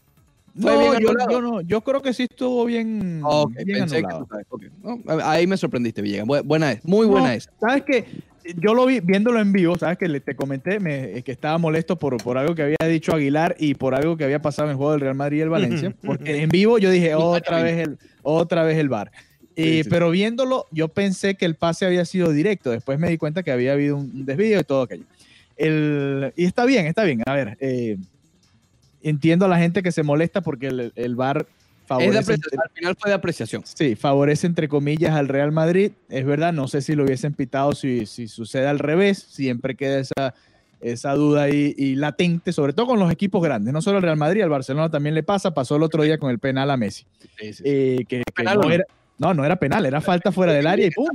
¿Fue 0.60 0.74
No, 0.74 0.98
yo, 0.98 1.12
yo 1.30 1.40
no, 1.40 1.60
yo 1.62 1.80
creo 1.80 2.02
que 2.02 2.12
sí 2.12 2.24
estuvo 2.24 2.64
bien, 2.66 3.20
Ok, 3.24 3.52
bien 3.64 3.78
pensé 3.80 3.96
que 3.96 4.00
anulado. 4.02 4.20
tú 4.24 4.28
sabes. 4.30 4.46
Ok, 4.50 4.64
no, 4.82 5.00
ahí 5.24 5.46
me 5.46 5.56
sorprendiste, 5.56 6.02
Villegas. 6.02 6.26
Bu- 6.26 6.42
Buena 6.44 6.72
es, 6.72 6.84
muy 6.84 7.06
buena 7.06 7.28
No, 7.28 7.34
es. 7.34 7.48
Sabes 7.58 7.84
que 7.86 8.04
yo 8.60 8.74
lo 8.74 8.84
vi 8.86 9.00
viéndolo 9.00 9.40
en 9.40 9.52
vivo, 9.52 9.78
sabes 9.78 9.96
que 9.98 10.08
le- 10.08 10.20
te 10.20 10.34
comenté 10.34 10.78
me- 10.80 11.16
eh, 11.16 11.22
que 11.22 11.32
estaba 11.32 11.56
molesto 11.58 11.98
por, 11.98 12.16
por 12.18 12.36
algo 12.36 12.54
que 12.54 12.62
había 12.62 12.76
dicho 12.88 13.14
Aguilar 13.14 13.54
y 13.58 13.74
por 13.74 13.94
algo 13.94 14.16
que 14.16 14.24
había 14.24 14.42
pasado 14.42 14.66
en 14.68 14.72
el 14.72 14.76
juego 14.76 14.92
del 14.92 15.00
Real 15.00 15.14
Madrid 15.14 15.38
y 15.38 15.40
el 15.42 15.48
Valencia, 15.48 15.94
porque 16.02 16.42
en 16.42 16.50
vivo 16.50 16.78
yo 16.78 16.90
dije 16.90 17.14
otra 17.14 17.62
vez 17.62 17.78
el 17.88 17.98
otra 18.22 18.64
vez 18.64 18.76
el. 18.78 18.90
Eh, 18.92 19.06
Sí, 19.54 19.82
sí. 19.84 19.90
Pero 19.90 20.10
viéndolo, 20.10 20.66
yo 20.72 20.88
pensé 20.88 21.34
que 21.34 21.44
el 21.44 21.56
pase 21.56 21.84
había 21.86 22.04
sido 22.06 22.30
directo. 22.32 22.70
Después 22.70 22.98
me 22.98 23.08
di 23.10 23.18
cuenta 23.18 23.42
que 23.42 23.52
había 23.52 23.72
habido 23.74 23.96
un 23.96 24.24
desvío 24.24 24.58
y 24.60 24.64
todo 24.64 24.82
aquello. 24.82 25.04
El, 25.56 26.32
y 26.36 26.46
está 26.46 26.64
bien, 26.64 26.86
está 26.86 27.04
bien. 27.04 27.20
A 27.26 27.34
ver, 27.34 27.56
eh, 27.60 27.98
entiendo 29.02 29.46
a 29.46 29.48
la 29.48 29.58
gente 29.58 29.82
que 29.82 29.92
se 29.92 30.02
molesta 30.02 30.40
porque 30.40 30.68
el, 30.68 30.92
el 30.96 31.16
VAR 31.16 31.38
Es 31.38 31.46
de 31.46 31.86
favorece, 31.86 32.32
al 32.32 32.70
final 32.72 32.96
fue 32.98 33.10
de 33.10 33.14
apreciación. 33.14 33.62
Sí, 33.64 33.96
favorece 33.96 34.46
entre 34.46 34.68
comillas 34.68 35.14
al 35.14 35.28
Real 35.28 35.52
Madrid. 35.52 35.92
Es 36.08 36.24
verdad, 36.24 36.52
no 36.52 36.68
sé 36.68 36.80
si 36.80 36.94
lo 36.94 37.04
hubiesen 37.04 37.34
pitado 37.34 37.72
si, 37.72 38.06
si 38.06 38.28
sucede 38.28 38.66
al 38.66 38.78
revés. 38.78 39.18
Siempre 39.18 39.74
queda 39.74 39.98
esa, 39.98 40.34
esa 40.80 41.14
duda 41.14 41.42
ahí 41.44 41.74
y 41.76 41.94
latente, 41.94 42.52
sobre 42.52 42.72
todo 42.72 42.86
con 42.86 42.98
los 42.98 43.10
equipos 43.10 43.42
grandes. 43.42 43.72
No 43.72 43.82
solo 43.82 43.98
el 43.98 44.04
Real 44.04 44.16
Madrid, 44.16 44.42
al 44.42 44.50
Barcelona 44.50 44.90
también 44.90 45.14
le 45.14 45.22
pasa. 45.22 45.54
Pasó 45.54 45.76
el 45.76 45.82
otro 45.82 46.02
día 46.02 46.18
con 46.18 46.30
el 46.30 46.38
penal 46.38 46.70
a 46.70 46.76
Messi. 46.76 47.04
Sí, 47.18 47.28
sí, 47.38 47.52
sí. 47.52 47.62
Eh, 47.66 48.04
que, 48.08 48.22
que 48.24 48.32
¿Penal 48.32 48.58
o 48.58 48.62
no, 48.62 48.68
no? 48.68 48.74
era, 48.74 48.84
no, 49.18 49.34
no 49.34 49.44
era 49.44 49.56
penal, 49.56 49.86
era 49.86 50.00
falta 50.00 50.32
fuera 50.32 50.52
del 50.52 50.66
área 50.66 50.86
y 50.86 50.90
pum. 50.90 51.06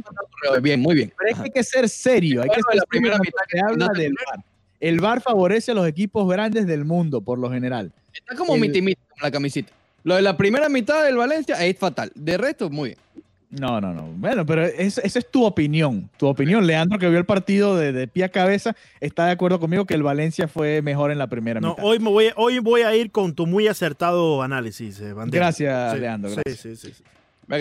Bien, 0.62 0.80
muy 0.80 0.96
bien. 0.96 1.14
Pero 1.18 1.32
es 1.32 1.38
que 1.38 1.44
hay 1.44 1.52
que 1.52 1.64
ser 1.64 1.90
serio. 1.90 2.42
Hay 2.42 2.50
que 2.50 2.62
ser 2.62 2.76
la 2.76 2.86
primera 2.86 3.18
mitad 3.18 3.42
que 3.50 3.60
habla 3.60 3.88
del. 3.96 4.14
VAR. 4.14 4.44
El 4.80 5.00
VAR 5.00 5.22
favorece 5.22 5.72
a 5.72 5.74
los 5.74 5.88
equipos 5.88 6.30
grandes 6.30 6.68
del 6.68 6.86
mundo, 6.86 7.22
por 7.22 7.40
lo 7.40 7.50
general. 7.52 7.92
Está 8.14 8.36
como 8.36 8.56
El- 8.56 8.62
mitimita 8.62 9.02
con 9.10 9.24
la 9.24 9.32
camisita. 9.32 9.72
Lo 10.04 10.16
de 10.16 10.22
la 10.22 10.38
primera 10.38 10.70
mitad 10.70 11.04
del 11.04 11.18
Valencia 11.18 11.56
es 11.66 11.78
fatal. 11.78 12.12
De 12.16 12.38
resto, 12.38 12.70
muy 12.70 12.90
bien. 12.90 13.00
No, 13.50 13.80
no, 13.80 13.94
no. 13.94 14.04
Bueno, 14.18 14.46
pero 14.46 14.64
es- 14.66 14.98
esa 14.98 15.20
es 15.20 15.32
tu 15.32 15.46
opinión. 15.46 16.10
Tu 16.18 16.28
opinión, 16.28 16.68
Leandro, 16.68 17.00
que 17.00 17.08
vio 17.10 17.18
el 17.18 17.26
partido 17.26 17.78
de, 17.78 17.94
de 17.94 18.08
pie 18.08 18.26
a 18.26 18.30
cabeza, 18.30 18.76
está 19.00 19.26
de 19.26 19.32
acuerdo 19.32 19.60
conmigo 19.60 19.86
que 19.86 19.94
el 19.94 20.04
Valencia 20.04 20.48
fue 20.50 20.82
mejor 20.82 21.12
en 21.12 21.18
la 21.18 21.28
primera 21.28 21.60
No, 21.62 21.70
mitad. 21.72 21.84
hoy, 21.86 22.00
me 22.00 22.10
voy, 22.10 22.30
hoy 22.36 22.60
voy 22.60 22.82
a 22.82 22.94
ir 22.96 23.10
con 23.10 23.34
tu 23.34 23.48
muy 23.48 23.68
acertado 23.68 24.42
análisis, 24.42 25.00
eh, 25.00 25.14
bandera. 25.14 25.46
Gracias, 25.46 25.94
Sí, 25.94 26.00
Leandro. 26.00 26.30
sí, 26.30 26.36
gracias. 26.46 26.60
sí, 26.60 26.76
sí, 26.76 26.94
sí. 26.98 27.04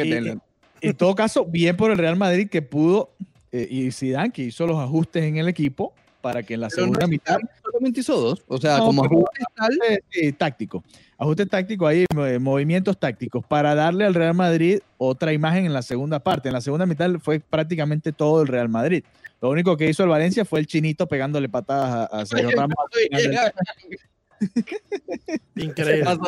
Y- 0.05 0.11
te- 0.11 0.39
En 0.83 0.95
todo 0.97 1.15
caso, 1.15 1.45
bien 1.45 1.77
por 1.77 1.91
el 1.91 1.99
Real 1.99 2.17
Madrid 2.17 2.49
que 2.51 2.63
pudo, 2.63 3.11
eh, 3.53 3.67
y 3.71 3.91
Zidane 3.93 4.31
que 4.33 4.43
hizo 4.43 4.67
los 4.67 4.79
ajustes 4.79 5.23
en 5.25 5.37
el 5.39 5.49
equipo 5.49 5.95
para 6.27 6.43
que 6.43 6.55
en 6.55 6.61
la 6.61 6.69
Pero 6.69 6.83
segunda 6.83 7.01
no 7.01 7.09
mitad 7.09 7.39
solamente 7.65 8.01
hizo 8.01 8.21
dos. 8.21 8.45
O 8.49 8.59
sea, 8.59 8.79
No, 8.79 8.87
como 8.87 9.05
ajuste 9.05 9.45
tal. 9.55 9.79
eh, 9.89 9.99
eh, 10.13 10.33
táctico. 10.33 10.83
Ajuste 11.19 11.47
táctico 11.47 11.87
ahí, 11.87 12.05
eh, 12.27 12.39
movimientos 12.39 12.99
tácticos 12.99 13.45
para 13.47 13.75
darle 13.75 14.05
al 14.05 14.15
Real 14.15 14.35
Madrid 14.35 14.81
otra 14.99 15.33
imagen 15.33 15.65
en 15.67 15.73
la 15.73 15.83
segunda 15.83 16.19
parte. 16.19 16.49
En 16.49 16.53
la 16.55 16.61
segunda 16.61 16.85
mitad 16.87 17.11
fue 17.23 17.41
prácticamente 17.41 18.13
todo 18.13 18.43
el 18.43 18.49
Real 18.49 18.69
Madrid. 18.69 19.05
Lo 19.41 19.51
único 19.51 19.77
que 19.77 19.89
hizo 19.89 20.03
el 20.03 20.09
Valencia 20.09 20.45
fue 20.45 20.61
el 20.61 20.67
chinito 20.67 21.07
pegándole 21.07 21.49
patadas 21.49 22.11
a, 22.13 22.21
a 22.21 22.27
Sergio 22.27 22.51
Ramos. 22.57 22.77
Increíble. 25.57 26.19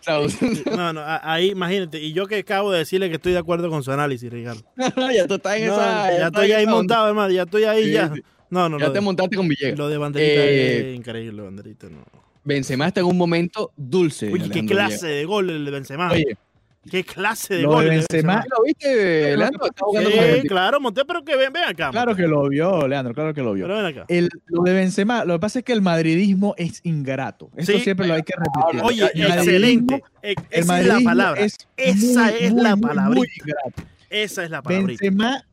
Chao. 0.00 0.26
No, 0.76 0.92
no, 0.92 1.02
ahí 1.04 1.50
imagínate. 1.50 1.98
Y 2.00 2.12
yo 2.12 2.26
que 2.26 2.38
acabo 2.38 2.70
de 2.70 2.78
decirle 2.80 3.08
que 3.08 3.16
estoy 3.16 3.32
de 3.32 3.38
acuerdo 3.38 3.68
con 3.70 3.82
su 3.82 3.90
análisis, 3.90 4.30
Ricardo. 4.30 4.62
ya 5.14 5.26
tú 5.26 5.34
estás 5.34 5.56
en 5.56 5.66
No, 5.66 5.74
esa. 5.74 6.18
ya 6.18 6.26
estoy 6.26 6.52
ahí 6.52 6.66
montado, 6.66 7.08
hermano. 7.08 7.32
Ya 7.32 7.42
estoy 7.42 7.64
ahí, 7.64 7.84
Sí, 7.86 7.92
ya. 7.92 8.12
sí. 8.14 8.22
No, 8.50 8.68
no, 8.68 8.78
Ya 8.78 8.86
lo, 8.86 8.92
te 8.92 8.98
de, 8.98 9.04
montaste 9.04 9.36
con 9.36 9.48
Villegas. 9.48 9.78
lo 9.78 9.88
de 9.88 9.98
banderita 9.98 10.32
Eh, 10.44 10.90
es 10.90 10.96
increíble, 10.96 11.42
banderita. 11.42 11.88
No. 11.88 12.04
Benzema 12.44 12.86
está 12.86 13.00
en 13.00 13.06
un 13.06 13.16
momento 13.18 13.72
dulce. 13.76 14.30
Uy, 14.30 14.48
qué 14.50 14.64
clase 14.64 15.06
de 15.08 15.24
gol 15.24 15.50
el 15.50 15.64
de 15.64 15.70
Benzema. 15.70 16.10
Oye, 16.12 16.36
¿Qué 16.88 17.02
clase 17.02 17.54
de 17.56 17.62
Lo 17.62 17.70
gol? 17.70 17.82
de 17.84 17.90
Benzema-? 17.90 18.44
¿Lo 18.48 18.62
viste, 18.64 19.36
Leandro? 19.36 19.66
Está 19.66 19.84
jugando 19.84 20.08
con 20.08 20.20
Sí, 20.20 20.42
claro, 20.46 20.80
monté, 20.80 21.04
pero 21.04 21.24
que 21.24 21.34
ven, 21.34 21.52
ven 21.52 21.64
acá. 21.64 21.90
Claro 21.90 22.12
monté. 22.12 22.22
que 22.22 22.28
lo 22.28 22.48
vio, 22.48 22.86
Leandro, 22.86 23.12
claro 23.12 23.34
que 23.34 23.42
lo 23.42 23.54
vio. 23.54 23.64
Pero 23.66 23.78
ven 23.78 23.86
acá. 23.86 24.04
El, 24.06 24.28
lo 24.46 24.62
de 24.62 24.72
Benzema, 24.72 25.24
lo 25.24 25.34
que 25.34 25.40
pasa 25.40 25.58
es 25.58 25.64
que 25.64 25.72
el 25.72 25.82
madridismo 25.82 26.54
es 26.56 26.78
ingrato. 26.84 27.50
Eso 27.56 27.72
Sí. 27.72 27.80
siempre 27.80 28.06
lo 28.06 28.14
hay 28.14 28.22
que 28.22 28.34
repetir. 28.36 28.82
Oye, 28.84 29.10
El 29.14 29.32
excelente. 29.32 30.04
E- 30.22 30.36
Esa 30.52 30.80
es 30.80 30.86
la 30.86 31.00
palabra. 31.00 31.40
es 31.40 31.56
Esa 31.76 32.30
es 32.36 32.52
la 32.52 32.70
ingrato. 32.70 33.24
Esa 34.08 34.44
es 34.44 34.50
la 34.50 34.62
palabrita. 34.62 35.00
Benzema 35.02 35.44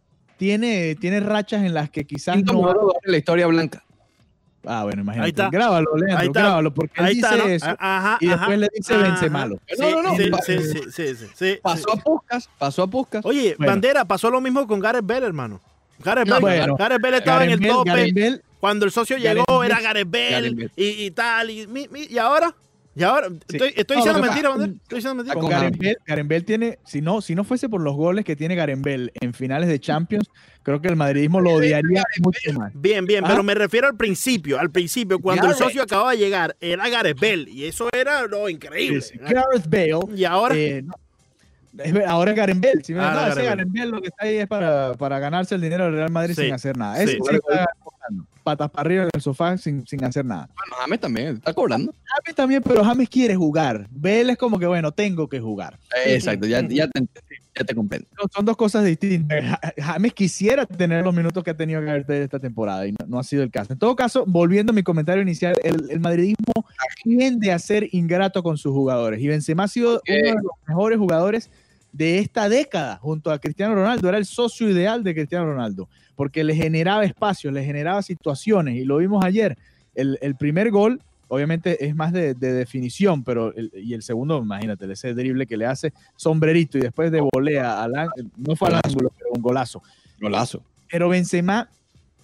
tiene, 0.43 0.95
tiene 0.95 1.21
rachas 1.21 1.63
en 1.63 1.73
las 1.73 1.89
que 1.89 2.03
quizás 2.03 2.36
Quinto 2.36 2.51
no... 2.51 2.93
de 3.06 3.12
la 3.12 3.17
historia 3.17 3.47
blanca. 3.47 3.82
Ah, 4.65 4.84
bueno, 4.84 5.01
imagínate. 5.03 5.25
Ahí 5.25 5.29
está. 5.29 5.49
Grábalo, 5.49 5.95
Leandro, 5.95 6.17
Ahí 6.19 6.27
está. 6.27 6.39
grábalo, 6.41 6.73
porque 6.73 6.99
él 6.99 7.06
Ahí 7.06 7.15
dice 7.15 7.27
está, 7.27 7.38
¿no? 7.38 7.49
eso 7.49 7.75
Ajá, 7.79 8.17
y 8.19 8.27
después 8.27 8.47
ajá. 8.49 8.58
le 8.58 8.69
dice 8.75 8.93
Ajá. 8.93 9.03
Benzemalo. 9.03 9.60
Sí, 9.67 9.75
No, 9.79 9.91
no, 9.91 10.01
no, 10.03 10.15
sí, 10.17 10.29
pa- 10.29 10.41
sí, 10.41 10.58
sí, 10.60 10.79
sí, 10.91 11.15
sí, 11.15 11.25
sí, 11.34 11.60
Pasó 11.62 11.84
sí. 11.93 11.97
a 11.97 12.01
Puskas, 12.03 12.49
pasó 12.58 12.84
a 12.84 12.88
Puskas. 12.88 13.25
Oye, 13.25 13.56
Bueno. 13.58 13.71
Bandera, 13.71 14.03
pasó 14.06 14.29
lo 14.29 14.41
mismo 14.41 14.67
con 14.67 14.79
Gareth 14.82 15.06
Bell, 15.06 15.23
hermano. 15.23 15.62
Gareth 16.03 16.27
Bell, 16.29 16.41
bueno. 16.41 16.75
Gareth 16.77 17.01
Bell 17.01 17.13
estaba 17.13 17.43
en 17.45 17.51
el 17.51 17.60
Bale- 17.60 18.12
tope. 18.12 18.41
Cuando 18.60 18.86
el 18.86 18.91
socio 18.91 19.15
Gareth 19.17 19.45
llegó 19.47 19.63
era 19.63 19.79
Gareth 19.79 20.10
Bell, 20.10 20.56
Gareth. 20.56 20.71
Y, 20.77 21.06
y 21.06 21.12
tal. 21.12 21.49
Y 21.49 22.17
ahora, 22.17 22.53
y 22.95 23.03
ahora, 23.03 23.27
estoy, 23.49 23.73
estoy 23.75 23.97
No, 23.97 24.03
diciendo 24.03 24.19
lo 24.19 24.23
que 24.23 24.29
mentira, 24.29 24.49
pasa- 24.49 24.60
Bandera. 24.60 24.79
Estoy 24.84 24.97
diciendo 24.97 25.23
mentira. 25.23 25.39
con 25.41 25.49
Gareth 26.06 26.27
Bale 26.27 26.41
tiene, 26.41 26.79
si 26.86 27.01
no, 27.01 27.21
si 27.21 27.36
no 27.36 27.43
fuese 27.43 27.69
por 27.69 27.82
los 27.82 27.95
goles 27.95 28.23
que 28.25 28.36
tiene 28.36 28.56
Gareth 28.56 28.82
Bale 28.82 29.12
en 29.21 29.34
finales 29.34 29.67
de 29.69 29.79
Champions, 29.79 30.29
creo 30.62 30.79
que 30.82 30.88
el 30.89 30.95
madridismo 30.95 31.41
lo 31.41 31.51
odiaría 31.53 32.03
mucho 32.21 32.53
más. 32.53 32.71
Bien, 32.75 33.06
bien, 33.06 33.23
Ah. 33.25 33.27
pero 33.29 33.43
me 33.43 33.56
refiero 33.56 33.88
al 33.88 33.97
principio, 33.97 34.60
al 34.60 34.69
principio, 34.71 35.19
cuando 35.19 35.47
el 35.47 35.56
socio 35.56 35.82
acababa 35.84 36.12
de 36.12 36.17
llegar, 36.17 36.56
era 36.62 36.88
Gareth 36.89 37.19
Bell, 37.19 37.47
y 37.49 37.65
eso 37.65 37.89
era 37.93 38.27
lo 38.27 38.47
increíble. 38.49 39.01
Sí, 39.01 39.13
sí. 39.13 39.19
Gareth 39.19 39.67
Bale 39.67 39.99
Y 40.15 40.25
ahora, 40.25 40.56
Eh, 40.56 40.82
no. 40.84 40.93
Ahora 42.07 42.31
es 42.31 42.38
Garen 42.38 42.62
Bell. 42.62 42.83
Si 42.83 42.93
me- 42.93 42.99
Ahora 43.01 43.29
no, 43.36 43.43
Garen 43.43 43.71
Bell 43.71 43.89
lo 43.89 44.01
que 44.01 44.07
está 44.09 44.25
ahí 44.25 44.36
es 44.38 44.47
para, 44.47 44.93
para 44.93 45.19
ganarse 45.19 45.55
el 45.55 45.62
dinero 45.62 45.86
del 45.86 45.93
Real 45.95 46.12
Madrid 46.12 46.36
Sí, 46.36 46.43
sin 46.43 46.53
hacer 46.53 46.77
nada. 46.77 47.01
Ese 47.01 47.13
sí 47.13 47.19
está 47.31 47.65
patas 48.43 48.69
para 48.71 48.81
arriba 48.81 49.03
en 49.03 49.09
el 49.13 49.21
sofá 49.21 49.57
sin, 49.57 49.88
sin 49.88 50.03
hacer 50.03 50.25
nada. 50.25 50.49
Bueno, 50.53 50.75
James 50.81 50.99
también 50.99 51.27
está 51.38 51.53
cobrando. 51.53 51.93
James 52.03 52.36
también, 52.36 52.62
pero 52.62 52.83
James 52.83 53.07
quiere 53.07 53.36
jugar. 53.38 53.88
Bell 53.89 54.29
es 54.31 54.38
como 54.38 54.59
que, 54.59 54.65
bueno, 54.67 54.91
tengo 54.91 55.29
que 55.29 55.39
jugar. 55.39 55.79
Exacto, 56.05 56.45
ya, 56.45 56.59
ya, 56.67 56.89
te, 56.89 57.05
ya 57.55 57.63
te 57.63 57.73
comprendo. 57.73 58.05
Son- 58.19 58.29
Son 58.29 58.43
dos 58.45 58.57
cosas 58.57 58.83
distintas. 58.83 59.41
Ja- 59.45 59.73
James 59.77 60.13
quisiera 60.13 60.65
tener 60.65 61.05
los 61.05 61.15
minutos 61.15 61.41
que 61.41 61.51
ha 61.51 61.55
tenido 61.55 61.79
Gareth 61.81 62.05
Bale 62.05 62.23
esta 62.23 62.39
temporada 62.39 62.86
y 62.86 62.91
no, 62.91 62.97
no 63.07 63.17
ha 63.19 63.23
sido 63.23 63.43
el 63.43 63.49
caso. 63.49 63.71
En 63.71 63.79
todo 63.79 63.95
caso, 63.95 64.25
volviendo 64.27 64.71
a 64.71 64.75
mi 64.75 64.83
comentario 64.83 65.23
inicial, 65.23 65.55
el, 65.63 65.89
el 65.89 66.01
madridismo 66.01 66.51
tiende 67.01 67.53
a 67.53 67.59
ser 67.59 67.88
ingrato 67.93 68.43
con 68.43 68.57
sus 68.57 68.73
jugadores 68.73 69.21
y 69.21 69.27
Benzema 69.29 69.63
ha 69.63 69.67
sido 69.69 70.01
uno 70.05 70.17
de 70.17 70.33
los 70.33 70.51
mejores 70.67 70.97
jugadores 70.99 71.49
de 71.93 72.17
esta 72.19 72.49
década 72.49 72.97
junto 72.97 73.32
a 73.32 73.39
Cristiano 73.39 73.75
Ronaldo. 73.75 74.10
Era 74.10 74.17
el 74.17 74.25
socio 74.25 74.69
ideal 74.69 75.03
de 75.03 75.13
Cristiano 75.15 75.45
Ronaldo 75.45 75.88
porque 76.15 76.43
le 76.43 76.53
generaba 76.56 77.06
espacios, 77.06 77.53
le 77.53 77.63
generaba 77.63 78.01
situaciones 78.01 78.75
y 78.75 78.84
lo 78.84 78.97
vimos 78.97 79.23
ayer. 79.23 79.58
El, 79.95 80.17
el 80.21 80.36
primer 80.36 80.69
gol, 80.71 81.01
obviamente, 81.27 81.86
es 81.86 81.95
más 81.95 82.12
de, 82.12 82.34
de 82.34 82.51
definición, 82.53 83.23
pero 83.23 83.53
el- 83.56 83.71
y 83.73 83.93
el 83.93 84.03
segundo, 84.03 84.39
imagínate, 84.39 84.91
ese 84.91 85.13
drible 85.13 85.47
que 85.47 85.56
le 85.58 85.65
hace 85.65 85.93
sombrerito 86.15 86.77
y 86.77 86.82
después 86.82 87.12
de 87.12 87.21
volea 87.21 87.82
al 87.84 87.93
no 88.38 88.56
fue 88.56 88.69
al 88.69 88.82
ángulo, 88.84 89.12
pero 89.17 89.32
un 89.32 89.41
golazo. 89.41 89.82
Golazo. 90.19 90.62
Pero 90.91 91.10
Benzema, 91.10 91.69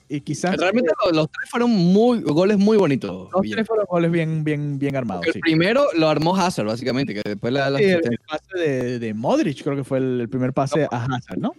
y 0.10 0.22
quizás 0.22 0.58
Realmente 0.58 0.92
los, 1.06 1.16
los 1.16 1.28
tres 1.32 1.50
fueron 1.50 1.70
muy, 1.72 2.22
goles 2.22 2.58
muy 2.58 2.78
bonitos. 2.78 3.30
los 3.32 3.42
tres 3.50 3.66
fueron 3.68 3.86
goles 3.88 4.12
bien, 4.12 4.44
bien, 4.44 4.80
bien 4.80 4.96
armados. 4.96 5.26
El 5.28 5.34
sí. 5.34 5.40
primero 5.40 5.86
lo 5.96 6.10
armó 6.10 6.36
Hazard, 6.36 6.66
básicamente, 6.66 7.14
que 7.14 7.22
después 7.24 7.54
le 7.54 7.60
da 7.60 7.70
la 7.70 7.78
Sí, 7.78 7.86
el, 7.86 8.02
el 8.04 8.20
pase 8.28 8.58
de, 8.60 9.00
de 9.00 9.14
Modric, 9.14 9.64
creo 9.64 9.76
que 9.76 9.84
fue 9.84 10.00
el, 10.00 10.22
el 10.22 10.30
primer 10.30 10.52
pase 10.52 10.88
a 10.92 11.06
Hazard, 11.06 11.38
¿no? 11.38 11.54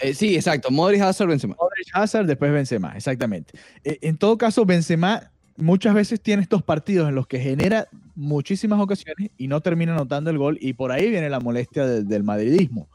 Eh, 0.00 0.12
sí, 0.12 0.34
exacto. 0.34 0.70
Modric, 0.72 1.00
Hazard, 1.02 1.28
Benzema. 1.28 1.54
Modric, 1.58 1.86
Hazard, 1.92 2.26
después 2.26 2.50
Benzema, 2.52 2.94
exactamente. 2.96 3.52
Eh, 3.84 3.98
en 4.02 4.16
todo 4.16 4.36
caso, 4.36 4.64
Benzema 4.66 5.30
muchas 5.56 5.94
veces 5.94 6.20
tiene 6.20 6.42
estos 6.42 6.64
partidos 6.64 7.08
en 7.08 7.14
los 7.14 7.28
que 7.28 7.38
genera 7.38 7.86
muchísimas 8.16 8.80
ocasiones 8.80 9.30
y 9.38 9.46
no 9.46 9.60
termina 9.60 9.92
anotando 9.94 10.30
el 10.30 10.38
gol 10.38 10.58
y 10.60 10.72
por 10.72 10.90
ahí 10.90 11.08
viene 11.10 11.30
la 11.30 11.38
molestia 11.38 11.86
de- 11.86 12.02
del 12.02 12.24
madridismo. 12.24 12.88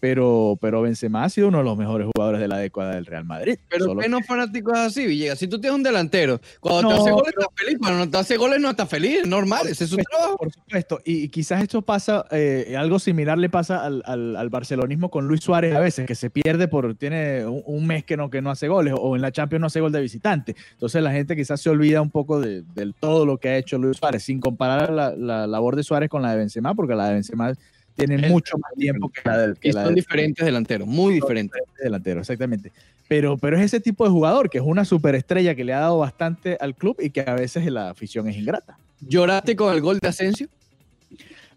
Pero, 0.00 0.58
pero 0.60 0.82
Benzema 0.82 1.24
ha 1.24 1.28
sido 1.30 1.48
uno 1.48 1.58
de 1.58 1.64
los 1.64 1.76
mejores 1.76 2.06
jugadores 2.14 2.40
de 2.40 2.48
la 2.48 2.58
década 2.58 2.94
del 2.94 3.06
Real 3.06 3.24
Madrid. 3.24 3.58
Pero 3.68 3.86
Solo 3.86 4.00
que 4.02 4.08
no 4.08 4.20
fanáticos 4.22 4.76
así, 4.76 5.06
Villegas. 5.06 5.38
Si 5.38 5.48
tú 5.48 5.58
tienes 5.60 5.76
un 5.76 5.82
delantero, 5.82 6.40
cuando 6.60 6.82
No, 6.82 6.88
te 6.90 6.94
hace 7.00 7.10
goles 7.12 7.32
pero- 7.34 7.40
estás 7.48 7.54
feliz, 7.64 7.78
cuando 7.78 7.98
no 8.04 8.10
te 8.10 8.16
hace 8.18 8.36
goles 8.36 8.60
no 8.60 8.70
estás 8.70 8.88
feliz, 8.88 9.18
es 9.22 9.26
normal, 9.26 9.66
ese 9.68 9.84
es 9.84 9.90
su 9.90 9.96
trabajo. 9.96 10.36
Por 10.36 10.52
supuesto, 10.52 11.00
y, 11.04 11.22
y 11.24 11.28
quizás 11.28 11.62
esto 11.62 11.82
pasa, 11.82 12.24
eh, 12.30 12.74
algo 12.78 12.98
similar 12.98 13.38
le 13.38 13.48
pasa 13.48 13.84
al, 13.84 14.02
al- 14.06 14.36
al 14.36 14.48
barcelonismo 14.50 15.10
con 15.10 15.26
Luis 15.26 15.40
Suárez 15.40 15.74
a 15.74 15.80
veces, 15.80 16.06
que 16.06 16.14
se 16.14 16.28
pierde 16.30 16.68
por, 16.68 16.94
tiene 16.94 17.46
un, 17.46 17.62
un 17.64 17.86
mes 17.86 18.04
que 18.04 18.16
no, 18.16 18.28
que 18.30 18.42
no 18.42 18.50
hace 18.50 18.68
goles, 18.68 18.94
o 18.98 19.16
en 19.16 19.22
la 19.22 19.32
Champions 19.32 19.60
no 19.60 19.66
hace 19.68 19.80
gol 19.80 19.92
de 19.92 20.00
visitante. 20.02 20.54
Entonces 20.72 21.02
la 21.02 21.12
gente 21.12 21.34
quizás 21.36 21.60
se 21.60 21.70
olvida 21.70 22.02
un 22.02 22.10
poco 22.10 22.38
de, 22.40 22.64
todo 23.00 23.24
lo 23.26 23.38
que 23.38 23.48
ha 23.48 23.56
hecho 23.56 23.78
Luis 23.78 23.96
Suárez, 23.96 24.22
sin 24.24 24.40
comparar 24.40 24.90
la, 24.92 25.14
la 25.16 25.46
labor 25.46 25.74
de 25.76 25.82
Suárez 25.82 26.08
con 26.10 26.22
la 26.22 26.30
de 26.32 26.36
Benzema, 26.38 26.74
porque 26.74 26.94
la 26.94 27.08
de 27.08 27.14
Benzema 27.14 27.52
tiene 27.96 28.16
Es 28.26 28.30
mucho 28.30 28.58
más 28.58 28.70
tiempo 28.78 29.08
que 29.08 29.20
la 29.24 29.38
del 29.38 29.56
que 29.58 29.68
Y 29.68 29.72
la 29.72 29.80
son 29.82 29.88
del 29.88 29.94
diferentes 29.96 30.44
delanteros, 30.44 30.86
muy 30.86 31.14
diferentes. 31.14 31.60
delantero, 31.82 32.20
exactamente. 32.20 32.72
Pero, 33.08 33.38
pero 33.38 33.56
es 33.56 33.62
ese 33.64 33.80
tipo 33.80 34.04
de 34.04 34.10
jugador 34.10 34.50
que 34.50 34.58
es 34.58 34.64
una 34.64 34.84
superestrella 34.84 35.54
que 35.54 35.64
le 35.64 35.72
ha 35.72 35.80
dado 35.80 35.98
bastante 35.98 36.56
al 36.60 36.74
club 36.76 36.96
y 37.00 37.10
que 37.10 37.22
a 37.22 37.34
veces 37.34 37.64
la 37.66 37.90
afición 37.90 38.28
es 38.28 38.36
ingrata. 38.36 38.78
¿Lloraste 39.00 39.56
con 39.56 39.72
el 39.74 39.80
gol 39.80 39.98
de 40.00 40.08
Asensio? 40.08 40.48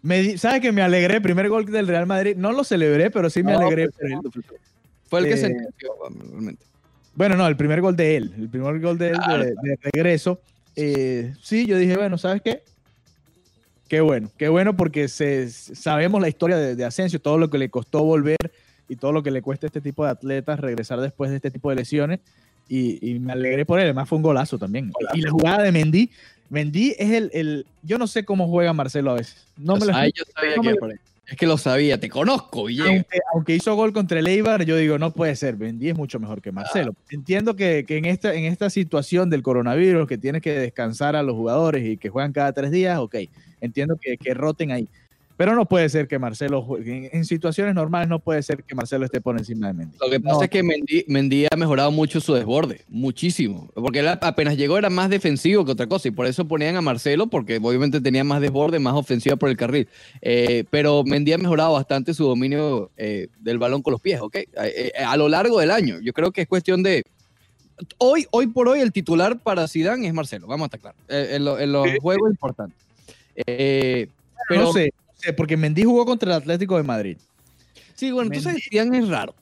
Me, 0.02 0.22
di- 0.22 0.38
¿Sabe 0.38 0.60
que 0.60 0.72
me 0.72 0.80
alegré? 0.82 1.20
Primer 1.20 1.48
gol 1.48 1.66
del 1.66 1.86
Real 1.86 2.06
Madrid. 2.06 2.34
No 2.36 2.52
lo 2.52 2.64
celebré, 2.64 3.10
pero 3.10 3.28
sí 3.28 3.42
me 3.42 3.52
No, 3.52 3.58
alegré. 3.60 3.84
él. 3.84 3.90
Fue 5.08 5.20
el 5.20 5.26
que 5.26 5.34
Eh, 5.34 5.36
sentenció, 5.36 5.90
realmente. 6.30 6.64
Bueno, 7.14 7.36
no, 7.36 7.46
el 7.46 7.56
primer 7.56 7.80
gol 7.80 7.96
de 7.96 8.16
él. 8.16 8.32
El 8.38 8.48
primer 8.48 8.78
gol 8.80 8.96
de 8.96 9.08
él 9.08 9.16
Claro, 9.18 9.44
de, 9.44 9.50
de 9.50 9.78
regreso. 9.92 10.40
Eh, 10.76 11.34
sí, 11.42 11.66
yo 11.66 11.76
dije, 11.76 11.96
bueno, 11.96 12.16
¿sabes 12.16 12.40
qué? 12.42 12.62
Qué 13.90 14.00
bueno, 14.00 14.30
qué 14.38 14.48
bueno 14.48 14.76
porque 14.76 15.08
se, 15.08 15.50
sabemos 15.50 16.20
la 16.22 16.28
historia 16.28 16.56
de, 16.56 16.76
de 16.76 16.84
Asensio, 16.84 17.20
todo 17.20 17.38
lo 17.38 17.50
que 17.50 17.58
le 17.58 17.70
costó 17.70 18.04
volver 18.04 18.36
y 18.88 18.94
todo 18.94 19.10
lo 19.10 19.24
que 19.24 19.32
le 19.32 19.42
cuesta 19.42 19.66
a 19.66 19.68
este 19.68 19.80
tipo 19.80 20.04
de 20.04 20.12
atletas 20.12 20.60
regresar 20.60 21.00
después 21.00 21.28
de 21.30 21.36
este 21.36 21.50
tipo 21.50 21.70
de 21.70 21.74
lesiones. 21.76 22.20
Y, 22.68 23.04
y 23.04 23.18
me 23.18 23.32
alegré 23.32 23.66
por 23.66 23.80
él, 23.80 23.86
además 23.86 24.08
fue 24.08 24.14
un 24.18 24.22
golazo 24.22 24.58
también. 24.58 24.92
Y 25.12 25.22
la 25.22 25.30
jugada 25.32 25.64
de 25.64 25.72
Mendy, 25.72 26.08
Mendy 26.50 26.94
es 27.00 27.10
el, 27.10 27.30
el- 27.34 27.66
yo 27.82 27.98
no 27.98 28.06
sé 28.06 28.24
cómo 28.24 28.46
juega 28.46 28.72
Marcelo 28.72 29.10
a 29.10 29.14
veces. 29.14 29.44
No 29.56 29.76
me 29.76 29.86
lo 29.86 29.92
Ay, 29.92 30.12
yo 30.14 30.22
sabía 30.32 30.54
no 30.54 30.62
que 30.62 30.68
me- 30.70 30.76
por 30.76 30.90
ahí. 30.92 30.96
Es 31.30 31.36
que 31.36 31.46
lo 31.46 31.56
sabía, 31.56 32.00
te 32.00 32.08
conozco, 32.08 32.64
Villegas. 32.64 32.90
aunque, 32.90 33.18
aunque 33.32 33.54
hizo 33.54 33.72
gol 33.76 33.92
contra 33.92 34.18
el 34.18 34.26
Eibar, 34.26 34.64
yo 34.64 34.76
digo, 34.76 34.98
no 34.98 35.12
puede 35.12 35.36
ser, 35.36 35.56
Mendy 35.56 35.90
es 35.90 35.96
mucho 35.96 36.18
mejor 36.18 36.42
que 36.42 36.50
Marcelo. 36.50 36.92
Entiendo 37.08 37.54
que, 37.54 37.84
que 37.86 37.98
en, 37.98 38.06
esta, 38.06 38.34
en 38.34 38.46
esta 38.46 38.68
situación 38.68 39.30
del 39.30 39.40
coronavirus, 39.40 40.08
que 40.08 40.18
tienes 40.18 40.42
que 40.42 40.52
descansar 40.52 41.14
a 41.14 41.22
los 41.22 41.36
jugadores 41.36 41.86
y 41.86 41.98
que 41.98 42.08
juegan 42.08 42.32
cada 42.32 42.52
tres 42.52 42.72
días, 42.72 42.98
ok, 42.98 43.14
entiendo 43.60 43.96
que, 44.00 44.18
que 44.18 44.34
roten 44.34 44.72
ahí. 44.72 44.88
Pero 45.40 45.54
no 45.54 45.64
puede 45.64 45.88
ser 45.88 46.06
que 46.06 46.18
Marcelo 46.18 46.60
juegue. 46.60 47.06
En, 47.06 47.08
en 47.16 47.24
situaciones 47.24 47.74
normales 47.74 48.10
no 48.10 48.18
puede 48.18 48.42
ser 48.42 48.62
que 48.62 48.74
Marcelo 48.74 49.06
esté 49.06 49.22
por 49.22 49.38
encima 49.38 49.68
de 49.68 49.72
Mendy. 49.72 49.96
Lo 49.98 50.10
que 50.10 50.20
pasa 50.20 50.36
No. 50.36 50.42
es 50.42 50.50
que 50.50 50.62
Mendy, 50.62 51.06
Mendy 51.08 51.46
ha 51.50 51.56
mejorado 51.56 51.90
mucho 51.90 52.20
su 52.20 52.34
desborde, 52.34 52.82
muchísimo. 52.90 53.70
Porque 53.74 54.00
él 54.00 54.08
apenas 54.08 54.58
llegó 54.58 54.76
era 54.76 54.90
más 54.90 55.08
defensivo 55.08 55.64
que 55.64 55.72
otra 55.72 55.86
cosa 55.86 56.08
y 56.08 56.10
por 56.10 56.26
eso 56.26 56.44
ponían 56.46 56.76
a 56.76 56.82
Marcelo 56.82 57.26
porque 57.28 57.56
obviamente 57.56 58.02
tenía 58.02 58.22
más 58.22 58.42
desborde, 58.42 58.78
más 58.80 58.92
ofensiva 58.92 59.36
por 59.36 59.48
el 59.48 59.56
carril. 59.56 59.88
Eh, 60.20 60.64
pero 60.68 61.04
Mendy 61.04 61.32
ha 61.32 61.38
mejorado 61.38 61.72
bastante 61.72 62.12
su 62.12 62.26
dominio 62.26 62.90
eh, 62.98 63.28
del 63.40 63.56
balón 63.58 63.80
con 63.80 63.92
los 63.92 64.00
pies, 64.02 64.20
¿ok? 64.20 64.36
Eh, 64.36 64.46
eh, 64.56 64.92
a 65.02 65.16
lo 65.16 65.26
largo 65.30 65.58
del 65.58 65.70
año. 65.70 66.00
Yo 66.02 66.12
creo 66.12 66.32
que 66.32 66.42
es 66.42 66.48
cuestión 66.48 66.82
de... 66.82 67.02
Hoy, 67.96 68.26
hoy 68.30 68.46
por 68.48 68.68
hoy 68.68 68.80
el 68.80 68.92
titular 68.92 69.38
para 69.38 69.66
Zidane 69.66 70.06
es 70.06 70.12
Marcelo, 70.12 70.46
vamos 70.46 70.64
a 70.64 70.66
estar 70.66 70.80
claros. 70.80 71.00
Eh, 71.08 71.36
en, 71.36 71.46
lo- 71.46 71.58
en 71.58 71.72
los 71.72 71.88
juegos 72.02 72.30
importantes. 72.30 72.76
Eh, 73.46 74.06
pero 74.50 74.62
no 74.64 74.72
sé, 74.74 74.92
porque 75.36 75.56
Mendy 75.56 75.84
jugó 75.84 76.04
contra 76.06 76.30
el 76.32 76.36
Atlético 76.42 76.76
de 76.76 76.82
Madrid. 76.82 77.16
sí, 77.94 78.10
bueno, 78.10 78.30
Mendy- 78.30 78.38
entonces 78.38 78.62
Zidane 78.68 78.98
es 78.98 79.08
raro. 79.08 79.34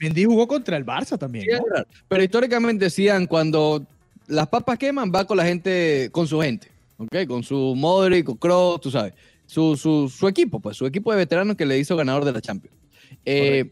Mendy 0.00 0.24
jugó 0.24 0.48
contra 0.48 0.76
el 0.76 0.84
Barça 0.84 1.18
también. 1.18 1.44
Sí, 1.44 1.50
¿no? 1.52 1.58
es 1.58 1.72
raro. 1.72 1.86
Pero 2.08 2.22
históricamente 2.22 2.84
decían 2.86 3.26
cuando 3.26 3.84
las 4.26 4.48
papas 4.48 4.78
queman, 4.78 5.12
va 5.14 5.26
con 5.26 5.36
la 5.36 5.44
gente, 5.44 6.08
con 6.12 6.26
su 6.26 6.40
gente, 6.40 6.68
¿ok? 6.98 7.26
Con 7.26 7.42
su 7.42 7.74
Modric, 7.76 8.26
con 8.26 8.36
Kroos, 8.36 8.80
tú 8.80 8.90
sabes. 8.90 9.14
Su, 9.46 9.76
su, 9.76 10.08
su 10.08 10.26
equipo, 10.28 10.60
pues, 10.60 10.76
su 10.76 10.86
equipo 10.86 11.10
de 11.12 11.18
veteranos 11.18 11.56
que 11.56 11.66
le 11.66 11.78
hizo 11.78 11.96
ganador 11.96 12.24
de 12.24 12.32
la 12.32 12.40
Champions. 12.40 12.74
Eh, 13.24 13.70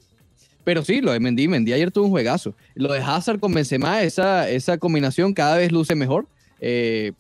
pero 0.63 0.85
sí, 0.85 1.01
lo 1.01 1.13
de 1.13 1.21
Mendy, 1.21 1.49
Mendy 1.49 1.73
ayer 1.73 1.91
tuvo 1.91 2.05
un 2.05 2.11
juegazo. 2.11 2.55
Lo 2.75 2.93
de 2.93 3.01
Hazard 3.01 3.41
con 3.41 3.53
Benzema, 3.55 4.03
esa, 4.03 4.49
esa 4.51 4.77
combinación 4.79 5.33
cada 5.33 5.57
vez 5.57 5.73
luce 5.73 5.95
mejor. 5.95 6.27
Eh, 6.61 7.13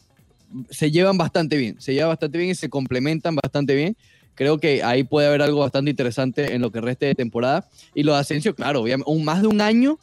se 0.68 0.90
llevan 0.90 1.16
bastante 1.16 1.56
bien, 1.56 1.80
se 1.80 1.94
llevan 1.94 2.10
bastante 2.10 2.36
bien 2.36 2.50
y 2.50 2.54
se 2.54 2.68
complementan 2.68 3.34
bastante 3.34 3.74
bien. 3.74 3.96
Creo 4.40 4.56
que 4.56 4.82
ahí 4.82 5.04
puede 5.04 5.26
haber 5.26 5.42
algo 5.42 5.60
bastante 5.60 5.90
interesante 5.90 6.54
en 6.54 6.62
lo 6.62 6.72
que 6.72 6.80
reste 6.80 7.04
de 7.04 7.14
temporada. 7.14 7.68
Y 7.94 8.04
lo 8.04 8.14
de 8.14 8.20
Asensio, 8.20 8.54
claro, 8.54 8.84
un, 9.04 9.22
más 9.22 9.42
de 9.42 9.48
un 9.48 9.60
año, 9.60 9.98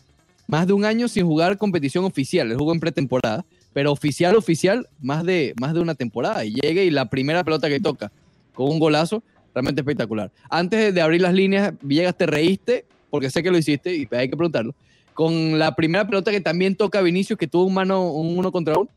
más 0.46 0.68
de 0.68 0.74
un 0.74 0.86
año 0.86 1.08
sin 1.08 1.26
jugar 1.26 1.58
competición 1.58 2.06
oficial. 2.06 2.52
Él 2.52 2.56
jugó 2.56 2.72
en 2.72 2.80
pretemporada, 2.80 3.48
pero 3.74 3.92
oficial, 3.92 4.36
oficial, 4.36 4.88
más 5.02 5.24
de, 5.24 5.56
más 5.60 5.74
de 5.74 5.80
una 5.80 5.96
temporada. 5.96 6.46
Y 6.46 6.54
llegue 6.54 6.86
y 6.86 6.92
la 6.92 7.10
primera 7.10 7.44
pelota 7.44 7.68
que 7.68 7.80
toca 7.80 8.12
con 8.54 8.70
un 8.70 8.78
golazo, 8.78 9.24
realmente 9.56 9.82
espectacular. 9.82 10.32
Antes 10.52 10.94
de 10.94 11.02
abrir 11.02 11.22
las 11.22 11.34
líneas, 11.34 11.74
Villegas, 11.82 12.16
te 12.16 12.28
reíste, 12.28 12.86
porque 13.10 13.32
sé 13.32 13.42
que 13.42 13.50
lo 13.50 13.58
hiciste 13.58 13.96
y 13.96 14.08
hay 14.12 14.30
que 14.30 14.38
preguntarlo, 14.38 14.76
con 15.16 15.58
la 15.58 15.74
primera 15.74 16.06
pelota 16.06 16.30
que 16.30 16.42
también 16.42 16.76
toca 16.76 17.02
Vinicius, 17.02 17.40
que 17.40 17.48
tuvo 17.48 17.66
un, 17.66 17.74
mano, 17.74 18.12
un 18.12 18.38
uno 18.38 18.52
contra 18.52 18.78
uno. 18.78 18.92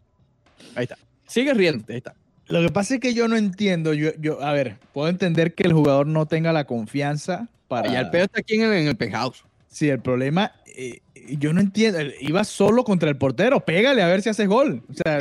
Ahí 0.75 0.83
está. 0.83 0.99
Sigue 1.27 1.55
riéndote, 1.55 1.95
ahí 1.95 1.97
está. 1.97 2.15
Lo 2.51 2.61
que 2.63 2.71
pasa 2.71 2.95
es 2.95 3.01
que 3.01 3.15
yo 3.15 3.29
no 3.29 3.37
entiendo. 3.37 3.95
Yo, 3.95 4.11
yo, 4.21 4.43
a 4.43 4.53
ver, 4.53 4.77
puedo 4.93 5.09
entender 5.09 5.55
que 5.55 5.63
el 5.65 5.73
jugador 5.73 6.07
no 6.07 6.27
tenga 6.27 6.53
la 6.53 6.65
confianza 6.65 7.49
para. 7.69 7.91
Ya 7.93 8.01
el 8.01 8.11
pedo 8.11 8.25
está 8.25 8.41
aquí 8.41 8.57
en 8.57 8.63
el, 8.63 8.73
en 8.73 8.89
el 8.89 8.97
penthouse. 8.97 9.45
Sí, 9.69 9.89
el 9.89 10.01
problema, 10.01 10.53
eh, 10.77 10.99
yo 11.39 11.53
no 11.53 11.61
entiendo. 11.61 11.99
Iba 12.21 12.43
solo 12.45 12.83
contra 12.85 13.09
el 13.09 13.17
portero. 13.17 13.61
Pégale 13.61 14.03
a 14.03 14.07
ver 14.09 14.21
si 14.23 14.29
haces 14.31 14.49
gol. 14.49 14.83
O 14.91 14.95
sea, 14.95 15.21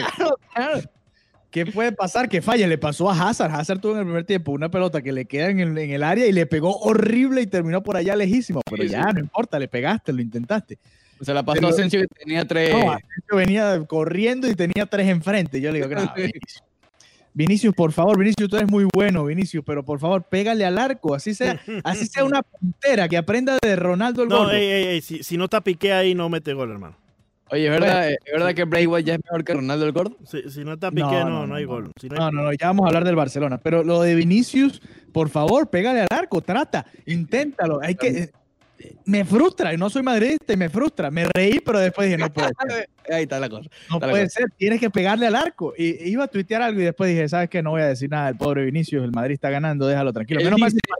¿qué 1.51 1.65
puede 1.67 1.91
pasar? 1.91 2.29
Que 2.29 2.41
falle. 2.41 2.65
Le 2.67 2.77
pasó 2.79 3.09
a 3.11 3.29
Hazard. 3.29 3.51
Hazard 3.53 3.79
tuvo 3.79 3.91
en 3.93 3.99
el 3.99 4.05
primer 4.05 4.23
tiempo 4.25 4.51
una 4.51 4.69
pelota 4.71 5.01
que 5.01 5.11
le 5.11 5.25
queda 5.25 5.49
en 5.49 5.59
el, 5.59 5.77
en 5.77 5.91
el 5.91 6.03
área 6.03 6.25
y 6.25 6.31
le 6.31 6.45
pegó 6.47 6.77
horrible 6.79 7.41
y 7.41 7.47
terminó 7.47 7.83
por 7.83 7.95
allá 7.97 8.15
lejísimo. 8.15 8.61
Pero 8.69 8.83
Sí, 8.83 8.89
ya, 8.89 9.03
sí. 9.03 9.09
no 9.13 9.19
importa, 9.19 9.59
le 9.59 9.67
pegaste, 9.67 10.11
lo 10.13 10.21
intentaste. 10.21 10.77
Se 11.21 11.33
la 11.33 11.43
pasó 11.43 11.55
Pero- 11.55 11.67
a 11.67 11.71
Asensio 11.71 11.99
que 12.01 12.07
tenía 12.07 12.45
tres. 12.47 12.71
No, 12.73 12.91
Asensio 12.93 13.35
venía 13.35 13.83
corriendo 13.85 14.47
y 14.49 14.55
tenía 14.55 14.85
tres 14.85 15.07
enfrente. 15.09 15.59
Yo 15.61 15.71
le 15.71 15.79
digo, 15.85 15.93
"No, 15.93 16.11
Vinicius. 17.33 17.73
Por 17.75 17.91
favor, 17.91 18.17
Vinicius, 18.17 18.49
tú 18.49 18.57
eres 18.57 18.69
muy 18.69 18.87
bueno, 18.93 19.25
Vinicius, 19.25 19.63
pero 19.65 19.83
por 19.83 19.99
favor, 19.99 20.23
pégale 20.23 20.65
al 20.65 20.77
arco, 20.77 21.13
así 21.15 21.33
sea, 21.33 21.59
así 21.83 22.05
sea 22.07 22.23
una 22.23 22.41
puntera 22.43 23.07
que 23.07 23.17
aprenda 23.17 23.57
de 23.61 23.75
Ronaldo 23.75 24.23
el 24.23 24.29
No, 24.29 24.49
ey, 24.51 24.63
ey, 24.65 24.83
ey, 24.87 25.01
si, 25.01 25.23
si 25.23 25.37
no 25.37 25.45
está 25.45 25.61
Piqué 25.61 25.93
ahí, 25.93 26.15
no 26.15 26.29
mete 26.29 26.53
gol, 26.53 26.71
hermano. 26.71 26.95
Oye, 27.51 27.65
¿es 27.65 27.71
verdad, 27.71 28.11
¿es 28.11 28.17
verdad 28.31 28.53
que 28.53 28.63
Bray 28.63 28.85
Wyatt 28.85 29.05
ya 29.07 29.13
es 29.15 29.21
mejor 29.23 29.43
que 29.43 29.53
Ronaldo 29.55 29.85
el 29.85 29.91
Gordo? 29.91 30.17
Si, 30.23 30.51
si 30.51 30.63
no 30.63 30.73
está 30.73 30.91
Piqué, 30.91 31.01
No, 31.01 31.11
no, 31.11 31.29
no, 31.29 31.29
no, 31.39 31.47
no, 31.47 31.55
hay 31.55 31.65
gol. 31.65 31.91
Si 31.99 32.07
no 32.07 32.13
hay- 32.13 32.31
No, 32.31 32.43
no, 32.43 32.53
ya 32.53 32.67
vamos 32.67 32.85
a 32.85 32.87
hablar 32.89 33.05
del 33.05 33.15
Barcelona, 33.15 33.57
pero 33.57 33.83
lo 33.83 34.01
de 34.01 34.13
Vinicius, 34.13 34.81
por 35.11 35.29
favor, 35.29 35.67
pégale 35.69 36.01
al 36.01 36.07
arco, 36.11 36.41
trata, 36.41 36.85
inténtalo. 37.07 37.79
Hay 37.81 37.95
que 37.95 38.29
me 39.05 39.25
frustra, 39.25 39.73
y 39.73 39.77
no 39.77 39.89
soy 39.89 40.03
madridista 40.03 40.53
y 40.53 40.57
me 40.57 40.69
frustra. 40.69 41.11
Me 41.11 41.25
reí, 41.25 41.59
pero 41.59 41.79
después 41.79 42.07
dije, 42.07 42.17
no 42.17 42.31
puede 42.31 42.49
ser. 42.67 42.89
Ahí 43.13 43.23
está 43.23 43.37
la 43.39 43.49
cosa. 43.49 43.69
No 43.89 43.99
puede 43.99 44.29
ser, 44.29 44.45
tienes 44.57 44.79
que 44.79 44.89
pegarle 44.89 45.27
al 45.27 45.35
arco. 45.35 45.73
Y 45.77 46.09
iba 46.09 46.23
a 46.23 46.27
tuitear 46.27 46.61
algo 46.61 46.79
y 46.79 46.83
después 46.85 47.09
dije, 47.09 47.27
¿sabes 47.27 47.49
qué? 47.49 47.61
No 47.63 47.71
voy 47.71 47.81
a 47.81 47.87
decir 47.87 48.09
nada 48.09 48.27
del 48.27 48.37
pobre 48.37 48.63
Vinicius, 48.65 49.03
el 49.03 49.11
Madrid 49.11 49.33
está 49.33 49.49
ganando, 49.49 49.85
déjalo 49.87 50.13
tranquilo. 50.13 50.41
Menos 50.43 50.59
mal, 50.59 50.69
dice- 50.69 50.79
que, 50.85 50.93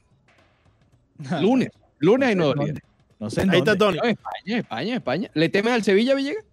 Lunes. 1.42 1.70
Lunes 2.00 2.30
hay 2.30 2.36
nuevo 2.36 2.54
No 2.56 2.62
sé 2.62 2.62
en 2.64 2.68
líder. 2.68 2.84
dónde. 2.84 2.84
No 3.20 3.30
sé 3.30 3.42
Ahí 3.42 3.48
está 3.60 3.76
dónde. 3.76 3.78
Tony. 3.78 3.98
No, 3.98 4.04
España, 4.04 4.58
España, 4.58 4.96
España. 4.96 5.32
¿Le 5.34 5.50
temes 5.50 5.74
al 5.74 5.84
Sevilla, 5.84 6.14
Villegas? 6.16 6.44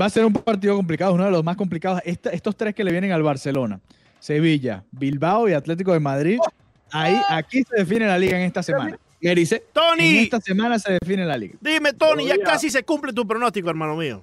Va 0.00 0.06
a 0.06 0.10
ser 0.10 0.24
un 0.24 0.32
partido 0.34 0.76
complicado, 0.76 1.14
uno 1.14 1.24
de 1.24 1.30
los 1.30 1.42
más 1.42 1.56
complicados. 1.56 2.02
Esta- 2.04 2.30
estos 2.30 2.54
tres 2.56 2.74
que 2.74 2.84
le 2.84 2.90
vienen 2.92 3.12
al 3.12 3.22
Barcelona, 3.22 3.80
Sevilla, 4.20 4.84
Bilbao 4.90 5.48
y 5.48 5.54
Atlético 5.54 5.92
de 5.92 6.00
Madrid. 6.00 6.38
Ahí, 6.92 7.18
aquí 7.30 7.62
se 7.64 7.76
define 7.76 8.06
la 8.06 8.18
liga 8.18 8.36
en 8.38 8.44
esta 8.44 8.62
semana. 8.62 8.98
Me 9.26 9.34
dice, 9.34 9.56
En 9.56 9.62
Tony, 9.72 10.18
esta 10.18 10.40
semana 10.40 10.78
se 10.78 10.92
define 10.92 11.24
la 11.24 11.36
liga. 11.36 11.54
dime, 11.60 11.92
Tony, 11.92 12.26
ya 12.26 12.38
casi 12.38 12.70
se 12.70 12.84
cumple 12.84 13.12
tu 13.12 13.26
pronóstico, 13.26 13.68
hermano 13.68 13.96
mío. 13.96 14.22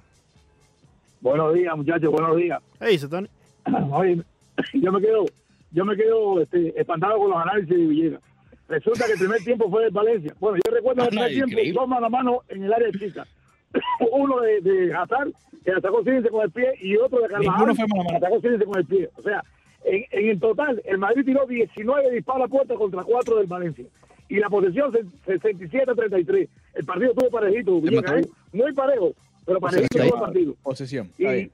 Buenos 1.20 1.52
días, 1.54 1.76
muchachos, 1.76 2.10
buenos 2.10 2.36
días. 2.36 2.58
¿Qué 2.80 2.86
dice, 2.86 3.08
Tony? 3.08 3.28
Oye, 3.92 4.22
yo 4.72 4.92
me 4.92 5.00
quedo, 5.02 5.26
yo 5.72 5.84
me 5.84 5.94
quedo 5.94 6.40
este, 6.40 6.72
espantado 6.80 7.18
con 7.18 7.30
los 7.30 7.38
análisis 7.38 7.68
de 7.68 7.76
Villegas. 7.76 8.20
Resulta 8.66 9.04
que 9.04 9.12
el 9.12 9.18
primer 9.18 9.44
tiempo 9.44 9.70
fue 9.70 9.84
de 9.84 9.90
Valencia. 9.90 10.34
Bueno, 10.40 10.58
yo 10.64 10.74
recuerdo 10.74 11.02
el 11.02 11.08
primer 11.10 11.28
tiempo, 11.28 11.50
Increíble. 11.50 11.78
dos 11.80 11.86
mano 11.88 12.06
a 12.06 12.08
mano 12.08 12.40
en 12.48 12.64
el 12.64 12.72
área 12.72 12.90
chica. 12.92 13.26
Uno 14.10 14.40
de, 14.40 14.60
de 14.62 14.94
Hazard, 14.94 15.32
que 15.66 15.70
atacó 15.72 16.02
Cínice 16.02 16.30
con 16.30 16.42
el 16.44 16.50
pie, 16.50 16.72
y 16.80 16.96
otro 16.96 17.20
de 17.20 17.28
Carvajal, 17.28 17.66
Ninguno 17.66 17.74
fue 17.74 17.86
mano 17.88 18.04
a 18.08 18.10
que 18.12 18.16
atacó 18.16 18.40
Cínice 18.40 18.64
con 18.64 18.78
el 18.78 18.86
pie. 18.86 19.10
O 19.16 19.22
sea, 19.22 19.44
en, 19.84 20.02
en 20.10 20.28
el 20.30 20.40
total, 20.40 20.80
el 20.86 20.96
Madrid 20.96 21.26
tiró 21.26 21.44
19 21.46 22.10
disparos 22.10 22.46
a 22.46 22.48
puerta 22.48 22.74
contra 22.74 23.02
4 23.04 23.36
del 23.36 23.46
Valencia. 23.46 23.84
Y 24.28 24.36
la 24.36 24.48
posesión, 24.48 24.92
se- 24.92 25.38
67-33. 25.38 26.48
El 26.74 26.84
partido 26.84 27.10
estuvo 27.12 27.30
parejito, 27.30 27.80
Villegas. 27.80 28.22
¿eh? 28.24 28.28
muy 28.52 28.72
parejo, 28.72 29.12
pero 29.44 29.60
parejito 29.60 30.02
ahí. 30.02 30.08
todo 30.08 30.18
el 30.18 30.24
partido. 30.24 30.54
Posesión. 30.62 31.10
Y 31.18 31.50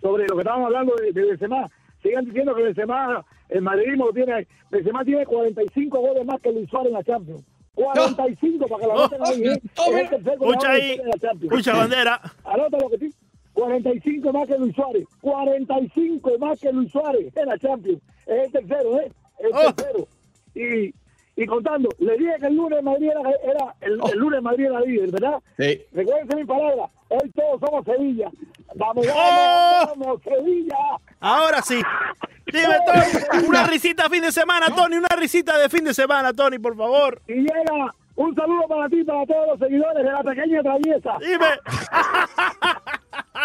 sobre 0.00 0.26
lo 0.26 0.34
que 0.34 0.40
estábamos 0.40 0.66
hablando 0.66 0.94
de, 0.96 1.12
de 1.12 1.24
Benzema, 1.26 1.66
sigan 2.02 2.24
diciendo 2.24 2.54
que 2.54 2.62
Benzema, 2.64 3.24
el 3.50 3.62
madridismo 3.62 4.06
lo 4.06 4.12
tiene, 4.12 4.46
Benzema 4.70 5.04
tiene 5.04 5.24
45 5.26 5.98
goles 6.00 6.24
más 6.24 6.40
que 6.40 6.50
Luis 6.52 6.68
Suárez 6.70 6.88
en 6.88 6.94
la 6.94 7.04
Champions. 7.04 7.44
45 7.74 8.66
para 8.66 8.80
que 8.82 8.86
la 8.86 8.94
noten 8.94 9.20
ahí, 9.24 9.42
¿eh? 9.44 9.60
Es 9.62 9.94
el 9.94 10.08
tercer 10.10 10.38
goleador 10.38 10.48
Escucha 10.54 10.70
ahí, 10.72 10.96
la 10.98 11.12
Champions. 11.18 11.52
escucha, 11.52 11.74
bandera. 11.76 12.20
Anota 12.44 12.78
lo 12.78 12.88
que 12.90 12.98
sí. 12.98 13.14
45 13.54 14.32
más 14.32 14.48
que 14.48 14.58
Luis 14.58 14.74
Suárez. 14.74 15.04
45 15.20 16.38
más 16.38 16.60
que 16.60 16.72
Luis 16.72 16.90
Suárez 16.90 17.32
en 17.36 17.46
la 17.46 17.58
Champions. 17.58 18.00
Es 18.26 18.44
el 18.46 18.52
tercero, 18.52 18.98
¿eh? 19.00 19.12
El 19.38 19.50
Oh. 19.54 19.72
tercero. 19.74 20.08
Y, 20.54 20.94
y 21.36 21.46
contando, 21.46 21.88
le 21.98 22.16
dije 22.18 22.32
que 22.40 22.46
el 22.46 22.54
lunes 22.56 22.82
Madrid 22.82 23.10
era, 23.10 23.20
era- 23.42 23.74
el, 23.80 23.92
el 24.12 24.18
lunes 24.18 24.42
Madrid 24.42 24.66
era 24.66 24.80
líder, 24.80 25.10
¿verdad? 25.10 25.38
sí. 25.58 25.80
Recuérdense 25.92 26.36
mi 26.36 26.44
palabra. 26.44 26.86
Hoy 27.08 27.30
todos 27.34 27.60
somos 27.60 27.84
Sevilla. 27.84 28.30
Vamos, 28.74 29.06
vamos, 29.06 29.14
¡Oh! 29.16 29.94
vamos, 29.98 30.20
Sevilla. 30.22 30.76
Ahora 31.20 31.62
sí. 31.62 31.80
Dime, 32.46 32.76
Tony, 32.86 33.46
una 33.48 33.66
risita 33.66 34.08
fin 34.10 34.22
de 34.22 34.32
semana, 34.32 34.66
Tony, 34.74 34.96
una 34.96 35.08
risita 35.16 35.58
de 35.58 35.68
fin 35.68 35.84
de 35.84 35.94
semana, 35.94 36.32
Tony, 36.32 36.58
por 36.58 36.76
favor. 36.76 37.20
Y 37.28 37.34
llega 37.34 37.94
un 38.16 38.34
saludo 38.34 38.66
para 38.68 38.88
ti, 38.88 39.02
para 39.04 39.24
todos 39.26 39.46
los 39.48 39.58
seguidores 39.58 40.04
de 40.04 40.10
la 40.12 40.22
pequeña 40.22 40.62
traviesa. 40.62 41.16
Dime. 41.20 41.46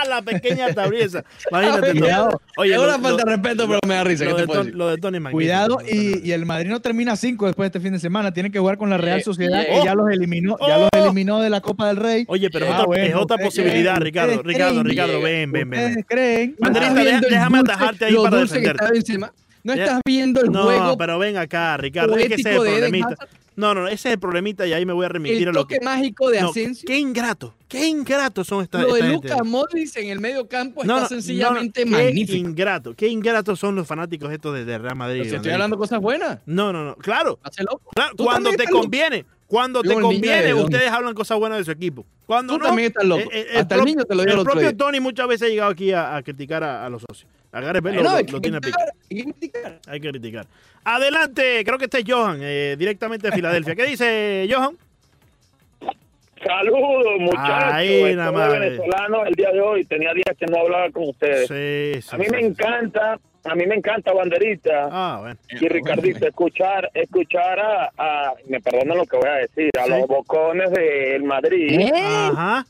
la 0.05 0.21
pequeña 0.21 0.73
tabrieza. 0.73 1.23
Imagínate. 1.49 1.91
Cuidado. 1.99 2.41
Oye, 2.57 2.73
es 2.73 2.79
una 2.79 2.99
falta 2.99 3.23
de 3.23 3.31
respeto, 3.31 3.67
pero 3.67 3.79
me 3.87 3.95
da 3.95 4.03
risa. 4.03 4.25
lo 4.25 4.35
¿Qué 4.35 4.45
de 4.45 4.57
decir? 4.57 4.75
lo 4.75 4.87
de 4.89 4.97
Tony 4.97 5.17
es 5.17 5.21
magnífico. 5.23 5.37
Cuidado, 5.37 5.77
y, 5.89 6.27
y 6.27 6.31
el 6.31 6.45
Madrid 6.45 6.69
no 6.69 6.79
termina 6.81 7.15
5 7.15 7.45
después 7.47 7.65
de 7.65 7.77
este 7.77 7.79
fin 7.79 7.93
de 7.93 7.99
semana. 7.99 8.33
Tiene 8.33 8.51
que 8.51 8.59
jugar 8.59 8.77
con 8.77 8.89
la 8.89 8.97
Real 8.97 9.19
Eh, 9.19 9.23
Sociedad, 9.23 9.61
eh, 9.61 9.67
que 9.79 9.85
ya 9.85 9.95
los 9.95 10.09
eliminó, 10.09 10.57
ya 10.67 10.77
los 10.79 10.89
oh. 10.95 11.03
eliminó 11.05 11.39
de 11.41 11.49
la 11.49 11.61
Copa 11.61 11.87
del 11.87 11.97
Rey. 11.97 12.25
Oye, 12.27 12.49
pero 12.49 12.65
es 12.65 12.71
Ah, 12.71 12.75
otra, 12.75 12.85
bueno, 12.85 13.03
es 13.05 13.15
otra 13.15 13.37
posibilidad, 13.37 13.93
creen, 13.95 14.03
Ricardo. 14.05 14.43
Ricardo, 14.43 14.71
creen, 14.81 14.85
Ricardo, 14.85 15.21
ven, 15.21 15.51
ven, 15.51 15.69
ven. 15.69 15.79
¿Ustedes 15.87 16.05
creen? 16.07 16.55
No 16.59 16.69
Banderita, 16.71 17.19
déjame 17.29 17.57
dulce- 17.59 17.71
atajarte 17.73 18.05
ahí 18.05 18.15
para 18.15 18.37
defenderte. 18.37 19.17
No 19.63 19.73
estás 19.73 19.99
viendo 20.05 20.41
el 20.41 20.51
No, 20.51 20.63
juego, 20.63 20.97
pero 20.97 21.19
ven 21.19 21.35
acá, 21.37 21.75
Ricardo. 21.77 22.15
Es 22.17 22.27
que 22.27 22.35
ese 22.35 22.55
es 22.55 22.57
el. 23.57 23.61
No, 23.61 23.73
no, 23.73 23.87
ese 23.87 24.09
es 24.09 24.13
el 24.13 24.19
problemita 24.19 24.65
y 24.67 24.73
ahí 24.73 24.85
me 24.85 24.93
voy 24.93 25.05
a 25.05 25.09
remitir 25.09 25.43
el 25.43 25.49
a 25.49 25.51
lo 25.51 25.65
que. 25.67 25.79
mágico 25.81 26.29
de 26.29 26.41
No, 26.41 26.49
Asensio. 26.51 26.85
qué 26.87 26.97
ingrato, 26.97 27.55
qué 27.67 27.87
ingrato 27.87 28.43
son 28.43 28.63
estas 28.63 28.81
Lo 28.83 28.93
de 28.93 28.99
esta 28.99 29.11
gente. 29.11 29.29
Luca 29.29 29.43
Modric 29.43 29.95
en 29.97 30.09
el 30.09 30.19
medio 30.19 30.47
campo 30.47 30.83
No, 30.83 30.93
está 30.97 31.01
no, 31.03 31.09
sencillamente 31.09 31.85
no, 31.85 31.97
Qué 31.97 32.03
magnífico. 32.03 32.37
ingrato, 32.49 32.93
qué 32.95 33.07
ingratos 33.07 33.59
son 33.59 33.75
los 33.75 33.87
fanáticos 33.87 34.31
estos 34.31 34.53
de, 34.53 34.63
de 34.65 34.77
Real 34.77 34.95
Madrid. 34.95 35.19
Pero 35.21 35.29
si 35.31 35.35
estoy 35.37 35.51
hablando 35.51 35.77
cosas 35.77 35.99
buenas. 35.99 36.39
No, 36.45 36.71
no, 36.71 36.83
no, 36.85 36.95
claro. 36.95 37.39
Claro, 37.95 38.15
cuando 38.15 38.51
te 38.51 38.63
loco. 38.65 38.81
conviene, 38.81 39.25
cuando 39.47 39.81
Yo, 39.81 39.89
te 39.89 39.95
el 39.95 40.01
conviene, 40.01 40.53
ustedes 40.53 40.91
hablan 40.91 41.13
cosas 41.13 41.37
buenas 41.39 41.57
de 41.57 41.63
su 41.65 41.71
equipo. 41.71 42.05
Cuando 42.25 42.53
Tú 42.53 42.59
no, 42.59 42.65
también 42.65 42.87
estás 42.89 43.05
loco. 43.05 43.21
eh, 43.31 43.47
eh, 43.53 43.57
Hasta 43.59 43.75
el 43.75 43.85
niño 43.85 44.03
te 44.03 44.13
lo 44.13 44.23
dio 44.23 44.33
el 44.35 44.43
propio. 44.43 44.75
Tony 44.75 44.99
muchas 44.99 45.27
veces 45.27 45.47
ha 45.47 45.49
llegado 45.49 45.71
aquí 45.71 45.91
a, 45.93 46.15
a 46.17 46.21
criticar 46.23 46.63
a, 46.63 46.85
a 46.85 46.89
los 46.89 47.01
socios. 47.09 47.31
A 47.51 47.61
Gareth 47.61 47.83
Bale 47.83 48.03
lo, 48.03 48.41
tiene 48.41 48.59
pico. 48.59 48.77
criticar, 48.77 48.93
hay 49.09 49.17
que 49.17 49.23
criticar. 49.23 49.79
Hay 49.87 49.99
que 49.99 50.09
criticar. 50.09 50.45
Adelante, 50.83 51.63
creo 51.65 51.77
que 51.77 51.85
este 51.85 51.99
es 51.99 52.05
Johan, 52.07 52.39
eh, 52.41 52.75
directamente 52.77 53.27
de 53.27 53.35
Filadelfia. 53.35 53.75
¿Qué 53.75 53.85
dice 53.85 54.47
Johan? 54.51 54.77
Saludos, 56.45 57.19
muchachos. 57.19 57.73
Ahí, 57.73 58.15
nada 58.15 58.31
más. 58.31 58.51
venezolano 58.51 59.25
el 59.25 59.33
día 59.33 59.51
de 59.51 59.61
hoy. 59.61 59.85
Tenía 59.85 60.13
días 60.13 60.37
que 60.37 60.45
no 60.45 60.59
hablaba 60.59 60.89
con 60.91 61.09
ustedes. 61.09 61.47
Sí, 61.47 62.01
sí, 62.01 62.15
a 62.15 62.17
mí 62.17 62.25
sí, 62.25 62.31
me 62.31 62.39
sí. 62.39 62.45
encanta, 62.45 63.19
a 63.49 63.55
mí 63.55 63.65
me 63.65 63.75
encanta 63.75 64.13
Banderita 64.13 64.89
Ah, 64.91 65.17
bueno. 65.21 65.39
y 65.49 65.67
Ricardito 65.67 66.27
escuchar, 66.27 66.89
escuchar 66.93 67.59
a, 67.59 67.91
a- 67.97 68.33
me 68.47 68.59
perdonan 68.61 68.97
lo 68.97 69.05
que 69.05 69.17
voy 69.17 69.27
a 69.29 69.33
decir, 69.35 69.69
a 69.79 69.83
Sí. 69.85 69.89
los 69.91 70.07
bocones 70.07 70.71
del 70.71 71.23
Madrid, 71.23 71.79
¿Eh? 71.79 71.91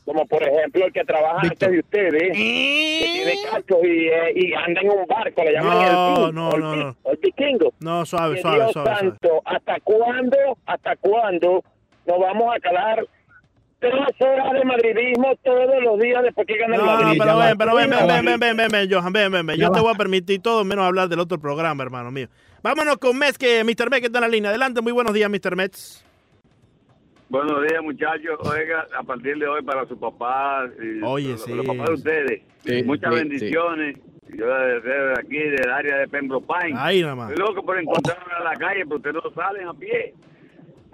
Como 0.04 0.26
por 0.26 0.42
ejemplo 0.42 0.86
el 0.86 0.92
que 0.92 1.04
trabaja 1.04 1.40
Víctor. 1.42 1.68
antes 1.68 1.70
de 1.70 1.78
ustedes, 1.80 2.32
que 2.32 3.06
tiene 3.12 3.34
cachos 3.50 3.78
y, 3.84 4.06
eh, 4.08 4.32
y 4.34 4.54
anda 4.54 4.80
en 4.80 4.90
un 4.90 5.06
barco, 5.06 5.42
le 5.44 5.52
llaman 5.52 5.92
No, 5.92 6.26
el, 6.28 6.34
no, 6.34 6.48
o 6.50 6.54
el 6.56 6.60
no, 6.60 6.96
el 7.10 7.16
vikingo. 7.22 7.72
No, 7.80 8.04
suave, 8.06 8.40
suave, 8.40 8.56
Dios 8.56 8.72
suave. 8.72 8.88
suave. 8.90 9.00
santo, 9.10 9.42
¿hasta 9.44 9.80
cuándo, 9.80 10.36
hasta 10.66 10.96
cuándo 10.96 11.62
nos 12.06 12.18
vamos 12.18 12.54
a 12.56 12.60
calar 12.60 13.04
tres 13.78 13.94
horas 14.20 14.52
de 14.52 14.64
madridismo 14.64 15.36
todos 15.44 15.82
los 15.82 15.98
días 16.00 16.22
después 16.22 16.46
que 16.46 16.56
gana 16.56 16.74
el 16.76 16.80
No, 16.80 16.86
Madrid. 16.86 17.18
pero 17.18 17.38
ya 17.38 17.46
ven, 17.46 17.58
pero 17.58 17.74
ven, 17.76 17.90
ven, 17.90 18.06
ven, 18.24 18.40
ven, 18.40 18.56
ven, 18.56 18.68
ven, 18.70 18.90
Johan, 18.92 19.12
ven, 19.12 19.32
ven, 19.32 19.46
ven. 19.46 19.56
Yo 19.58 19.70
te 19.70 19.80
voy 19.80 19.92
a 19.94 19.96
permitir 19.96 20.40
todo 20.42 20.64
menos 20.64 20.84
hablar 20.84 21.08
del 21.08 21.20
otro 21.20 21.38
programa, 21.38 21.82
hermano 21.82 22.10
mío. 22.10 22.28
Vámonos 22.62 22.98
con 22.98 23.16
Mets, 23.16 23.38
que 23.38 23.62
Mr. 23.62 23.88
Mets 23.90 24.00
que 24.00 24.06
está 24.06 24.18
en 24.18 24.22
la 24.22 24.28
línea. 24.28 24.50
Adelante, 24.50 24.80
muy 24.80 24.92
buenos 24.92 25.12
días, 25.14 25.30
Mr. 25.30 25.54
Mets. 25.54 26.04
Buenos 27.28 27.62
días, 27.68 27.82
muchachos. 27.82 28.38
Oiga, 28.50 28.86
a 28.98 29.02
partir 29.02 29.36
de 29.38 29.46
hoy 29.46 29.62
para 29.62 29.86
su 29.86 29.98
papá 29.98 30.64
y 30.82 31.02
Oye, 31.04 31.30
los, 31.32 31.44
sí. 31.44 31.52
los 31.54 31.66
papás 31.66 31.86
de 31.88 31.94
ustedes, 31.94 32.42
Sí, 32.64 32.82
muchas 32.82 33.12
sí, 33.12 33.20
bendiciones. 33.20 33.96
Yo 34.34 34.46
desde 34.46 35.12
aquí, 35.12 35.38
del 35.38 35.70
área 35.70 35.98
de 35.98 36.08
Pembroke 36.08 36.46
Pines. 36.46 36.78
Ahí 36.78 37.00
nada 37.02 37.14
más. 37.14 37.30
Estoy 37.30 37.46
loco 37.46 37.64
por 37.64 37.78
encontrarme 37.78 38.32
a 38.38 38.44
la 38.44 38.54
calle, 38.56 38.84
pero 38.84 38.96
ustedes 38.96 39.16
no 39.24 39.30
salen 39.34 39.68
a 39.68 39.74
pie. 39.74 40.14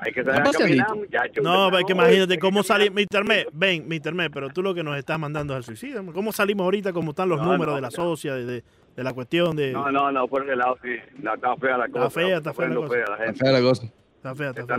Hay 0.04 0.12
que 0.12 0.22
salir 0.24 0.40
a 0.40 0.44
Pasa, 0.44 0.58
caminar, 0.58 0.94
muchachos. 0.94 1.42
No, 1.44 1.66
Ustedes 1.66 1.80
es 1.80 1.86
que 1.86 1.94
no, 1.94 2.02
imagínate 2.02 2.38
cómo 2.38 2.62
salir, 2.62 2.92
Mr. 2.92 3.24
Ven, 3.52 3.88
Mr. 3.88 4.30
Pero 4.30 4.50
tú 4.50 4.62
lo 4.62 4.74
que 4.74 4.82
nos 4.82 4.96
estás 4.98 5.18
mandando 5.18 5.54
es 5.54 5.58
al 5.58 5.64
suicidio. 5.64 6.04
¿Cómo 6.12 6.32
salimos 6.32 6.64
ahorita, 6.64 6.92
cómo 6.92 7.10
están 7.10 7.28
los 7.28 7.38
No, 7.40 7.46
números 7.52 7.68
no, 7.72 7.76
de 7.76 7.82
la 7.82 7.88
ya. 7.88 7.96
socia, 7.96 8.34
de, 8.34 8.44
de, 8.44 8.64
de 8.96 9.02
la 9.04 9.12
cuestión 9.12 9.56
de... 9.56 9.72
No, 9.72 9.90
no, 9.90 10.12
no, 10.12 10.28
por 10.28 10.44
ese 10.44 10.56
lado 10.56 10.76
sí. 10.82 10.90
La, 11.22 11.34
está 11.34 11.56
fea 11.56 11.78
la 11.78 11.88
cosa. 11.88 12.10
fea, 12.10 12.36
está 12.36 12.52
fea 12.52 12.68
la 12.68 12.74
cosa. 12.76 12.88
fea 12.94 13.04
la 13.08 13.14
Está 13.14 13.24
gente. 13.24 13.38
fea 13.44 13.52
la 13.52 13.60
cosa. 13.60 13.84
Está 14.16 14.34
fea, 14.34 14.48
está 14.50 14.66
fea. 14.66 14.76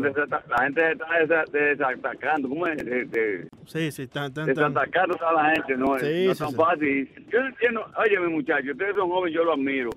la 0.50 0.64
gente 0.64 0.82
se 0.82 0.92
está 0.92 1.44
desa- 1.46 1.52
desatacando. 1.52 2.50
¿Cómo 2.50 2.68
es? 2.68 2.78
De- 2.84 3.06
de- 3.06 3.48
Sí, 3.66 3.92
sí, 3.92 4.04
están, 4.04 4.26
están, 4.26 4.50
están- 4.50 4.74
desatacando 4.74 5.18
a 5.28 5.34
la 5.34 5.50
gente, 5.52 5.78
no, 5.78 6.00
Sí, 6.00 6.26
no 6.26 6.32
es 6.32 6.38
sí, 6.38 6.44
tan 6.44 6.50
sí. 6.52 6.56
fácil. 6.56 7.26
Yo 7.32 7.40
no 7.42 7.48
entiendo, 7.48 7.86
oye 7.98 8.20
mi 8.20 8.34
muchacho, 8.34 8.72
ustedes 8.72 8.96
son 8.96 9.10
jóvenes, 9.10 9.36
yo 9.36 9.44
lo 9.44 9.54
admiro. 9.54 9.90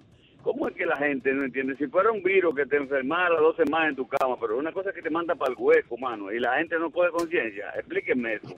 ¿Cómo 0.42 0.68
es 0.68 0.74
que 0.74 0.86
la 0.86 0.96
gente 0.96 1.32
no 1.32 1.44
entiende? 1.44 1.76
Si 1.76 1.86
fuera 1.88 2.10
un 2.10 2.22
virus 2.22 2.54
que 2.54 2.64
te 2.66 2.76
enfermara 2.76 3.38
dos 3.40 3.56
semanas 3.56 3.90
en 3.90 3.96
tu 3.96 4.06
cama, 4.08 4.36
pero 4.40 4.56
una 4.56 4.72
cosa 4.72 4.92
que 4.92 5.02
te 5.02 5.10
manda 5.10 5.34
para 5.34 5.50
el 5.52 5.56
hueco, 5.58 5.96
mano, 5.98 6.32
y 6.32 6.38
la 6.38 6.56
gente 6.58 6.78
no 6.78 6.90
coge 6.90 7.10
conciencia, 7.10 7.70
explíquenme 7.76 8.34
eso. 8.34 8.56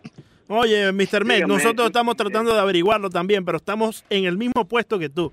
Oye, 0.48 0.92
Mr. 0.92 1.24
Dígame. 1.24 1.46
nosotros 1.46 1.86
estamos 1.86 2.16
tratando 2.16 2.52
de 2.52 2.60
averiguarlo 2.60 3.08
también, 3.10 3.44
pero 3.44 3.56
estamos 3.58 4.04
en 4.10 4.24
el 4.24 4.36
mismo 4.36 4.66
puesto 4.66 4.98
que 4.98 5.08
tú. 5.08 5.32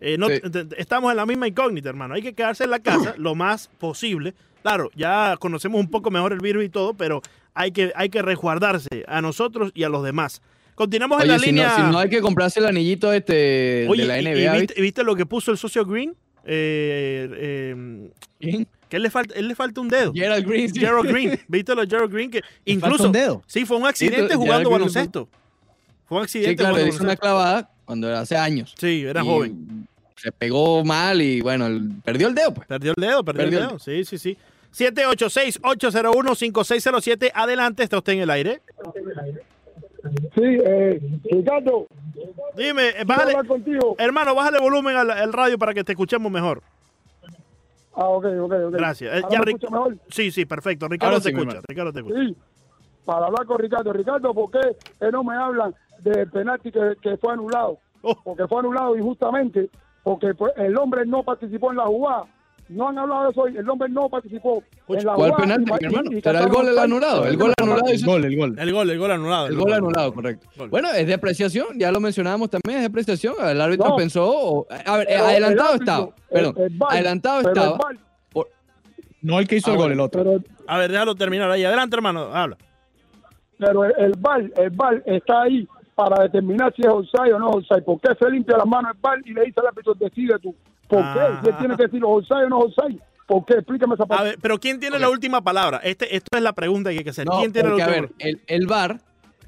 Eh, 0.00 0.16
no, 0.18 0.28
Sí. 0.28 0.40
estamos 0.76 1.10
en 1.10 1.16
la 1.16 1.24
misma 1.26 1.46
incógnita, 1.48 1.88
hermano. 1.88 2.14
Hay 2.14 2.22
que 2.22 2.34
quedarse 2.34 2.64
en 2.64 2.70
la 2.70 2.80
casa 2.80 3.14
lo 3.16 3.34
más 3.34 3.68
posible. 3.78 4.34
Claro, 4.62 4.90
ya 4.94 5.36
conocemos 5.38 5.80
un 5.80 5.90
poco 5.90 6.10
mejor 6.10 6.32
el 6.32 6.40
virus 6.40 6.64
y 6.64 6.68
todo, 6.68 6.94
pero 6.94 7.22
hay 7.54 7.70
que, 7.70 7.92
hay 7.94 8.08
que 8.10 8.20
resguardarse 8.22 9.04
a 9.06 9.20
nosotros 9.22 9.70
y 9.74 9.84
a 9.84 9.88
los 9.88 10.02
demás. 10.04 10.42
Continuamos 10.76 11.20
en 11.22 11.28
la 11.28 11.38
si, 11.40 11.46
línea. 11.46 11.68
no, 11.70 11.76
si 11.86 11.92
no 11.92 11.98
hay 11.98 12.08
que 12.08 12.20
comprarse 12.20 12.60
el 12.60 12.66
anillito 12.66 13.12
este 13.12 13.86
Oye, 13.88 14.02
de 14.02 14.08
la 14.08 14.20
y- 14.20 14.24
y 14.24 14.28
NBA, 14.46 14.52
viste, 14.58 14.80
viste 14.80 15.02
lo 15.02 15.16
que 15.16 15.26
puso 15.26 15.50
el 15.50 15.58
socio 15.58 15.84
Green? 15.84 16.14
Eh, 16.44 17.28
eh, 17.34 18.08
¿Quién? 18.38 18.68
que 18.88 18.96
él 18.98 19.02
le 19.02 19.10
falta, 19.10 19.34
él 19.34 19.48
le 19.48 19.56
falta 19.56 19.80
un 19.80 19.88
dedo. 19.88 20.12
Gerald 20.14 20.46
Green. 20.46 20.72
sí. 20.72 20.78
Gerald 20.78 21.08
Green, 21.10 21.40
¿viste 21.48 21.74
lo 21.74 21.80
de 21.80 21.88
Gerald 21.88 22.12
Green? 22.12 22.30
Que 22.30 22.40
falta 22.42 22.54
incluso, 22.66 23.06
un 23.06 23.12
dedo? 23.12 23.42
sí, 23.46 23.64
fue 23.64 23.76
un 23.78 23.86
accidente 23.86 24.36
jugando 24.36 24.70
baloncesto. 24.70 25.28
Fue 26.06 26.18
un 26.18 26.22
accidente 26.24 26.50
Sí, 26.52 26.56
claro, 26.56 26.86
hizo 26.86 27.02
una 27.02 27.16
clavada 27.16 27.68
cuando 27.84 28.06
era 28.08 28.20
hace 28.20 28.36
años. 28.36 28.72
Sí, 28.78 29.02
era 29.04 29.22
Y 29.22 29.26
joven. 29.26 29.88
Se 30.16 30.30
pegó 30.30 30.84
mal 30.84 31.20
y 31.20 31.40
bueno, 31.40 31.66
el- 31.66 31.90
perdió 32.04 32.28
el 32.28 32.34
dedo, 32.34 32.54
pues. 32.54 32.68
Perdió 32.68 32.92
el 32.96 33.00
dedo, 33.02 33.24
perdió, 33.24 33.42
Perdió 33.44 33.58
el 33.58 33.64
el 33.64 33.70
dedo. 33.70 33.78
Sí, 33.80 34.04
sí, 34.04 34.18
sí. 34.18 34.36
786-801-5607. 34.76 37.30
Adelante, 37.34 37.82
está 37.82 37.96
usted 37.98 38.12
en 38.14 38.20
el 38.20 38.30
aire. 38.30 38.60
Sí, 40.34 40.42
eh, 40.64 41.00
Ricardo, 41.30 41.86
Dime, 42.56 42.88
eh, 42.90 43.04
bájale, 43.06 43.46
contigo. 43.46 43.94
hermano, 43.98 44.34
bájale 44.34 44.58
volumen 44.60 44.96
al, 44.96 45.10
al 45.10 45.32
radio 45.32 45.58
para 45.58 45.74
que 45.74 45.84
te 45.84 45.92
escuchemos 45.92 46.30
mejor. 46.32 46.62
Ah, 47.94 48.08
ok, 48.08 48.24
ok, 48.40 48.52
ok. 48.52 48.72
Gracias. 48.72 49.14
Eh, 49.14 49.20
¿Ahora 49.24 49.28
ya 49.34 49.38
me 49.40 49.44
Ric- 49.52 49.70
mejor? 49.70 49.96
Sí, 50.10 50.30
sí, 50.30 50.44
perfecto. 50.44 50.86
Ricardo 50.88 51.14
Ahora 51.14 51.22
te 51.22 51.30
sí, 51.30 51.36
escucha. 51.36 51.60
Ricardo 51.66 51.92
te 51.92 51.98
escucha. 52.00 52.18
Sí, 52.20 52.36
para 53.04 53.26
hablar 53.26 53.46
con 53.46 53.58
Ricardo. 53.58 53.92
Ricardo, 53.92 54.34
¿por 54.34 54.50
qué 54.50 54.60
eh, 55.00 55.10
no 55.10 55.24
me 55.24 55.34
hablan 55.36 55.74
del 56.00 56.30
penalti 56.30 56.70
que, 56.70 56.94
que 57.00 57.16
fue 57.16 57.32
anulado? 57.32 57.78
Oh. 58.02 58.14
Porque 58.22 58.46
fue 58.46 58.60
anulado 58.60 58.96
injustamente, 58.96 59.70
porque 60.02 60.34
pues, 60.34 60.52
el 60.56 60.76
hombre 60.78 61.06
no 61.06 61.22
participó 61.22 61.70
en 61.70 61.78
la 61.78 61.86
jugada. 61.86 62.24
No 62.68 62.88
han 62.88 62.98
hablado 62.98 63.24
de 63.24 63.30
eso 63.30 63.40
hoy. 63.42 63.56
El 63.56 63.70
hombre 63.70 63.88
no 63.88 64.08
participó 64.08 64.62
Uy, 64.88 64.98
en 64.98 65.06
la 65.06 65.14
¿Cuál 65.14 65.34
penalti, 65.34 65.70
mi 65.70 65.86
hermano? 65.86 66.10
¿Será 66.20 66.40
el 66.40 66.48
gol 66.48 66.68
el 66.68 66.78
anulado? 66.78 67.24
El 67.24 67.36
gol 67.36 67.52
anulado 67.60 67.82
El 67.88 68.04
gol, 68.04 68.24
el 68.24 68.36
gol. 68.36 68.58
El 68.58 68.72
gol, 68.72 68.90
el 68.90 68.98
gol 68.98 69.10
anulado. 69.12 69.46
El 69.46 69.56
gol 69.56 69.72
anulado, 69.72 70.12
correcto. 70.12 70.48
Gol. 70.56 70.68
Bueno, 70.70 70.90
es 70.90 71.06
de 71.06 71.14
apreciación, 71.14 71.78
ya 71.78 71.92
lo 71.92 72.00
mencionábamos 72.00 72.50
también, 72.50 72.78
es 72.78 72.82
de 72.82 72.86
apreciación. 72.88 73.34
El 73.40 73.60
árbitro 73.60 73.88
No. 73.90 73.96
pensó. 73.96 74.26
o- 74.28 74.66
a 74.70 74.96
ver, 74.96 75.06
Pero 75.06 75.24
adelantado 75.26 75.68
el 75.74 75.74
árbitro, 75.76 75.84
estaba. 75.84 76.08
Perdón, 76.30 76.54
el- 76.56 76.62
el 76.64 76.78
VAR, 76.78 76.92
adelantado 76.92 77.40
estaba. 77.40 77.78
Por- 78.32 78.48
No 79.22 79.38
el 79.38 79.46
que 79.48 79.56
hizo 79.56 79.70
el 79.70 79.76
gol, 79.76 79.92
el 79.92 80.00
otro. 80.00 80.24
Pero, 80.24 80.40
A 80.66 80.78
ver, 80.78 80.90
déjalo 80.90 81.14
terminar 81.14 81.48
ahí. 81.50 81.64
Adelante, 81.64 81.94
hermano. 81.96 82.34
Habla. 82.34 82.56
pero 83.58 83.84
el, 83.84 84.12
VAR, 84.18 84.42
el 84.56 84.70
VAR 84.70 85.02
está 85.06 85.42
ahí 85.42 85.66
para 85.94 86.24
determinar 86.24 86.74
si 86.74 86.82
es 86.82 86.88
offside 86.88 87.32
o 87.32 87.38
no 87.38 87.48
offside. 87.50 87.82
¿Por 87.84 87.98
qué 88.00 88.08
se 88.18 88.28
limpia 88.30 88.56
las 88.58 88.66
manos 88.66 88.90
el 88.94 89.00
VAR 89.00 89.18
y 89.24 89.32
le 89.32 89.44
dice 89.44 89.60
al 89.60 89.68
árbitro, 89.68 89.94
decide 89.94 90.34
tú? 90.42 90.54
¿Por 90.88 91.02
Ah. 91.02 91.40
qué? 91.42 91.50
Él 91.50 91.56
tiene 91.58 91.76
que 91.76 91.82
decir 91.84 92.02
offside 92.04 92.44
o 92.44 92.48
no 92.48 92.58
offside. 92.60 92.98
¿Por 93.26 93.44
qué? 93.44 93.54
Explícame 93.54 93.94
esa 93.94 94.04
A 94.04 94.06
parte. 94.06 94.24
ver, 94.24 94.38
pero 94.40 94.58
¿quién 94.60 94.78
tiene 94.78 94.98
la 94.98 95.08
última 95.10 95.42
palabra? 95.42 95.78
Este, 95.82 96.14
esto 96.14 96.36
es 96.36 96.42
la 96.42 96.52
pregunta 96.52 96.90
que 96.90 96.98
hay 96.98 97.04
que 97.04 97.10
hacer. 97.10 97.26
No, 97.26 97.38
¿Quién 97.40 97.52
tiene 97.52 97.68
porque, 97.70 97.82
la 97.82 97.86
a 97.86 97.88
última 98.00 98.08
ver, 98.18 98.28
el, 98.28 98.40
el 98.46 98.66
VAR 98.68 99.00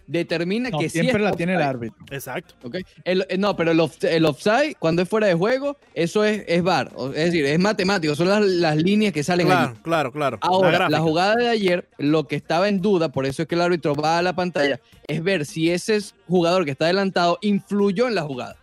determina 0.09 0.71
No, 0.71 0.79
que 0.79 0.89
sí 0.89 1.01
siempre 1.01 1.23
es 1.23 1.31
la 1.31 1.37
tiene 1.37 1.55
el 1.55 1.63
árbitro. 1.63 1.99
Exacto. 2.11 2.55
¿ok? 2.67 2.77
El- 3.05 3.27
eh, 3.29 3.37
no, 3.39 3.55
pero 3.57 3.71
el, 3.73 3.79
off- 3.79 4.03
el 4.03 4.25
offside, 4.25 4.75
cuando 4.79 5.03
es 5.03 5.09
fuera 5.09 5.27
de 5.27 5.35
juego, 5.35 5.77
eso 5.95 6.25
es, 6.25 6.43
es 6.49 6.63
VAR. 6.63 6.91
Es 7.15 7.27
decir, 7.27 7.45
es 7.45 7.59
matemático, 7.61 8.15
son 8.17 8.29
las, 8.29 8.41
las 8.45 8.77
líneas 8.77 9.13
que 9.13 9.23
salen 9.23 9.47
Claro, 9.47 9.71
allí. 9.73 9.79
claro, 9.83 10.11
claro. 10.13 10.39
Ahora, 10.41 10.89
la, 10.89 10.99
jugada 11.01 11.37
de 11.37 11.49
ayer, 11.49 11.87
lo 11.99 12.25
que 12.27 12.37
estaba 12.37 12.69
en 12.69 12.81
duda, 12.81 13.11
por 13.11 13.27
eso 13.27 13.43
es 13.43 13.49
que 13.49 13.55
el 13.55 13.61
árbitro 13.61 13.95
va 13.95 14.19
a 14.19 14.23
la 14.23 14.33
pantalla, 14.35 14.81
es 15.07 15.23
ver 15.23 15.45
si 15.47 15.71
ese 15.71 15.99
jugador 16.27 16.65
que 16.65 16.71
está 16.73 16.87
adelantado 16.87 17.39
influyó 17.43 18.09
en 18.09 18.15
la 18.15 18.23
jugada. 18.23 18.57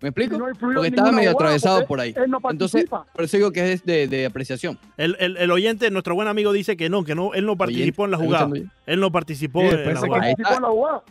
¿Me 0.00 0.10
explico? 0.10 0.38
No 0.38 0.46
porque 0.60 0.88
estaba 0.88 1.10
medio 1.10 1.30
atravesado 1.32 1.84
por 1.86 1.98
ahí. 2.00 2.14
él 2.16 2.30
no 2.30 2.38
Entonces, 2.50 2.84
por 2.88 3.24
eso 3.24 3.36
digo 3.36 3.50
que 3.50 3.72
es 3.72 3.84
de, 3.84 4.06
de 4.06 4.26
apreciación. 4.26 4.78
El, 4.96 5.16
el- 5.18 5.36
el 5.36 5.50
oyente, 5.50 5.90
nuestro 5.90 6.14
buen 6.14 6.28
amigo, 6.28 6.52
dice 6.52 6.76
que 6.76 6.88
no, 6.88 7.02
que 7.04 7.14
no, 7.16 7.34
él 7.34 7.44
no 7.46 7.56
participó 7.56 8.04
en 8.04 8.12
la 8.12 8.16
¿está 8.16 8.26
jugada. 8.46 8.50
Él 8.86 9.00
no 9.00 9.10
participó 9.10 9.60
Sí, 9.62 9.66
en 9.66 9.84
la 9.94 10.00
jugada. 10.00 10.20
Participó 10.22 10.54
en 10.56 10.62
la 10.62 10.68
jugada. 10.68 11.02